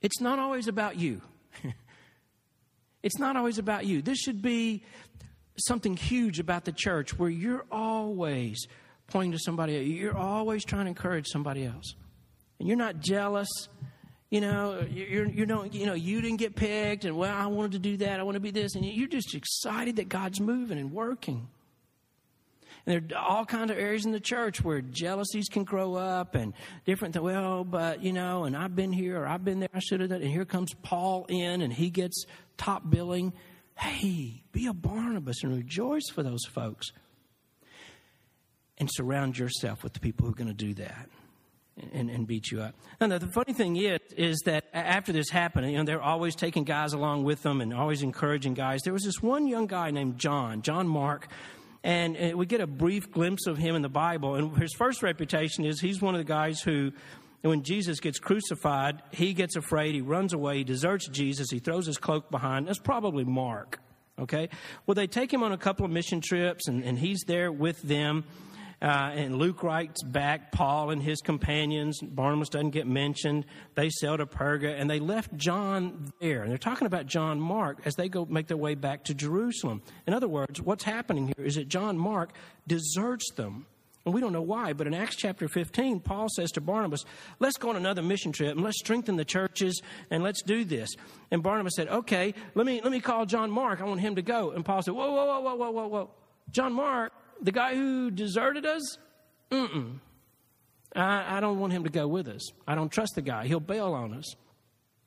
It's 0.00 0.20
not 0.20 0.38
always 0.38 0.68
about 0.68 0.96
you. 0.96 1.20
it's 3.02 3.18
not 3.18 3.36
always 3.36 3.58
about 3.58 3.86
you. 3.86 4.02
This 4.02 4.18
should 4.18 4.42
be 4.42 4.82
something 5.66 5.96
huge 5.96 6.38
about 6.38 6.64
the 6.64 6.72
church 6.72 7.18
where 7.18 7.30
you're 7.30 7.64
always 7.70 8.66
pointing 9.08 9.32
to 9.32 9.38
somebody 9.38 9.76
else. 9.76 9.86
You're 9.86 10.16
always 10.16 10.64
trying 10.64 10.84
to 10.84 10.88
encourage 10.88 11.26
somebody 11.26 11.64
else. 11.64 11.94
And 12.58 12.68
you're 12.68 12.76
not 12.76 13.00
jealous. 13.00 13.48
You 14.30 14.40
know, 14.42 14.86
you're, 14.90 15.26
you 15.26 15.46
don't, 15.46 15.72
you 15.72 15.86
know, 15.86 15.94
you 15.94 16.20
didn't 16.20 16.36
get 16.36 16.54
picked 16.54 17.04
and, 17.04 17.16
well, 17.16 17.34
I 17.34 17.46
wanted 17.46 17.72
to 17.72 17.78
do 17.78 17.96
that. 17.98 18.20
I 18.20 18.22
want 18.22 18.34
to 18.34 18.40
be 18.40 18.50
this. 18.50 18.74
And 18.74 18.84
you're 18.84 19.08
just 19.08 19.34
excited 19.34 19.96
that 19.96 20.08
God's 20.08 20.40
moving 20.40 20.78
and 20.78 20.92
working. 20.92 21.48
And 22.88 23.10
there 23.10 23.18
are 23.18 23.22
all 23.22 23.44
kinds 23.44 23.70
of 23.70 23.76
areas 23.76 24.06
in 24.06 24.12
the 24.12 24.20
church 24.20 24.64
where 24.64 24.80
jealousies 24.80 25.48
can 25.50 25.64
grow 25.64 25.94
up 25.96 26.34
and 26.34 26.54
different 26.86 27.12
things. 27.12 27.22
Well, 27.22 27.62
but, 27.62 28.02
you 28.02 28.14
know, 28.14 28.44
and 28.44 28.56
I've 28.56 28.74
been 28.74 28.92
here 28.92 29.20
or 29.20 29.26
I've 29.26 29.44
been 29.44 29.60
there, 29.60 29.68
I 29.74 29.80
should 29.80 30.00
have 30.00 30.08
done. 30.08 30.22
And 30.22 30.30
here 30.30 30.46
comes 30.46 30.72
Paul 30.82 31.26
in 31.28 31.60
and 31.60 31.70
he 31.70 31.90
gets 31.90 32.24
top 32.56 32.88
billing. 32.88 33.34
Hey, 33.76 34.42
be 34.52 34.68
a 34.68 34.72
Barnabas 34.72 35.42
and 35.42 35.54
rejoice 35.54 36.08
for 36.08 36.22
those 36.22 36.46
folks. 36.46 36.86
And 38.78 38.88
surround 38.90 39.36
yourself 39.36 39.84
with 39.84 39.92
the 39.92 40.00
people 40.00 40.24
who 40.24 40.32
are 40.32 40.36
going 40.36 40.48
to 40.48 40.54
do 40.54 40.72
that. 40.74 41.10
and, 41.92 42.10
and 42.10 42.26
beat 42.26 42.50
you 42.50 42.60
up. 42.60 42.74
And 43.00 43.12
the, 43.12 43.18
the 43.18 43.28
funny 43.28 43.52
thing 43.52 43.76
is, 43.76 44.00
is 44.16 44.40
that 44.44 44.64
after 44.72 45.12
this 45.12 45.30
happened, 45.30 45.70
you 45.70 45.78
know, 45.78 45.84
they're 45.84 46.02
always 46.02 46.34
taking 46.34 46.64
guys 46.64 46.92
along 46.92 47.24
with 47.24 47.42
them 47.42 47.60
and 47.60 47.72
always 47.72 48.02
encouraging 48.02 48.54
guys. 48.54 48.80
There 48.82 48.92
was 48.92 49.04
this 49.04 49.22
one 49.22 49.46
young 49.46 49.66
guy 49.66 49.90
named 49.90 50.18
John, 50.18 50.62
John 50.62 50.88
Mark, 50.88 51.28
and 51.84 52.16
uh, 52.16 52.36
we 52.36 52.46
get 52.46 52.60
a 52.60 52.66
brief 52.66 53.10
glimpse 53.10 53.46
of 53.46 53.58
him 53.58 53.76
in 53.76 53.82
the 53.82 53.88
Bible. 53.88 54.34
And 54.34 54.56
his 54.56 54.74
first 54.74 55.02
reputation 55.02 55.64
is 55.64 55.80
he's 55.80 56.02
one 56.02 56.14
of 56.14 56.18
the 56.18 56.24
guys 56.24 56.60
who, 56.60 56.92
when 57.42 57.62
Jesus 57.62 58.00
gets 58.00 58.18
crucified, 58.18 59.02
he 59.12 59.32
gets 59.32 59.56
afraid, 59.56 59.94
he 59.94 60.00
runs 60.00 60.32
away, 60.32 60.58
he 60.58 60.64
deserts 60.64 61.08
Jesus, 61.08 61.50
he 61.50 61.58
throws 61.58 61.86
his 61.86 61.98
cloak 61.98 62.30
behind. 62.30 62.66
That's 62.66 62.78
probably 62.78 63.24
Mark. 63.24 63.80
Okay? 64.18 64.48
Well, 64.86 64.96
they 64.96 65.06
take 65.06 65.32
him 65.32 65.42
on 65.42 65.52
a 65.52 65.58
couple 65.58 65.84
of 65.84 65.92
mission 65.92 66.20
trips, 66.20 66.66
and, 66.66 66.82
and 66.82 66.98
he's 66.98 67.22
there 67.26 67.52
with 67.52 67.80
them. 67.82 68.24
Uh, 68.80 69.10
and 69.14 69.36
Luke 69.36 69.62
writes 69.62 70.02
back, 70.04 70.52
Paul 70.52 70.90
and 70.90 71.02
his 71.02 71.20
companions, 71.20 72.00
Barnabas 72.00 72.48
doesn't 72.48 72.70
get 72.70 72.86
mentioned. 72.86 73.44
They 73.74 73.90
sail 73.90 74.16
to 74.16 74.26
Perga 74.26 74.78
and 74.80 74.88
they 74.88 75.00
left 75.00 75.36
John 75.36 76.12
there. 76.20 76.42
And 76.42 76.50
they're 76.50 76.58
talking 76.58 76.86
about 76.86 77.06
John 77.06 77.40
Mark 77.40 77.80
as 77.84 77.94
they 77.96 78.08
go 78.08 78.24
make 78.26 78.46
their 78.46 78.56
way 78.56 78.76
back 78.76 79.04
to 79.04 79.14
Jerusalem. 79.14 79.82
In 80.06 80.14
other 80.14 80.28
words, 80.28 80.60
what's 80.60 80.84
happening 80.84 81.32
here 81.36 81.44
is 81.44 81.56
that 81.56 81.68
John 81.68 81.98
Mark 81.98 82.30
deserts 82.68 83.32
them. 83.32 83.66
And 84.04 84.14
we 84.14 84.22
don't 84.22 84.32
know 84.32 84.42
why, 84.42 84.72
but 84.72 84.86
in 84.86 84.94
Acts 84.94 85.16
chapter 85.16 85.48
15, 85.48 86.00
Paul 86.00 86.28
says 86.34 86.52
to 86.52 86.62
Barnabas, 86.62 87.04
Let's 87.40 87.58
go 87.58 87.68
on 87.70 87.76
another 87.76 88.00
mission 88.00 88.32
trip 88.32 88.52
and 88.52 88.62
let's 88.62 88.78
strengthen 88.78 89.16
the 89.16 89.24
churches 89.24 89.82
and 90.10 90.22
let's 90.22 90.40
do 90.40 90.64
this. 90.64 90.88
And 91.30 91.42
Barnabas 91.42 91.74
said, 91.74 91.88
Okay, 91.88 92.32
let 92.54 92.64
me, 92.64 92.80
let 92.80 92.92
me 92.92 93.00
call 93.00 93.26
John 93.26 93.50
Mark. 93.50 93.82
I 93.82 93.84
want 93.84 94.00
him 94.00 94.14
to 94.14 94.22
go. 94.22 94.52
And 94.52 94.64
Paul 94.64 94.80
said, 94.82 94.94
Whoa, 94.94 95.12
whoa, 95.12 95.26
whoa, 95.26 95.40
whoa, 95.40 95.56
whoa, 95.56 95.70
whoa, 95.70 95.88
whoa. 95.88 96.10
John 96.52 96.72
Mark, 96.72 97.12
the 97.42 97.52
guy 97.52 97.74
who 97.74 98.10
deserted 98.10 98.66
us, 98.66 98.98
mm-mm. 99.50 99.98
I, 100.94 101.36
I 101.36 101.40
don't 101.40 101.58
want 101.58 101.72
him 101.72 101.84
to 101.84 101.90
go 101.90 102.08
with 102.08 102.28
us. 102.28 102.50
I 102.66 102.74
don't 102.74 102.90
trust 102.90 103.14
the 103.14 103.22
guy. 103.22 103.46
He'll 103.46 103.60
bail 103.60 103.92
on 103.92 104.14
us. 104.14 104.34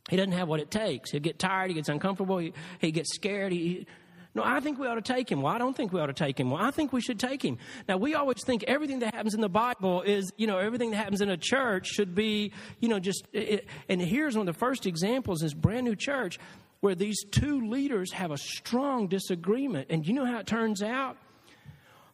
He 0.10 0.18
doesn't 0.18 0.34
have 0.34 0.48
what 0.48 0.60
it 0.60 0.72
takes. 0.72 1.12
He'll 1.12 1.22
get 1.22 1.40
tired. 1.40 1.70
He 1.70 1.74
gets 1.74 1.90
uncomfortable. 1.90 2.38
He, 2.38 2.54
he 2.80 2.92
gets 2.92 3.14
scared. 3.14 3.52
He, 3.52 3.86
no, 4.34 4.44
I 4.46 4.62
think 4.62 4.80
we 4.80 4.88
ought 4.88 4.96
to 4.96 5.02
take 5.02 5.30
him. 5.30 5.42
Well, 5.42 5.54
I 5.54 5.58
don't 5.58 5.76
think 5.76 5.92
we 5.92 6.00
ought 6.00 6.08
to 6.08 6.14
take 6.14 6.40
him. 6.40 6.52
Well, 6.52 6.64
I 6.64 6.72
think 6.72 6.94
we 6.94 7.02
should 7.02 7.20
take 7.20 7.44
him. 7.44 7.58
Now, 7.88 7.98
we 7.98 8.16
always 8.16 8.44
think 8.44 8.64
everything 8.64 9.00
that 9.00 9.14
happens 9.14 9.34
in 9.34 9.42
the 9.42 9.50
Bible 9.50 10.02
is, 10.02 10.32
you 10.38 10.48
know, 10.48 10.58
everything 10.58 10.92
that 10.92 10.98
happens 10.98 11.22
in 11.22 11.30
a 11.30 11.38
church 11.38 11.88
should 11.88 12.16
be, 12.16 12.54
you 12.80 12.88
know, 12.88 13.00
just. 13.00 13.26
It, 13.34 13.68
and 13.90 14.02
here's 14.02 14.38
one 14.38 14.48
of 14.48 14.54
the 14.54 14.60
first 14.60 14.86
examples: 14.86 15.42
this 15.42 15.54
brand 15.54 15.86
new 15.86 15.96
church 15.96 16.40
where 16.80 16.96
these 16.96 17.24
two 17.32 17.68
leaders 17.70 18.12
have 18.14 18.32
a 18.32 18.38
strong 18.38 19.08
disagreement. 19.08 19.88
And 19.90 20.08
you 20.08 20.14
know 20.14 20.26
how 20.26 20.40
it 20.40 20.48
turns 20.48 20.82
out? 20.82 21.18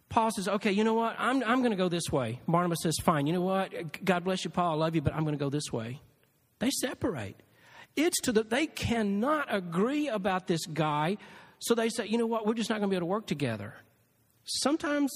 Paul 0.09 0.31
says, 0.31 0.47
okay, 0.47 0.71
you 0.71 0.83
know 0.83 0.93
what? 0.93 1.15
I'm, 1.19 1.43
I'm 1.43 1.59
going 1.59 1.71
to 1.71 1.77
go 1.77 1.89
this 1.89 2.11
way. 2.11 2.39
Barnabas 2.47 2.79
says, 2.81 2.95
fine. 3.03 3.27
You 3.27 3.33
know 3.33 3.41
what? 3.41 4.03
God 4.05 4.23
bless 4.23 4.45
you, 4.45 4.49
Paul. 4.49 4.71
I 4.71 4.75
love 4.75 4.95
you, 4.95 5.01
but 5.01 5.13
I'm 5.13 5.23
going 5.23 5.37
to 5.37 5.43
go 5.43 5.49
this 5.49 5.71
way. 5.71 5.99
They 6.59 6.69
separate. 6.69 7.35
It's 7.95 8.19
to 8.21 8.31
the, 8.31 8.43
they 8.43 8.67
cannot 8.67 9.53
agree 9.53 10.07
about 10.07 10.47
this 10.47 10.65
guy. 10.65 11.17
So 11.59 11.75
they 11.75 11.89
say, 11.89 12.05
you 12.05 12.17
know 12.17 12.27
what? 12.27 12.45
We're 12.45 12.53
just 12.53 12.69
not 12.69 12.79
going 12.79 12.89
to 12.89 12.93
be 12.93 12.95
able 12.95 13.07
to 13.07 13.11
work 13.11 13.27
together. 13.27 13.73
Sometimes 14.45 15.11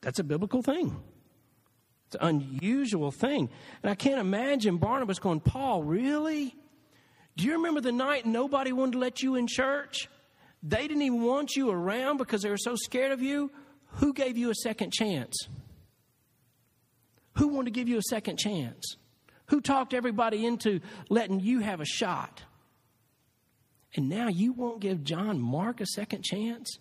that's 0.00 0.18
a 0.18 0.24
biblical 0.24 0.62
thing. 0.62 0.96
It's 2.06 2.16
an 2.16 2.28
unusual 2.28 3.10
thing. 3.10 3.48
And 3.82 3.90
I 3.90 3.94
can't 3.94 4.18
imagine 4.18 4.78
Barnabas 4.78 5.18
going, 5.18 5.40
Paul, 5.40 5.82
really? 5.82 6.54
Do 7.36 7.44
you 7.44 7.52
remember 7.52 7.80
the 7.80 7.92
night 7.92 8.26
nobody 8.26 8.72
wanted 8.72 8.92
to 8.92 8.98
let 8.98 9.22
you 9.22 9.36
in 9.36 9.46
church? 9.46 10.08
They 10.62 10.88
didn't 10.88 11.02
even 11.02 11.22
want 11.22 11.56
you 11.56 11.70
around 11.70 12.16
because 12.16 12.42
they 12.42 12.50
were 12.50 12.58
so 12.58 12.76
scared 12.76 13.12
of 13.12 13.22
you. 13.22 13.50
Who 13.96 14.12
gave 14.12 14.36
you 14.36 14.50
a 14.50 14.54
second 14.54 14.92
chance? 14.92 15.36
Who 17.38 17.48
wanted 17.48 17.72
to 17.72 17.80
give 17.80 17.88
you 17.88 17.98
a 17.98 18.02
second 18.02 18.38
chance? 18.38 18.96
Who 19.46 19.60
talked 19.60 19.94
everybody 19.94 20.46
into 20.46 20.80
letting 21.08 21.40
you 21.40 21.60
have 21.60 21.80
a 21.80 21.84
shot? 21.84 22.42
And 23.94 24.08
now 24.08 24.28
you 24.28 24.52
won't 24.52 24.80
give 24.80 25.04
John 25.04 25.40
Mark 25.40 25.80
a 25.80 25.86
second 25.86 26.22
chance? 26.24 26.78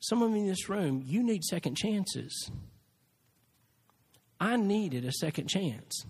Some 0.00 0.22
of 0.22 0.30
you 0.30 0.36
in 0.36 0.46
this 0.46 0.68
room, 0.68 1.02
you 1.04 1.22
need 1.22 1.42
second 1.42 1.76
chances. 1.76 2.50
I 4.40 4.56
needed 4.56 5.04
a 5.04 5.12
second 5.12 5.48
chance. 5.48 6.04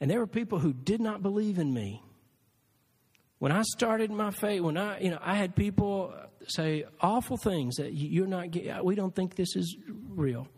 And 0.00 0.10
there 0.10 0.18
were 0.18 0.26
people 0.26 0.58
who 0.58 0.72
did 0.72 1.00
not 1.00 1.22
believe 1.22 1.58
in 1.58 1.72
me. 1.72 2.02
When 3.38 3.52
I 3.52 3.62
started 3.62 4.10
my 4.10 4.30
faith, 4.30 4.62
when 4.62 4.78
I, 4.78 5.00
you 5.00 5.10
know, 5.10 5.18
I 5.20 5.34
had 5.34 5.54
people 5.54 6.14
say 6.48 6.84
awful 7.00 7.36
things 7.36 7.76
that 7.76 7.92
you're 7.92 8.26
not, 8.26 8.50
getting, 8.50 8.84
we 8.84 8.94
don't 8.94 9.14
think 9.14 9.34
this 9.36 9.56
is 9.56 9.76
real. 10.10 10.48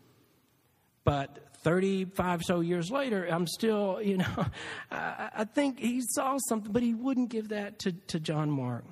But 1.03 1.39
35 1.63 2.43
so 2.43 2.59
years 2.59 2.91
later, 2.91 3.25
I'm 3.25 3.47
still, 3.47 4.01
you 4.01 4.17
know, 4.17 4.45
I, 4.91 5.29
I 5.37 5.43
think 5.45 5.79
he 5.79 6.01
saw 6.01 6.37
something, 6.49 6.71
but 6.71 6.83
he 6.83 6.93
wouldn't 6.93 7.29
give 7.29 7.49
that 7.49 7.79
to, 7.79 7.91
to 7.91 8.19
John 8.19 8.49
Mark. 8.49 8.85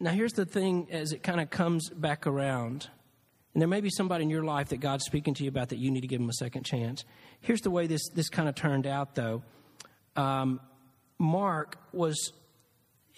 Now, 0.00 0.12
here's 0.12 0.32
the 0.32 0.46
thing 0.46 0.88
as 0.90 1.12
it 1.12 1.22
kind 1.22 1.40
of 1.40 1.50
comes 1.50 1.90
back 1.90 2.26
around. 2.26 2.88
And 3.52 3.60
there 3.60 3.68
may 3.68 3.80
be 3.80 3.90
somebody 3.90 4.22
in 4.22 4.30
your 4.30 4.44
life 4.44 4.68
that 4.68 4.76
God's 4.76 5.04
speaking 5.04 5.34
to 5.34 5.42
you 5.42 5.48
about 5.48 5.70
that 5.70 5.78
you 5.78 5.90
need 5.90 6.02
to 6.02 6.06
give 6.06 6.20
them 6.20 6.28
a 6.28 6.34
second 6.34 6.64
chance. 6.64 7.04
Here's 7.40 7.62
the 7.62 7.70
way 7.70 7.88
this, 7.88 8.08
this 8.14 8.28
kind 8.28 8.48
of 8.48 8.54
turned 8.54 8.86
out, 8.86 9.16
though. 9.16 9.42
Um, 10.14 10.60
Mark 11.18 11.78
was, 11.92 12.32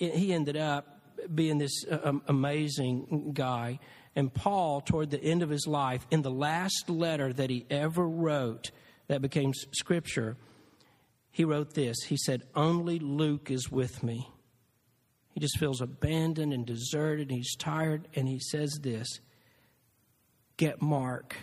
he 0.00 0.32
ended 0.32 0.56
up 0.56 1.00
being 1.34 1.58
this 1.58 1.84
uh, 1.90 2.12
amazing 2.26 3.32
guy. 3.34 3.78
And 4.16 4.32
Paul, 4.32 4.80
toward 4.80 5.10
the 5.10 5.22
end 5.22 5.42
of 5.42 5.50
his 5.50 5.66
life, 5.66 6.06
in 6.10 6.22
the 6.22 6.30
last 6.30 6.88
letter 6.88 7.32
that 7.32 7.50
he 7.50 7.66
ever 7.70 8.08
wrote 8.08 8.70
that 9.08 9.22
became 9.22 9.52
scripture, 9.72 10.36
he 11.30 11.44
wrote 11.44 11.74
this. 11.74 11.96
He 12.08 12.16
said, 12.16 12.42
Only 12.54 12.98
Luke 12.98 13.50
is 13.50 13.70
with 13.70 14.02
me. 14.02 14.28
He 15.32 15.40
just 15.40 15.58
feels 15.58 15.80
abandoned 15.80 16.52
and 16.52 16.66
deserted, 16.66 17.28
and 17.28 17.36
he's 17.36 17.54
tired, 17.54 18.08
and 18.14 18.26
he 18.26 18.40
says 18.40 18.80
this 18.82 19.20
Get 20.56 20.82
Mark, 20.82 21.36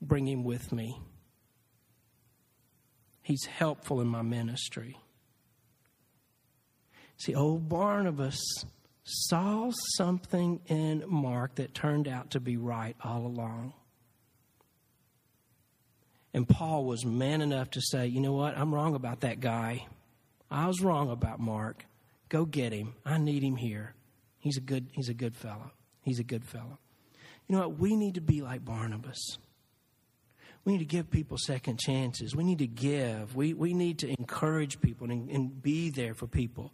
bring 0.00 0.26
him 0.26 0.42
with 0.42 0.72
me. 0.72 0.98
He's 3.22 3.44
helpful 3.44 4.00
in 4.00 4.06
my 4.06 4.22
ministry. 4.22 4.96
See, 7.18 7.34
old 7.34 7.68
Barnabas 7.68 8.40
saw 9.04 9.70
something 9.96 10.60
in 10.66 11.04
Mark 11.06 11.54
that 11.56 11.74
turned 11.74 12.08
out 12.08 12.30
to 12.32 12.40
be 12.40 12.56
right 12.56 12.96
all 13.02 13.26
along. 13.26 13.72
And 16.34 16.46
Paul 16.46 16.84
was 16.84 17.06
man 17.06 17.40
enough 17.40 17.70
to 17.70 17.80
say, 17.80 18.06
you 18.08 18.20
know 18.20 18.34
what, 18.34 18.58
I'm 18.58 18.74
wrong 18.74 18.94
about 18.94 19.20
that 19.20 19.40
guy. 19.40 19.86
I 20.50 20.66
was 20.66 20.82
wrong 20.82 21.10
about 21.10 21.40
Mark. 21.40 21.86
Go 22.28 22.44
get 22.44 22.72
him. 22.72 22.94
I 23.04 23.18
need 23.18 23.42
him 23.42 23.56
here. 23.56 23.94
He's 24.38 24.56
a 24.56 24.60
good, 24.60 24.88
he's 24.92 25.08
a 25.08 25.14
good 25.14 25.36
fellow. 25.36 25.70
He's 26.02 26.18
a 26.18 26.24
good 26.24 26.44
fellow. 26.44 26.78
You 27.48 27.54
know 27.56 27.68
what? 27.68 27.78
We 27.78 27.96
need 27.96 28.16
to 28.16 28.20
be 28.20 28.42
like 28.42 28.64
Barnabas. 28.64 29.38
We 30.64 30.72
need 30.72 30.78
to 30.80 30.84
give 30.84 31.10
people 31.10 31.38
second 31.38 31.78
chances. 31.78 32.34
We 32.34 32.42
need 32.44 32.58
to 32.58 32.66
give. 32.66 33.36
We, 33.36 33.54
we 33.54 33.72
need 33.72 34.00
to 34.00 34.08
encourage 34.08 34.80
people 34.80 35.10
and, 35.10 35.30
and 35.30 35.62
be 35.62 35.90
there 35.90 36.12
for 36.12 36.26
people. 36.26 36.72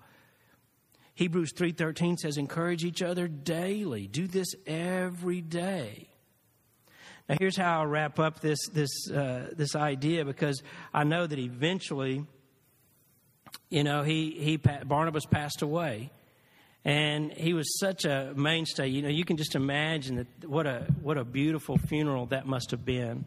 Hebrews 1.15 1.53
3:13 1.53 2.19
says 2.19 2.37
encourage 2.37 2.85
each 2.85 3.03
other 3.03 3.29
daily. 3.29 4.07
Do 4.07 4.27
this 4.27 4.55
every 4.67 5.41
day. 5.41 6.09
Now 7.29 7.37
here's 7.39 7.57
how 7.57 7.81
I'll 7.81 7.87
wrap 7.87 8.19
up 8.19 8.41
this 8.41 8.59
this 8.73 9.11
uh, 9.11 9.51
this 9.53 9.77
idea 9.77 10.25
because 10.25 10.63
I 10.93 11.05
know 11.05 11.27
that 11.27 11.39
eventually 11.39 12.25
you 13.69 13.85
know 13.85 14.03
he 14.03 14.31
he 14.39 14.57
Barnabas 14.57 15.27
passed 15.27 15.63
away 15.63 16.11
and 16.85 17.33
he 17.33 17.53
was 17.53 17.79
such 17.79 18.05
a 18.05 18.33
mainstay 18.35 18.89
you 18.89 19.03
know 19.03 19.09
you 19.09 19.25
can 19.25 19.37
just 19.37 19.55
imagine 19.55 20.17
that 20.17 20.49
what 20.49 20.67
a 20.67 20.87
what 21.01 21.17
a 21.17 21.25
beautiful 21.25 21.79
funeral 21.79 22.27
that 22.27 22.47
must 22.47 22.73
have 22.73 22.85
been 22.85 23.25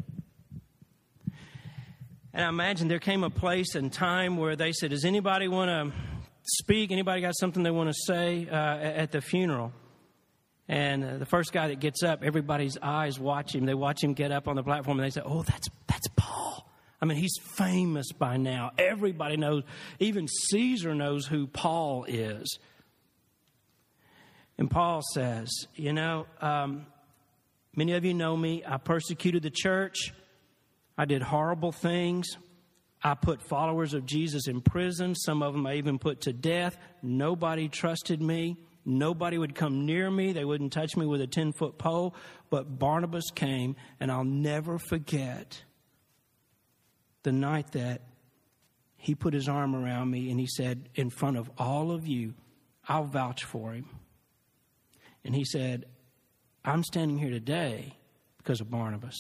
and 2.33 2.43
I 2.43 2.49
imagine 2.49 2.89
there 2.89 2.99
came 2.99 3.23
a 3.23 3.29
place 3.29 3.75
and 3.75 3.93
time 3.93 4.36
where 4.36 4.55
they 4.55 4.73
said 4.73 4.89
does 4.89 5.05
anybody 5.05 5.47
want 5.47 5.69
to 5.69 5.97
speak? 6.45 6.91
Anybody 6.91 7.21
got 7.21 7.35
something 7.37 7.63
they 7.63 7.71
want 7.71 7.89
to 7.89 7.95
say 8.05 8.47
uh, 8.49 8.55
at 8.55 9.11
the 9.11 9.21
funeral? 9.21 9.73
And 10.67 11.03
uh, 11.03 11.17
the 11.17 11.25
first 11.25 11.51
guy 11.51 11.67
that 11.67 11.79
gets 11.79 12.03
up, 12.03 12.23
everybody's 12.23 12.77
eyes 12.81 13.19
watch 13.19 13.53
him. 13.53 13.65
They 13.65 13.73
watch 13.73 14.03
him 14.03 14.13
get 14.13 14.31
up 14.31 14.47
on 14.47 14.55
the 14.55 14.63
platform 14.63 14.99
and 14.99 15.05
they 15.05 15.11
say, 15.11 15.21
Oh, 15.23 15.43
that's, 15.43 15.67
that's 15.87 16.07
Paul. 16.15 16.67
I 17.01 17.05
mean, 17.05 17.17
he's 17.17 17.37
famous 17.55 18.11
by 18.11 18.37
now. 18.37 18.71
Everybody 18.77 19.37
knows, 19.37 19.63
even 19.99 20.27
Caesar 20.27 20.95
knows 20.95 21.27
who 21.27 21.45
Paul 21.45 22.05
is. 22.07 22.57
And 24.57 24.71
Paul 24.71 25.01
says, 25.13 25.51
You 25.75 25.93
know, 25.93 26.25
um, 26.41 26.87
many 27.75 27.93
of 27.93 28.05
you 28.05 28.13
know 28.13 28.35
me. 28.35 28.63
I 28.65 28.77
persecuted 28.77 29.43
the 29.43 29.51
church, 29.51 30.13
I 30.97 31.05
did 31.05 31.21
horrible 31.21 31.71
things. 31.71 32.37
I 33.05 33.13
put 33.13 33.39
followers 33.39 33.93
of 33.93 34.07
Jesus 34.07 34.47
in 34.47 34.61
prison. 34.61 35.13
Some 35.13 35.43
of 35.43 35.53
them 35.53 35.67
I 35.67 35.75
even 35.75 35.99
put 35.99 36.21
to 36.21 36.33
death. 36.33 36.75
Nobody 37.03 37.69
trusted 37.69 38.19
me. 38.19 38.57
Nobody 38.83 39.37
would 39.37 39.53
come 39.53 39.85
near 39.85 40.09
me. 40.09 40.33
They 40.33 40.43
wouldn't 40.43 40.73
touch 40.73 40.97
me 40.97 41.05
with 41.05 41.21
a 41.21 41.27
10 41.27 41.53
foot 41.53 41.77
pole. 41.77 42.15
But 42.49 42.79
Barnabas 42.79 43.29
came, 43.35 43.75
and 43.99 44.11
I'll 44.11 44.23
never 44.23 44.79
forget 44.79 45.61
the 47.21 47.31
night 47.31 47.73
that 47.73 48.01
he 48.97 49.13
put 49.13 49.35
his 49.35 49.47
arm 49.47 49.75
around 49.75 50.09
me 50.09 50.31
and 50.31 50.39
he 50.39 50.47
said, 50.47 50.89
In 50.95 51.11
front 51.11 51.37
of 51.37 51.47
all 51.59 51.91
of 51.91 52.07
you, 52.07 52.33
I'll 52.87 53.05
vouch 53.05 53.43
for 53.43 53.73
him. 53.73 53.87
And 55.23 55.35
he 55.35 55.45
said, 55.45 55.85
I'm 56.63 56.83
standing 56.83 57.19
here 57.19 57.29
today 57.29 57.97
because 58.39 58.61
of 58.61 58.71
Barnabas. 58.71 59.15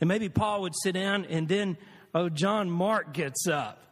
And 0.00 0.08
maybe 0.08 0.30
Paul 0.30 0.62
would 0.62 0.74
sit 0.82 0.92
down 0.92 1.26
and 1.26 1.48
then, 1.48 1.76
oh, 2.14 2.28
John 2.28 2.70
Mark 2.70 3.12
gets 3.12 3.46
up. 3.46 3.82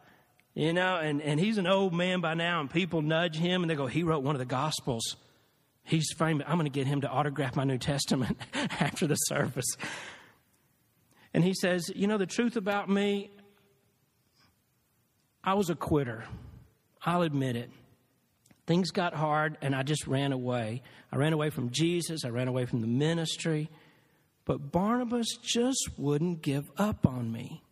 You 0.53 0.71
know, 0.71 0.95
and, 0.95 1.21
and 1.21 1.37
he's 1.37 1.57
an 1.57 1.67
old 1.67 1.93
man 1.93 2.21
by 2.21 2.33
now, 2.33 2.61
and 2.61 2.69
people 2.69 3.01
nudge 3.01 3.35
him 3.35 3.61
and 3.61 3.69
they 3.69 3.75
go, 3.75 3.87
He 3.87 4.03
wrote 4.03 4.23
one 4.23 4.35
of 4.35 4.39
the 4.39 4.45
Gospels. 4.45 5.17
He's 5.83 6.11
famous. 6.17 6.47
I'm 6.47 6.57
going 6.57 6.65
to 6.65 6.71
get 6.71 6.87
him 6.87 7.01
to 7.01 7.09
autograph 7.09 7.55
my 7.55 7.65
New 7.65 7.77
Testament 7.77 8.37
after 8.53 9.05
the 9.05 9.15
service. 9.15 9.75
And 11.33 11.43
he 11.43 11.53
says, 11.53 11.91
You 11.93 12.07
know, 12.07 12.17
the 12.17 12.25
truth 12.25 12.55
about 12.55 12.89
me, 12.89 13.31
I 15.43 15.55
was 15.55 15.69
a 15.69 15.75
quitter. 15.75 16.23
I'll 17.05 17.21
admit 17.21 17.57
it. 17.57 17.69
Things 18.65 18.91
got 18.91 19.13
hard, 19.13 19.57
and 19.61 19.75
I 19.75 19.83
just 19.83 20.07
ran 20.07 20.31
away. 20.31 20.81
I 21.11 21.17
ran 21.17 21.33
away 21.33 21.49
from 21.49 21.69
Jesus, 21.69 22.25
I 22.25 22.29
ran 22.29 22.47
away 22.47 22.65
from 22.65 22.79
the 22.79 22.87
ministry. 22.87 23.69
But 24.45 24.71
Barnabas 24.71 25.37
just 25.43 25.89
wouldn't 25.97 26.41
give 26.41 26.71
up 26.77 27.05
on 27.05 27.31
me. 27.31 27.63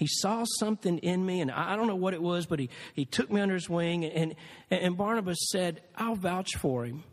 He 0.00 0.06
saw 0.06 0.46
something 0.58 0.96
in 1.00 1.26
me, 1.26 1.42
and 1.42 1.50
I 1.50 1.76
don't 1.76 1.86
know 1.86 1.94
what 1.94 2.14
it 2.14 2.22
was, 2.22 2.46
but 2.46 2.58
he, 2.58 2.70
he 2.94 3.04
took 3.04 3.30
me 3.30 3.38
under 3.38 3.52
his 3.52 3.68
wing. 3.68 4.06
And, 4.06 4.34
and 4.70 4.96
Barnabas 4.96 5.50
said, 5.52 5.82
I'll 5.94 6.14
vouch 6.14 6.56
for 6.56 6.86
him. 6.86 7.04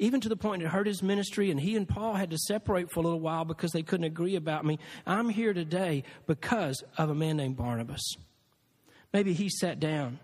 Even 0.00 0.20
to 0.22 0.28
the 0.28 0.34
point 0.34 0.60
it 0.60 0.66
hurt 0.66 0.88
his 0.88 1.04
ministry, 1.04 1.52
and 1.52 1.60
he 1.60 1.76
and 1.76 1.88
Paul 1.88 2.14
had 2.14 2.30
to 2.30 2.38
separate 2.38 2.90
for 2.90 2.98
a 2.98 3.04
little 3.04 3.20
while 3.20 3.44
because 3.44 3.70
they 3.70 3.84
couldn't 3.84 4.06
agree 4.06 4.34
about 4.34 4.64
me. 4.64 4.80
I'm 5.06 5.28
here 5.28 5.52
today 5.52 6.02
because 6.26 6.82
of 6.98 7.10
a 7.10 7.14
man 7.14 7.36
named 7.36 7.56
Barnabas. 7.56 8.02
Maybe 9.12 9.34
he 9.34 9.48
sat 9.48 9.78
down. 9.78 10.18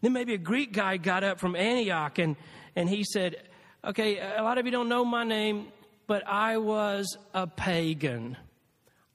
Then 0.00 0.14
maybe 0.14 0.32
a 0.32 0.38
Greek 0.38 0.72
guy 0.72 0.96
got 0.96 1.24
up 1.24 1.40
from 1.40 1.56
Antioch 1.56 2.18
and, 2.18 2.36
and 2.74 2.88
he 2.88 3.04
said, 3.04 3.36
Okay, 3.84 4.18
a 4.18 4.42
lot 4.42 4.56
of 4.56 4.64
you 4.64 4.72
don't 4.72 4.88
know 4.88 5.04
my 5.04 5.24
name, 5.24 5.66
but 6.06 6.26
I 6.26 6.56
was 6.56 7.18
a 7.34 7.46
pagan. 7.46 8.38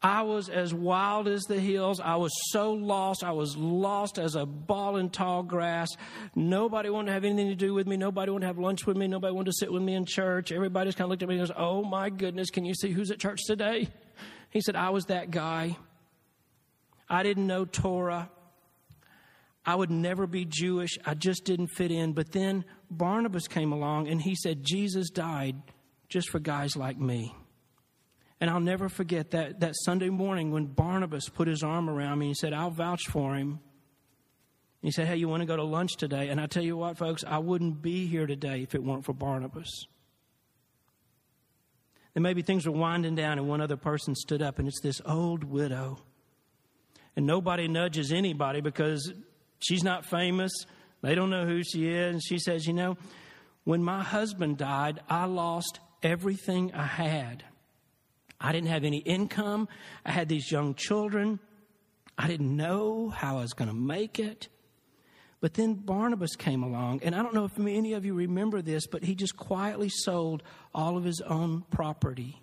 I 0.02 0.22
was 0.22 0.48
as 0.48 0.74
wild 0.74 1.28
as 1.28 1.44
the 1.44 1.60
hills. 1.60 2.00
I 2.00 2.16
was 2.16 2.32
so 2.52 2.72
lost. 2.72 3.22
I 3.24 3.32
was 3.32 3.58
lost 3.58 4.18
as 4.18 4.36
a 4.36 4.46
ball 4.46 4.96
in 4.96 5.10
tall 5.10 5.44
grass. 5.44 5.90
Nobody 6.36 6.90
wanted 6.90 7.08
to 7.08 7.14
have 7.14 7.26
anything 7.26 7.50
to 7.50 7.56
do 7.56 7.74
with 7.74 7.86
me. 7.86 7.98
Nobody 7.98 8.32
wanted 8.32 8.44
to 8.44 8.48
have 8.48 8.60
lunch 8.60 8.86
with 8.86 8.96
me. 8.96 9.08
Nobody 9.08 9.34
wanted 9.34 9.52
to 9.52 9.58
sit 9.60 9.72
with 9.72 9.84
me 9.84 9.96
in 9.96 10.06
church. 10.06 10.54
Everybody 10.54 10.88
just 10.88 10.98
kind 10.98 11.06
of 11.06 11.10
looked 11.10 11.24
at 11.24 11.28
me 11.28 11.38
and 11.38 11.48
goes, 11.48 11.56
Oh 11.58 11.84
my 11.84 12.10
goodness, 12.10 12.50
can 12.50 12.64
you 12.64 12.74
see 12.76 12.92
who's 12.92 13.12
at 13.12 13.20
church 13.20 13.42
today? 13.46 13.90
He 14.52 14.62
said, 14.62 14.78
I 14.78 14.92
was 14.92 15.06
that 15.06 15.32
guy. 15.32 15.78
I 17.10 17.24
didn't 17.24 17.48
know 17.48 17.66
Torah. 17.66 18.30
I 19.66 19.76
would 19.76 19.92
never 19.92 20.28
be 20.28 20.46
Jewish. 20.46 20.98
I 21.06 21.14
just 21.14 21.44
didn't 21.44 21.68
fit 21.68 21.92
in. 21.92 22.14
But 22.14 22.32
then 22.32 22.64
Barnabas 22.90 23.48
came 23.48 23.74
along 23.74 24.08
and 24.08 24.22
he 24.22 24.34
said, 24.34 24.64
Jesus 24.64 25.10
died 25.10 25.58
just 26.08 26.30
for 26.30 26.40
guys 26.40 26.76
like 26.78 26.98
me. 26.98 27.36
And 28.42 28.50
I'll 28.50 28.62
never 28.62 28.88
forget 28.88 29.32
that, 29.32 29.60
that 29.60 29.74
Sunday 29.84 30.10
morning 30.10 30.52
when 30.52 30.66
Barnabas 30.66 31.28
put 31.28 31.48
his 31.48 31.62
arm 31.62 31.90
around 31.90 32.20
me 32.20 32.28
and 32.28 32.38
said, 32.38 32.54
I'll 32.54 32.70
vouch 32.70 33.08
for 33.10 33.36
him. 33.36 33.60
He 34.82 34.92
said, 34.92 35.08
Hey, 35.08 35.18
you 35.18 35.28
want 35.28 35.42
to 35.42 35.46
go 35.46 35.58
to 35.58 35.64
lunch 35.64 35.98
today? 35.98 36.30
And 36.30 36.40
I 36.40 36.48
tell 36.48 36.64
you 36.64 36.78
what, 36.78 36.98
folks, 36.98 37.24
I 37.28 37.40
wouldn't 37.40 37.82
be 37.82 38.08
here 38.08 38.26
today 38.28 38.62
if 38.62 38.76
it 38.76 38.84
weren't 38.84 39.04
for 39.04 39.14
Barnabas. 39.14 39.88
And 42.16 42.24
maybe 42.24 42.42
things 42.42 42.66
were 42.66 42.72
winding 42.74 43.16
down 43.16 43.38
and 43.38 43.48
one 43.48 43.62
other 43.62 43.78
person 43.78 44.16
stood 44.16 44.42
up, 44.42 44.58
and 44.58 44.68
it's 44.68 44.82
this 44.82 45.02
old 45.06 45.44
widow. 45.44 46.00
And 47.16 47.26
nobody 47.26 47.68
nudges 47.68 48.12
anybody 48.12 48.62
because 48.62 49.12
she's 49.60 49.84
not 49.84 50.06
famous. 50.06 50.52
They 51.02 51.16
don't 51.16 51.30
know 51.30 51.46
who 51.46 51.64
she 51.64 51.90
is. 51.90 52.14
And 52.14 52.24
she 52.24 52.40
says, 52.40 52.66
You 52.66 52.74
know, 52.74 52.98
when 53.66 53.84
my 53.84 54.02
husband 54.02 54.58
died, 54.58 55.02
I 55.10 55.26
lost 55.26 55.80
everything 56.02 56.74
I 56.74 56.86
had. 56.86 57.44
I 58.40 58.52
didn't 58.52 58.70
have 58.70 58.84
any 58.84 59.00
income. 59.00 59.68
I 60.06 60.12
had 60.12 60.30
these 60.30 60.52
young 60.52 60.76
children. 60.76 61.40
I 62.18 62.28
didn't 62.28 62.56
know 62.56 63.10
how 63.10 63.38
I 63.38 63.42
was 63.42 63.54
going 63.54 63.70
to 63.70 63.76
make 63.76 64.20
it. 64.20 64.48
But 65.42 65.54
then 65.54 65.76
Barnabas 65.76 66.36
came 66.36 66.64
along, 66.64 67.02
and 67.04 67.16
I 67.16 67.24
don't 67.24 67.34
know 67.34 67.46
if 67.46 67.58
any 67.58 67.94
of 67.94 68.06
you 68.06 68.14
remember 68.14 68.62
this, 68.62 68.88
but 68.88 69.04
he 69.06 69.16
just 69.16 69.38
quietly 69.38 69.88
sold 69.90 70.44
all 70.76 70.98
of 70.98 71.06
his 71.06 71.22
own 71.22 71.64
property. 71.72 72.42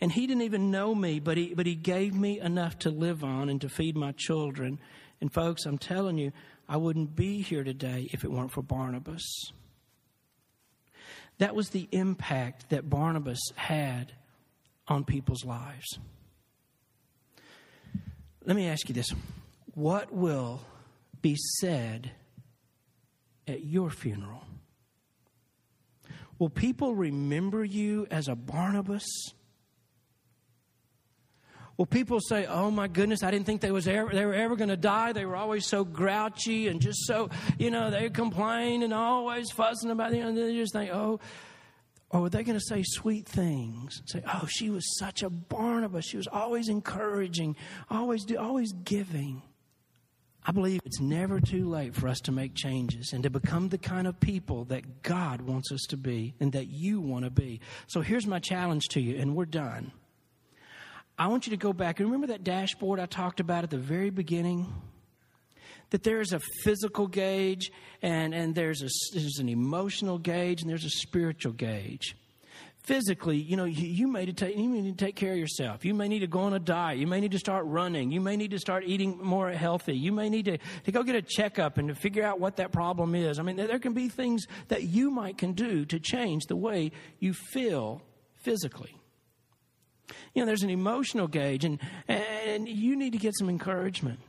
And 0.00 0.12
he 0.12 0.28
didn't 0.28 0.42
even 0.42 0.70
know 0.70 0.94
me, 0.94 1.18
but 1.18 1.36
he, 1.36 1.54
but 1.54 1.66
he 1.66 1.74
gave 1.74 2.14
me 2.14 2.38
enough 2.38 2.78
to 2.80 2.90
live 2.90 3.24
on 3.24 3.48
and 3.48 3.60
to 3.62 3.68
feed 3.68 3.96
my 3.96 4.12
children. 4.12 4.78
And 5.20 5.32
folks, 5.32 5.66
I'm 5.66 5.78
telling 5.78 6.18
you, 6.18 6.32
I 6.68 6.76
wouldn't 6.76 7.16
be 7.16 7.42
here 7.42 7.64
today 7.64 8.08
if 8.12 8.22
it 8.22 8.30
weren't 8.30 8.52
for 8.52 8.62
Barnabas. 8.62 9.24
That 11.38 11.56
was 11.56 11.70
the 11.70 11.88
impact 11.90 12.70
that 12.70 12.88
Barnabas 12.88 13.40
had 13.56 14.12
on 14.88 15.04
people's 15.04 15.44
lives. 15.44 15.98
Let 18.44 18.56
me 18.56 18.66
ask 18.66 18.88
you 18.88 18.94
this 18.94 19.12
what 19.74 20.12
will 20.12 20.60
be 21.20 21.36
said 21.60 22.10
at 23.46 23.64
your 23.64 23.90
funeral? 23.90 24.42
Will 26.38 26.48
people 26.48 26.94
remember 26.94 27.64
you 27.64 28.06
as 28.10 28.28
a 28.28 28.34
Barnabas? 28.34 29.04
Will 31.76 31.86
people 31.86 32.18
say, 32.20 32.46
"Oh 32.46 32.70
my 32.70 32.88
goodness, 32.88 33.22
I 33.22 33.30
didn't 33.30 33.46
think 33.46 33.60
they 33.60 33.70
was 33.70 33.86
ever, 33.86 34.10
they 34.12 34.26
were 34.26 34.34
ever 34.34 34.56
going 34.56 34.68
to 34.68 34.76
die. 34.76 35.12
They 35.12 35.24
were 35.24 35.36
always 35.36 35.66
so 35.66 35.84
grouchy 35.84 36.66
and 36.66 36.80
just 36.80 37.06
so, 37.06 37.30
you 37.56 37.70
know, 37.70 37.90
they 37.90 38.10
complain 38.10 38.82
and 38.82 38.92
always 38.92 39.50
fussing 39.52 39.90
about 39.90 40.12
it." 40.12 40.16
You 40.16 40.24
know, 40.24 40.32
they 40.34 40.56
just 40.56 40.72
think, 40.72 40.90
"Oh, 40.92 41.20
or 42.10 42.22
were 42.22 42.30
they 42.30 42.42
going 42.42 42.58
to 42.58 42.64
say 42.64 42.82
sweet 42.82 43.26
things? 43.26 44.00
Say, 44.06 44.22
oh, 44.26 44.46
she 44.48 44.70
was 44.70 44.98
such 44.98 45.22
a 45.22 45.28
Barnabas. 45.28 46.06
She 46.06 46.16
was 46.16 46.26
always 46.26 46.68
encouraging, 46.68 47.54
always, 47.90 48.24
do, 48.24 48.38
always 48.38 48.72
giving. 48.72 49.42
I 50.46 50.52
believe 50.52 50.80
it's 50.86 51.00
never 51.00 51.40
too 51.40 51.68
late 51.68 51.94
for 51.94 52.08
us 52.08 52.20
to 52.20 52.32
make 52.32 52.54
changes 52.54 53.12
and 53.12 53.22
to 53.24 53.30
become 53.30 53.68
the 53.68 53.76
kind 53.76 54.06
of 54.06 54.18
people 54.18 54.64
that 54.66 55.02
God 55.02 55.42
wants 55.42 55.70
us 55.70 55.82
to 55.90 55.98
be 55.98 56.34
and 56.40 56.52
that 56.52 56.68
you 56.68 57.02
want 57.02 57.26
to 57.26 57.30
be. 57.30 57.60
So 57.86 58.00
here's 58.00 58.26
my 58.26 58.38
challenge 58.38 58.88
to 58.92 59.00
you, 59.00 59.20
and 59.20 59.36
we're 59.36 59.44
done. 59.44 59.92
I 61.18 61.26
want 61.26 61.46
you 61.46 61.50
to 61.50 61.58
go 61.58 61.74
back. 61.74 62.00
And 62.00 62.08
remember 62.08 62.28
that 62.28 62.44
dashboard 62.44 63.00
I 63.00 63.06
talked 63.06 63.40
about 63.40 63.64
at 63.64 63.70
the 63.70 63.76
very 63.76 64.08
beginning? 64.08 64.72
That 65.90 66.02
there's 66.02 66.32
a 66.32 66.40
physical 66.62 67.06
gauge 67.06 67.70
and, 68.02 68.34
and 68.34 68.54
there's, 68.54 68.82
a, 68.82 68.88
there's 69.14 69.38
an 69.38 69.48
emotional 69.48 70.18
gauge 70.18 70.60
and 70.62 70.70
there's 70.70 70.84
a 70.84 70.90
spiritual 70.90 71.52
gauge. 71.52 72.16
Physically, 72.82 73.36
you 73.36 73.56
know, 73.56 73.66
you, 73.66 73.86
you, 73.86 74.08
may 74.08 74.24
take, 74.26 74.56
you 74.56 74.68
may 74.68 74.80
need 74.80 74.98
to 74.98 75.04
take 75.04 75.14
care 75.14 75.32
of 75.32 75.38
yourself. 75.38 75.84
You 75.84 75.92
may 75.92 76.08
need 76.08 76.20
to 76.20 76.26
go 76.26 76.40
on 76.40 76.54
a 76.54 76.58
diet. 76.58 76.98
You 76.98 77.06
may 77.06 77.20
need 77.20 77.32
to 77.32 77.38
start 77.38 77.66
running. 77.66 78.10
You 78.10 78.20
may 78.20 78.36
need 78.36 78.50
to 78.52 78.58
start 78.58 78.84
eating 78.86 79.18
more 79.22 79.50
healthy. 79.50 79.94
You 79.94 80.10
may 80.10 80.30
need 80.30 80.46
to, 80.46 80.58
to 80.84 80.92
go 80.92 81.02
get 81.02 81.14
a 81.14 81.20
checkup 81.20 81.76
and 81.76 81.88
to 81.88 81.94
figure 81.94 82.24
out 82.24 82.40
what 82.40 82.56
that 82.56 82.72
problem 82.72 83.14
is. 83.14 83.38
I 83.38 83.42
mean, 83.42 83.56
there 83.56 83.78
can 83.78 83.92
be 83.92 84.08
things 84.08 84.46
that 84.68 84.84
you 84.84 85.10
might 85.10 85.36
can 85.36 85.52
do 85.52 85.84
to 85.86 86.00
change 86.00 86.46
the 86.46 86.56
way 86.56 86.92
you 87.18 87.34
feel 87.34 88.00
physically. 88.36 88.96
You 90.34 90.42
know, 90.42 90.46
there's 90.46 90.62
an 90.62 90.70
emotional 90.70 91.28
gauge, 91.28 91.64
and, 91.64 91.78
and 92.06 92.66
you 92.66 92.96
need 92.96 93.12
to 93.12 93.18
get 93.18 93.36
some 93.36 93.50
encouragement. 93.50 94.20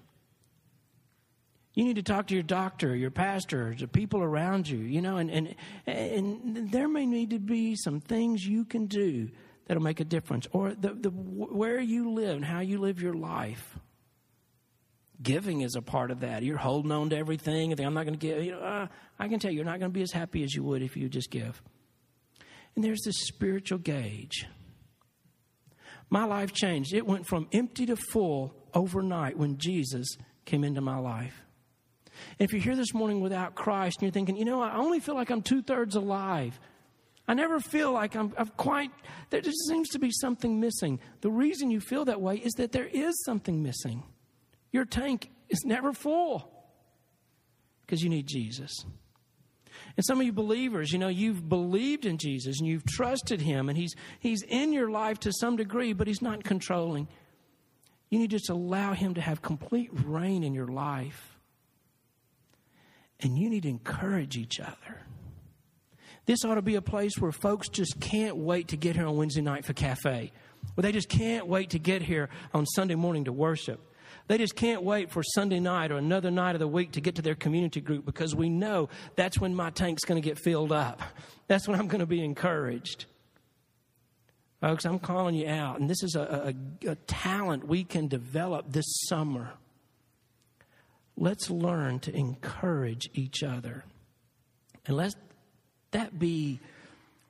You 1.74 1.84
need 1.86 1.98
to 1.98 2.04
talk 2.04 2.28
to 2.28 2.34
your 2.34 2.44
doctor, 2.44 2.96
your 2.96 3.12
pastor, 3.12 3.76
the 3.78 3.88
people 3.88 4.22
around 4.22 4.68
you, 4.68 4.80
you 4.80 5.02
know, 5.02 5.18
and, 5.18 5.30
and, 5.30 5.56
and 5.86 6.72
there 6.72 6.88
may 6.88 7.06
need 7.06 7.30
to 7.30 7.40
be 7.40 7.76
some 7.76 8.02
things 8.02 8.46
you 8.46 8.66
can 8.66 8.88
do 8.88 9.30
that'll 9.68 9.84
make 9.84 10.00
a 10.00 10.06
difference. 10.06 10.48
Or 10.52 10.74
the, 10.74 10.94
the, 10.94 11.10
where 11.10 11.80
you 11.80 12.12
live 12.12 12.38
and 12.38 12.46
how 12.46 12.60
you 12.62 12.80
live 12.80 13.02
your 13.02 13.14
life. 13.14 13.78
Giving 15.22 15.62
is 15.62 15.76
a 15.76 15.82
part 15.82 16.12
of 16.12 16.22
that. 16.22 16.44
You're 16.44 16.58
holding 16.58 16.92
on 16.92 17.10
to 17.12 17.18
everything. 17.18 17.78
I'm 17.80 17.94
not 17.94 18.06
going 18.06 18.18
to 18.18 18.28
give. 18.28 18.44
You 18.44 18.54
know, 18.54 18.62
uh, 18.62 18.88
I 19.20 19.28
can 19.28 19.40
tell 19.40 19.52
you, 19.52 19.58
you're 19.58 19.66
not 19.66 19.80
going 19.80 19.92
to 19.92 19.94
be 19.94 20.02
as 20.02 20.12
happy 20.12 20.44
as 20.44 20.54
you 20.56 20.64
would 20.64 20.82
if 20.82 20.98
you 20.98 21.08
just 21.08 21.30
give. 21.30 21.62
And 22.76 22.84
there's 22.84 23.02
this 23.04 23.18
spiritual 23.28 23.80
gauge. 23.80 24.48
My 26.10 26.24
life 26.24 26.54
changed. 26.54 26.94
It 26.94 27.06
went 27.06 27.28
from 27.28 27.48
empty 27.52 27.86
to 27.86 27.96
full 27.96 28.56
overnight 28.74 29.38
when 29.38 29.58
Jesus 29.58 30.18
came 30.46 30.64
into 30.64 30.82
my 30.82 30.98
life. 30.98 31.44
And 32.38 32.48
if 32.48 32.54
you're 32.54 32.62
here 32.62 32.76
this 32.76 32.94
morning 32.94 33.22
without 33.22 33.56
Christ 33.56 33.98
and 33.98 34.04
you're 34.04 34.12
thinking, 34.12 34.38
you 34.38 34.46
know, 34.46 34.62
I 34.62 34.76
only 34.76 35.00
feel 35.00 35.16
like 35.16 35.30
I'm 35.30 35.42
two 35.42 35.62
thirds 35.62 35.96
alive. 35.96 36.60
I 37.28 37.36
never 37.36 37.60
feel 37.60 37.92
like 37.92 38.16
I'm, 38.16 38.34
I'm, 38.38 38.48
quite, 38.58 38.92
there 39.30 39.42
just 39.42 39.68
seems 39.68 39.90
to 39.90 40.00
be 40.00 40.10
something 40.12 40.60
missing. 40.60 41.00
The 41.22 41.30
reason 41.30 41.70
you 41.70 41.80
feel 41.80 42.06
that 42.06 42.20
way 42.20 42.38
is 42.38 42.54
that 42.54 42.72
there 42.72 42.88
is 42.88 43.24
something 43.24 43.62
missing. 43.62 44.04
Your 44.72 44.86
tank 44.86 45.30
is 45.48 45.64
never 45.64 45.94
full 45.94 46.52
because 47.82 48.02
you 48.02 48.10
need 48.10 48.28
Jesus. 48.28 48.84
And 49.96 50.06
some 50.06 50.20
of 50.20 50.26
you 50.26 50.34
believers, 50.34 50.92
you 50.92 51.00
know, 51.00 51.08
you've 51.08 51.48
believed 51.48 52.06
in 52.06 52.18
Jesus 52.18 52.60
and 52.60 52.68
you've 52.68 52.86
trusted 52.86 53.42
him 53.42 53.70
and 53.70 53.78
he's 53.78 53.96
he's 54.20 54.44
in 54.44 54.74
your 54.74 54.90
life 54.90 55.20
to 55.22 55.32
some 55.32 55.56
degree, 55.56 55.94
but 55.94 56.08
he's 56.08 56.22
not 56.22 56.44
controlling. 56.44 57.08
You 58.10 58.20
need 58.20 58.32
to 58.32 58.38
just 58.38 58.50
allow 58.50 58.94
him 58.94 59.14
to 59.16 59.22
have 59.22 59.42
complete 59.42 59.90
reign 59.92 60.44
in 60.44 60.54
your 60.54 60.68
life. 60.68 61.39
And 63.22 63.38
you 63.38 63.50
need 63.50 63.64
to 63.64 63.70
encourage 63.70 64.38
each 64.38 64.60
other. 64.60 65.04
This 66.26 66.46
ought 66.46 66.56
to 66.56 66.62
be 66.62 66.76
a 66.76 66.82
place 66.82 67.18
where 67.18 67.32
folks 67.32 67.70
just 67.70 68.00
can't 68.00 68.38
wait 68.38 68.70
to 68.70 68.78
get 68.78 68.96
here 68.96 69.06
on 69.06 69.18
Wednesday 69.18 69.42
night 69.42 69.66
for 69.66 69.74
cafe. 69.74 70.32
Where 70.76 70.84
they 70.84 70.92
just 70.92 71.10
can't 71.10 71.48
wait 71.48 71.72
to 71.72 71.80
get 71.80 72.02
here 72.02 72.30
on 72.54 72.66
Sunday 72.66 72.96
morning 72.96 73.26
to 73.26 73.32
worship. 73.32 73.82
They 74.28 74.38
just 74.38 74.56
can't 74.56 74.84
wait 74.84 75.10
for 75.10 75.24
Sunday 75.24 75.60
night 75.60 75.92
or 75.92 75.98
another 75.98 76.30
night 76.30 76.54
of 76.56 76.60
the 76.60 76.68
week 76.68 76.92
to 76.92 77.02
get 77.02 77.16
to 77.16 77.24
their 77.24 77.34
community 77.34 77.82
group 77.82 78.06
because 78.06 78.36
we 78.36 78.48
know 78.48 78.90
that's 79.16 79.40
when 79.40 79.56
my 79.56 79.72
tank's 79.72 80.04
going 80.06 80.22
to 80.22 80.26
get 80.26 80.38
filled 80.38 80.72
up. 80.72 81.02
That's 81.48 81.68
when 81.68 81.80
I'm 81.80 81.88
going 81.88 82.02
to 82.02 82.06
be 82.06 82.24
encouraged. 82.24 83.06
Folks, 84.62 84.86
I'm 84.86 85.00
calling 85.00 85.36
you 85.36 85.48
out, 85.48 85.80
and 85.80 85.90
this 85.90 86.04
is 86.04 86.16
a, 86.16 86.54
a, 86.84 86.90
a 86.92 86.96
talent 87.08 87.68
we 87.68 87.84
can 87.84 88.08
develop 88.08 88.72
this 88.72 88.86
summer. 89.08 89.54
Let's 91.22 91.50
learn 91.50 92.00
to 92.02 92.16
encourage 92.16 93.10
each 93.14 93.44
other. 93.44 93.84
And 94.86 94.96
let 94.96 95.14
that 95.92 96.18
be 96.18 96.62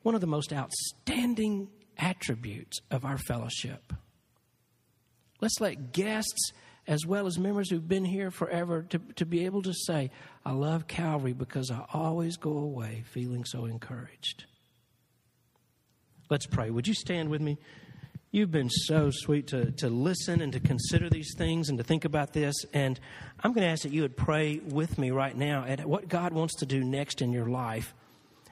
one 0.04 0.14
of 0.14 0.22
the 0.22 0.28
most 0.28 0.54
outstanding 0.54 1.70
attributes 1.98 2.78
of 2.92 3.04
our 3.04 3.18
fellowship. 3.18 3.92
Let's 5.42 5.60
let 5.60 5.92
guests 5.92 6.52
as 6.88 7.04
well 7.08 7.26
as 7.26 7.40
members 7.40 7.72
who've 7.72 7.88
been 7.88 8.06
here 8.06 8.30
forever, 8.30 8.84
to, 8.90 9.00
to 9.16 9.26
be 9.26 9.46
able 9.46 9.64
to 9.64 9.74
say, 9.74 10.12
I 10.46 10.52
love 10.52 10.88
Calvary 10.88 11.34
because 11.34 11.72
I 11.72 11.84
always 11.92 12.38
go 12.38 12.58
away 12.58 13.04
feeling 13.12 13.44
so 13.44 13.66
encouraged. 13.66 14.46
Let's 16.30 16.46
pray. 16.46 16.70
Would 16.70 16.88
you 16.88 16.94
stand 16.94 17.30
with 17.30 17.42
me? 17.42 17.58
You've 18.32 18.52
been 18.52 18.70
so 18.70 19.10
sweet 19.10 19.48
to, 19.48 19.72
to 19.72 19.90
listen 19.90 20.42
and 20.42 20.54
to 20.54 20.60
consider 20.60 21.10
these 21.10 21.34
things 21.36 21.70
and 21.70 21.80
to 21.80 21.84
think 21.84 22.06
about 22.06 22.32
this. 22.32 22.54
And 22.74 23.00
I'm 23.40 23.54
going 23.54 23.66
to 23.66 23.72
ask 23.72 23.82
that 23.82 23.92
you 23.92 24.04
would 24.04 24.16
pray 24.16 24.60
with 24.60 25.00
me 25.00 25.10
right 25.10 25.36
now 25.36 25.66
at 25.66 25.84
what 25.84 26.08
God 26.08 26.32
wants 26.32 26.58
to 26.58 26.68
do 26.68 26.84
next 26.84 27.24
in 27.24 27.34
your 27.34 27.48
life. 27.48 27.96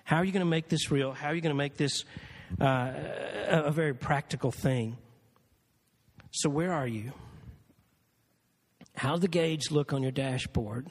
How 0.03 0.17
are 0.17 0.25
you 0.25 0.31
going 0.31 0.45
to 0.45 0.49
make 0.49 0.67
this 0.67 0.89
real? 0.89 1.11
How 1.11 1.27
are 1.27 1.35
you 1.35 1.41
going 1.41 1.53
to 1.53 1.57
make 1.57 1.77
this 1.77 2.05
uh, 2.59 2.65
a, 2.65 3.63
a 3.65 3.71
very 3.71 3.93
practical 3.93 4.51
thing? 4.51 4.97
So, 6.31 6.49
where 6.49 6.73
are 6.73 6.87
you? 6.87 7.11
How's 8.95 9.19
the 9.19 9.27
gauge 9.27 9.69
look 9.69 9.93
on 9.93 10.01
your 10.01 10.11
dashboard? 10.11 10.87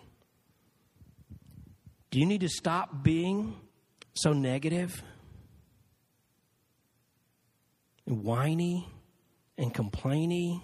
Do 2.10 2.20
you 2.20 2.26
need 2.26 2.42
to 2.42 2.48
stop 2.48 3.02
being 3.02 3.56
so 4.14 4.32
negative 4.32 5.02
and 8.06 8.24
whiny 8.24 8.88
and 9.58 9.72
complaining? 9.72 10.62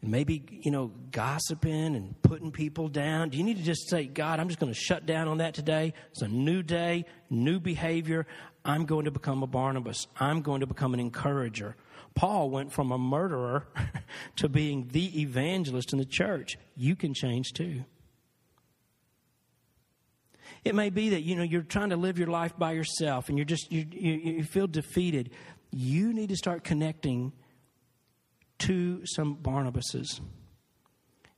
And 0.00 0.10
maybe, 0.10 0.44
you 0.62 0.70
know, 0.70 0.92
gossiping 1.10 1.96
and 1.96 2.20
putting 2.22 2.52
people 2.52 2.88
down. 2.88 3.30
Do 3.30 3.38
you 3.38 3.44
need 3.44 3.56
to 3.56 3.64
just 3.64 3.88
say, 3.88 4.06
God, 4.06 4.38
I'm 4.38 4.48
just 4.48 4.60
going 4.60 4.72
to 4.72 4.78
shut 4.78 5.06
down 5.06 5.26
on 5.26 5.38
that 5.38 5.54
today? 5.54 5.92
It's 6.10 6.22
a 6.22 6.28
new 6.28 6.62
day, 6.62 7.04
new 7.30 7.58
behavior. 7.58 8.26
I'm 8.64 8.84
going 8.84 9.06
to 9.06 9.10
become 9.10 9.42
a 9.42 9.46
Barnabas. 9.46 10.06
I'm 10.20 10.42
going 10.42 10.60
to 10.60 10.66
become 10.66 10.94
an 10.94 11.00
encourager. 11.00 11.74
Paul 12.14 12.50
went 12.50 12.72
from 12.72 12.92
a 12.92 12.98
murderer 12.98 13.66
to 14.36 14.48
being 14.48 14.88
the 14.92 15.20
evangelist 15.20 15.92
in 15.92 15.98
the 15.98 16.04
church. 16.04 16.58
You 16.76 16.94
can 16.94 17.14
change 17.14 17.52
too. 17.52 17.84
It 20.64 20.74
may 20.74 20.90
be 20.90 21.10
that 21.10 21.22
you 21.22 21.36
know 21.36 21.42
you're 21.42 21.62
trying 21.62 21.90
to 21.90 21.96
live 21.96 22.18
your 22.18 22.28
life 22.28 22.56
by 22.56 22.72
yourself 22.72 23.28
and 23.28 23.38
you're 23.38 23.44
just 23.44 23.70
you, 23.70 23.86
you, 23.90 24.12
you 24.12 24.44
feel 24.44 24.66
defeated. 24.66 25.30
You 25.70 26.12
need 26.12 26.30
to 26.30 26.36
start 26.36 26.64
connecting 26.64 27.32
to 28.60 29.02
some 29.04 29.36
Barnabases. 29.36 30.20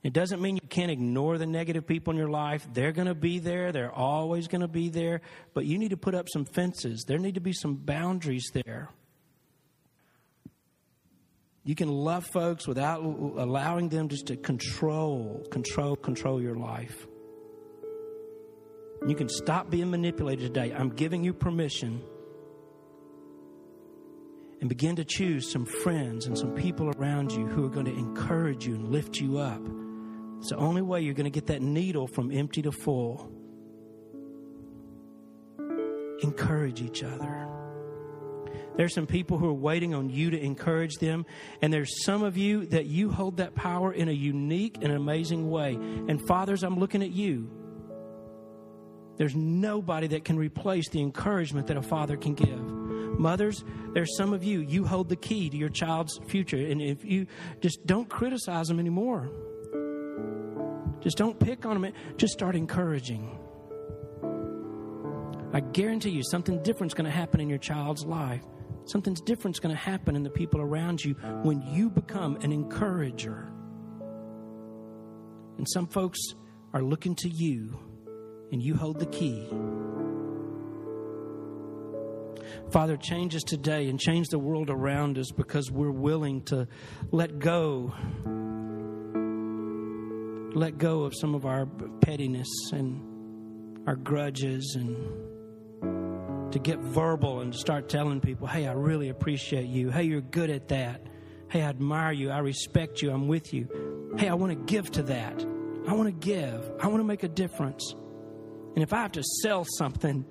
It 0.03 0.13
doesn't 0.13 0.41
mean 0.41 0.55
you 0.55 0.67
can't 0.67 0.89
ignore 0.89 1.37
the 1.37 1.45
negative 1.45 1.85
people 1.85 2.11
in 2.11 2.17
your 2.17 2.29
life. 2.29 2.67
They're 2.73 2.91
going 2.91 3.07
to 3.07 3.13
be 3.13 3.37
there. 3.37 3.71
They're 3.71 3.91
always 3.91 4.47
going 4.47 4.61
to 4.61 4.67
be 4.67 4.89
there. 4.89 5.21
But 5.53 5.65
you 5.65 5.77
need 5.77 5.91
to 5.91 5.97
put 5.97 6.15
up 6.15 6.27
some 6.27 6.45
fences. 6.45 7.05
There 7.07 7.19
need 7.19 7.35
to 7.35 7.41
be 7.41 7.53
some 7.53 7.75
boundaries 7.75 8.49
there. 8.51 8.89
You 11.63 11.75
can 11.75 11.89
love 11.89 12.25
folks 12.25 12.67
without 12.67 13.03
allowing 13.03 13.89
them 13.89 14.09
just 14.09 14.25
to 14.27 14.35
control, 14.35 15.45
control, 15.51 15.95
control 15.95 16.41
your 16.41 16.55
life. 16.55 17.05
You 19.07 19.15
can 19.15 19.29
stop 19.29 19.69
being 19.69 19.89
manipulated 19.89 20.53
today. 20.53 20.73
I'm 20.73 20.89
giving 20.89 21.23
you 21.23 21.33
permission. 21.33 22.03
And 24.59 24.69
begin 24.69 24.95
to 24.97 25.03
choose 25.03 25.51
some 25.51 25.65
friends 25.65 26.27
and 26.27 26.37
some 26.37 26.53
people 26.53 26.89
around 26.89 27.31
you 27.31 27.47
who 27.47 27.65
are 27.65 27.69
going 27.69 27.87
to 27.87 27.97
encourage 27.97 28.67
you 28.67 28.75
and 28.75 28.91
lift 28.91 29.19
you 29.19 29.39
up. 29.39 29.61
It's 30.37 30.49
the 30.49 30.57
only 30.57 30.83
way 30.83 31.01
you're 31.01 31.15
going 31.15 31.23
to 31.25 31.31
get 31.31 31.47
that 31.47 31.63
needle 31.63 32.05
from 32.05 32.31
empty 32.31 32.61
to 32.61 32.71
full. 32.71 33.31
Encourage 36.21 36.79
each 36.81 37.01
other. 37.01 37.47
There's 38.77 38.93
some 38.93 39.07
people 39.07 39.39
who 39.39 39.49
are 39.49 39.53
waiting 39.53 39.95
on 39.95 40.11
you 40.11 40.29
to 40.29 40.39
encourage 40.39 40.93
them. 40.95 41.25
And 41.63 41.73
there's 41.73 42.03
some 42.05 42.21
of 42.21 42.37
you 42.37 42.67
that 42.67 42.85
you 42.85 43.09
hold 43.09 43.37
that 43.37 43.55
power 43.55 43.91
in 43.91 44.09
a 44.09 44.13
unique 44.13 44.77
and 44.83 44.91
amazing 44.91 45.49
way. 45.49 45.73
And 45.73 46.21
fathers, 46.27 46.61
I'm 46.61 46.77
looking 46.77 47.01
at 47.01 47.11
you. 47.11 47.49
There's 49.17 49.35
nobody 49.35 50.07
that 50.07 50.25
can 50.25 50.37
replace 50.37 50.89
the 50.89 51.01
encouragement 51.01 51.67
that 51.67 51.77
a 51.77 51.81
father 51.81 52.17
can 52.17 52.33
give. 52.33 52.59
Mothers, 53.19 53.63
there's 53.93 54.15
some 54.17 54.33
of 54.33 54.43
you, 54.43 54.61
you 54.61 54.85
hold 54.85 55.09
the 55.09 55.15
key 55.15 55.49
to 55.49 55.57
your 55.57 55.69
child's 55.69 56.19
future. 56.27 56.57
And 56.57 56.81
if 56.81 57.05
you 57.05 57.27
just 57.59 57.85
don't 57.85 58.09
criticize 58.09 58.67
them 58.67 58.79
anymore, 58.79 59.29
just 61.01 61.17
don't 61.17 61.39
pick 61.39 61.65
on 61.65 61.79
them, 61.79 61.93
just 62.17 62.33
start 62.33 62.55
encouraging. 62.55 63.37
I 65.53 65.59
guarantee 65.59 66.11
you 66.11 66.23
something 66.23 66.63
different 66.63 66.91
is 66.91 66.93
going 66.93 67.05
to 67.05 67.11
happen 67.11 67.41
in 67.41 67.49
your 67.49 67.57
child's 67.57 68.05
life. 68.05 68.43
Something's 68.85 69.21
different's 69.21 69.59
going 69.59 69.75
to 69.75 69.81
happen 69.81 70.15
in 70.15 70.23
the 70.23 70.29
people 70.29 70.61
around 70.61 71.03
you 71.03 71.13
when 71.43 71.61
you 71.61 71.89
become 71.89 72.37
an 72.37 72.51
encourager. 72.51 73.51
And 75.57 75.67
some 75.69 75.87
folks 75.87 76.19
are 76.73 76.81
looking 76.81 77.15
to 77.15 77.29
you, 77.29 77.77
and 78.51 78.61
you 78.61 78.75
hold 78.75 78.99
the 78.99 79.05
key. 79.05 79.47
Father, 82.71 82.95
change 82.95 83.35
us 83.35 83.43
today 83.43 83.89
and 83.89 83.99
change 83.99 84.27
the 84.29 84.39
world 84.39 84.69
around 84.69 85.17
us 85.17 85.31
because 85.31 85.69
we're 85.71 85.91
willing 85.91 86.41
to 86.43 86.67
let 87.11 87.39
go. 87.39 87.93
Let 90.53 90.77
go 90.77 91.03
of 91.03 91.13
some 91.15 91.35
of 91.35 91.45
our 91.45 91.65
pettiness 92.01 92.49
and 92.71 93.87
our 93.87 93.95
grudges 93.95 94.75
and 94.77 96.51
to 96.51 96.59
get 96.59 96.79
verbal 96.79 97.41
and 97.41 97.55
start 97.55 97.87
telling 97.89 98.19
people, 98.19 98.47
hey, 98.47 98.67
I 98.67 98.73
really 98.73 99.09
appreciate 99.09 99.67
you. 99.67 99.89
Hey, 99.89 100.03
you're 100.03 100.21
good 100.21 100.49
at 100.49 100.67
that. 100.69 101.01
Hey, 101.49 101.61
I 101.61 101.69
admire 101.69 102.11
you. 102.11 102.29
I 102.29 102.39
respect 102.39 103.01
you. 103.01 103.11
I'm 103.11 103.27
with 103.27 103.53
you. 103.53 104.13
Hey, 104.17 104.27
I 104.27 104.33
want 104.33 104.51
to 104.51 104.73
give 104.73 104.91
to 104.91 105.03
that. 105.03 105.45
I 105.87 105.93
want 105.93 106.07
to 106.07 106.27
give. 106.27 106.71
I 106.79 106.87
want 106.87 106.99
to 106.99 107.05
make 107.05 107.23
a 107.23 107.29
difference. 107.29 107.95
And 108.75 108.83
if 108.83 108.93
I 108.93 109.01
have 109.01 109.11
to 109.13 109.23
sell 109.41 109.65
something 109.77 110.25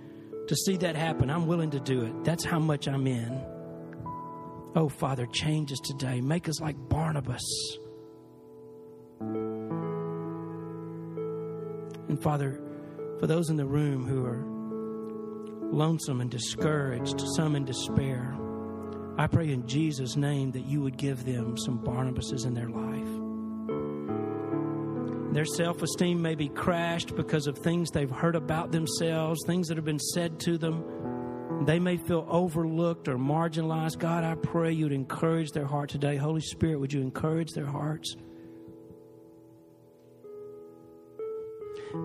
to 0.49 0.57
see 0.57 0.76
that 0.78 0.97
happen, 0.97 1.30
I'm 1.30 1.47
willing 1.47 1.70
to 1.70 1.80
do 1.80 2.03
it. 2.03 2.24
That's 2.24 2.45
how 2.45 2.59
much 2.59 2.88
I'm 2.88 3.07
in. 3.07 3.45
Oh, 4.74 4.88
Father, 4.88 5.26
change 5.26 5.72
us 5.72 5.80
today. 5.80 6.20
Make 6.20 6.49
us 6.49 6.61
like 6.61 6.76
Barnabas. 6.88 7.45
And 12.09 12.22
Father, 12.22 12.61
for 13.18 13.26
those 13.26 13.51
in 13.51 13.57
the 13.57 13.66
room 13.66 14.07
who 14.07 14.24
are 14.24 14.45
lonesome 15.72 16.20
and 16.20 16.30
discouraged, 16.30 17.20
some 17.36 17.55
in 17.57 17.64
despair. 17.64 18.36
I 19.18 19.26
pray 19.26 19.51
in 19.51 19.66
Jesus' 19.66 20.16
name 20.16 20.53
that 20.53 20.66
you 20.66 20.80
would 20.80 20.97
give 20.97 21.24
them 21.24 21.57
some 21.59 21.78
Barnabases 21.78 22.47
in 22.47 22.55
their 22.55 22.70
life. 22.70 23.19
Their 25.33 25.45
self 25.45 25.81
esteem 25.83 26.20
may 26.20 26.35
be 26.35 26.49
crashed 26.49 27.14
because 27.14 27.47
of 27.47 27.57
things 27.59 27.91
they've 27.91 28.11
heard 28.11 28.35
about 28.35 28.72
themselves, 28.72 29.41
things 29.47 29.68
that 29.68 29.76
have 29.76 29.85
been 29.85 30.01
said 30.01 30.41
to 30.41 30.59
them. 30.59 31.64
They 31.66 31.78
may 31.78 31.99
feel 31.99 32.26
overlooked 32.28 33.07
or 33.07 33.16
marginalized. 33.16 33.99
God, 33.99 34.24
I 34.24 34.35
pray 34.35 34.72
you'd 34.72 34.93
encourage 34.93 35.51
their 35.53 35.66
heart 35.66 35.91
today. 35.91 36.16
Holy 36.16 36.41
Spirit, 36.41 36.81
would 36.81 36.93
you 36.93 37.01
encourage 37.01 37.51
their 37.53 37.66
hearts? 37.66 38.16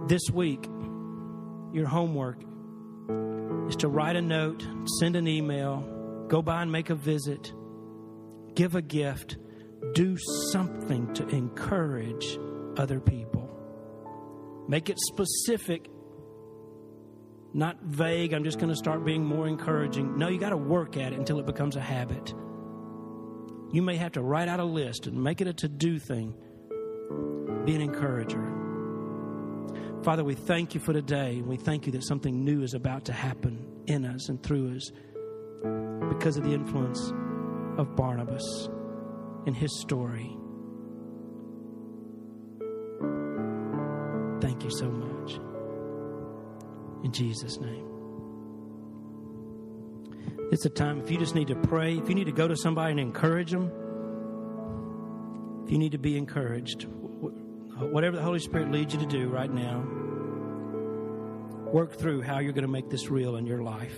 This 0.08 0.30
week, 0.32 0.66
your 1.74 1.88
homework 1.88 2.38
is 3.70 3.76
to 3.78 3.88
write 3.88 4.16
a 4.16 4.22
note, 4.22 4.68
send 5.00 5.16
an 5.16 5.28
email, 5.28 6.26
go 6.28 6.42
by 6.44 6.62
and 6.62 6.72
make 6.72 6.92
a 6.92 6.96
visit, 6.96 7.54
give 8.54 8.76
a 8.76 8.82
gift, 8.82 9.38
do 9.94 10.18
something 10.52 11.12
to 11.14 11.28
encourage 11.30 12.38
other 12.78 13.00
people. 13.00 13.50
Make 14.68 14.90
it 14.90 14.98
specific 15.00 15.90
Not 17.54 17.82
vague, 17.84 18.34
I'm 18.34 18.44
just 18.44 18.58
going 18.60 18.70
to 18.70 18.76
start 18.76 19.06
being 19.06 19.24
more 19.26 19.48
encouraging. 19.48 20.18
No, 20.18 20.28
you 20.28 20.38
got 20.40 20.50
to 20.50 20.58
work 20.58 20.98
at 20.98 21.14
it 21.14 21.20
until 21.20 21.40
it 21.40 21.46
becomes 21.46 21.78
a 21.78 21.82
habit. 21.82 22.34
You 23.72 23.82
may 23.82 23.96
have 23.96 24.12
to 24.14 24.22
write 24.22 24.50
out 24.50 24.60
a 24.60 24.66
list 24.66 25.08
and 25.08 25.24
make 25.24 25.40
it 25.40 25.48
a 25.48 25.54
to 25.54 25.70
do 25.70 25.98
thing. 25.98 26.36
Be 27.66 27.76
an 27.76 27.82
encourager. 27.82 28.52
Father, 30.04 30.24
we 30.26 30.36
thank 30.36 30.76
you 30.76 30.82
for 30.82 30.94
today. 30.94 31.42
We 31.42 31.58
thank 31.58 31.86
you 31.86 31.94
that 31.94 32.04
something 32.04 32.44
new 32.44 32.62
is 32.62 32.74
about 32.74 33.06
to 33.06 33.14
happen 33.14 33.66
in 33.88 34.06
us 34.06 34.28
and 34.30 34.44
through 34.44 34.76
us 34.76 34.92
because 36.10 36.38
of 36.38 36.44
the 36.44 36.54
influence 36.54 37.14
of 37.78 37.96
Barnabas 37.96 38.70
and 39.46 39.56
his 39.56 39.80
story. 39.80 40.38
Thank 44.46 44.64
you 44.64 44.70
so 44.70 44.86
much. 44.92 45.40
In 47.04 47.12
Jesus' 47.12 47.60
name. 47.60 47.88
It's 50.52 50.66
a 50.66 50.70
time 50.70 51.02
if 51.02 51.10
you 51.10 51.18
just 51.18 51.34
need 51.34 51.48
to 51.48 51.56
pray, 51.56 51.98
if 51.98 52.08
you 52.08 52.14
need 52.14 52.26
to 52.26 52.32
go 52.32 52.48
to 52.48 52.56
somebody 52.56 52.92
and 52.92 53.00
encourage 53.00 53.50
them, 53.50 53.72
if 55.64 55.72
you 55.72 55.80
need 55.80 55.94
to 55.94 55.98
be 55.98 56.16
encouraged, 56.16 56.84
whatever 56.84 58.18
the 58.18 58.22
Holy 58.22 58.38
Spirit 58.38 58.70
leads 58.70 58.94
you 58.94 59.00
to 59.00 59.08
do 59.08 59.30
right 59.30 59.52
now, 59.52 59.80
work 61.72 61.98
through 61.98 62.22
how 62.22 62.38
you're 62.38 62.54
going 62.54 62.68
to 62.68 62.72
make 62.72 62.92
this 62.92 63.10
real 63.10 63.38
in 63.38 63.48
your 63.48 63.64
life. 63.64 63.98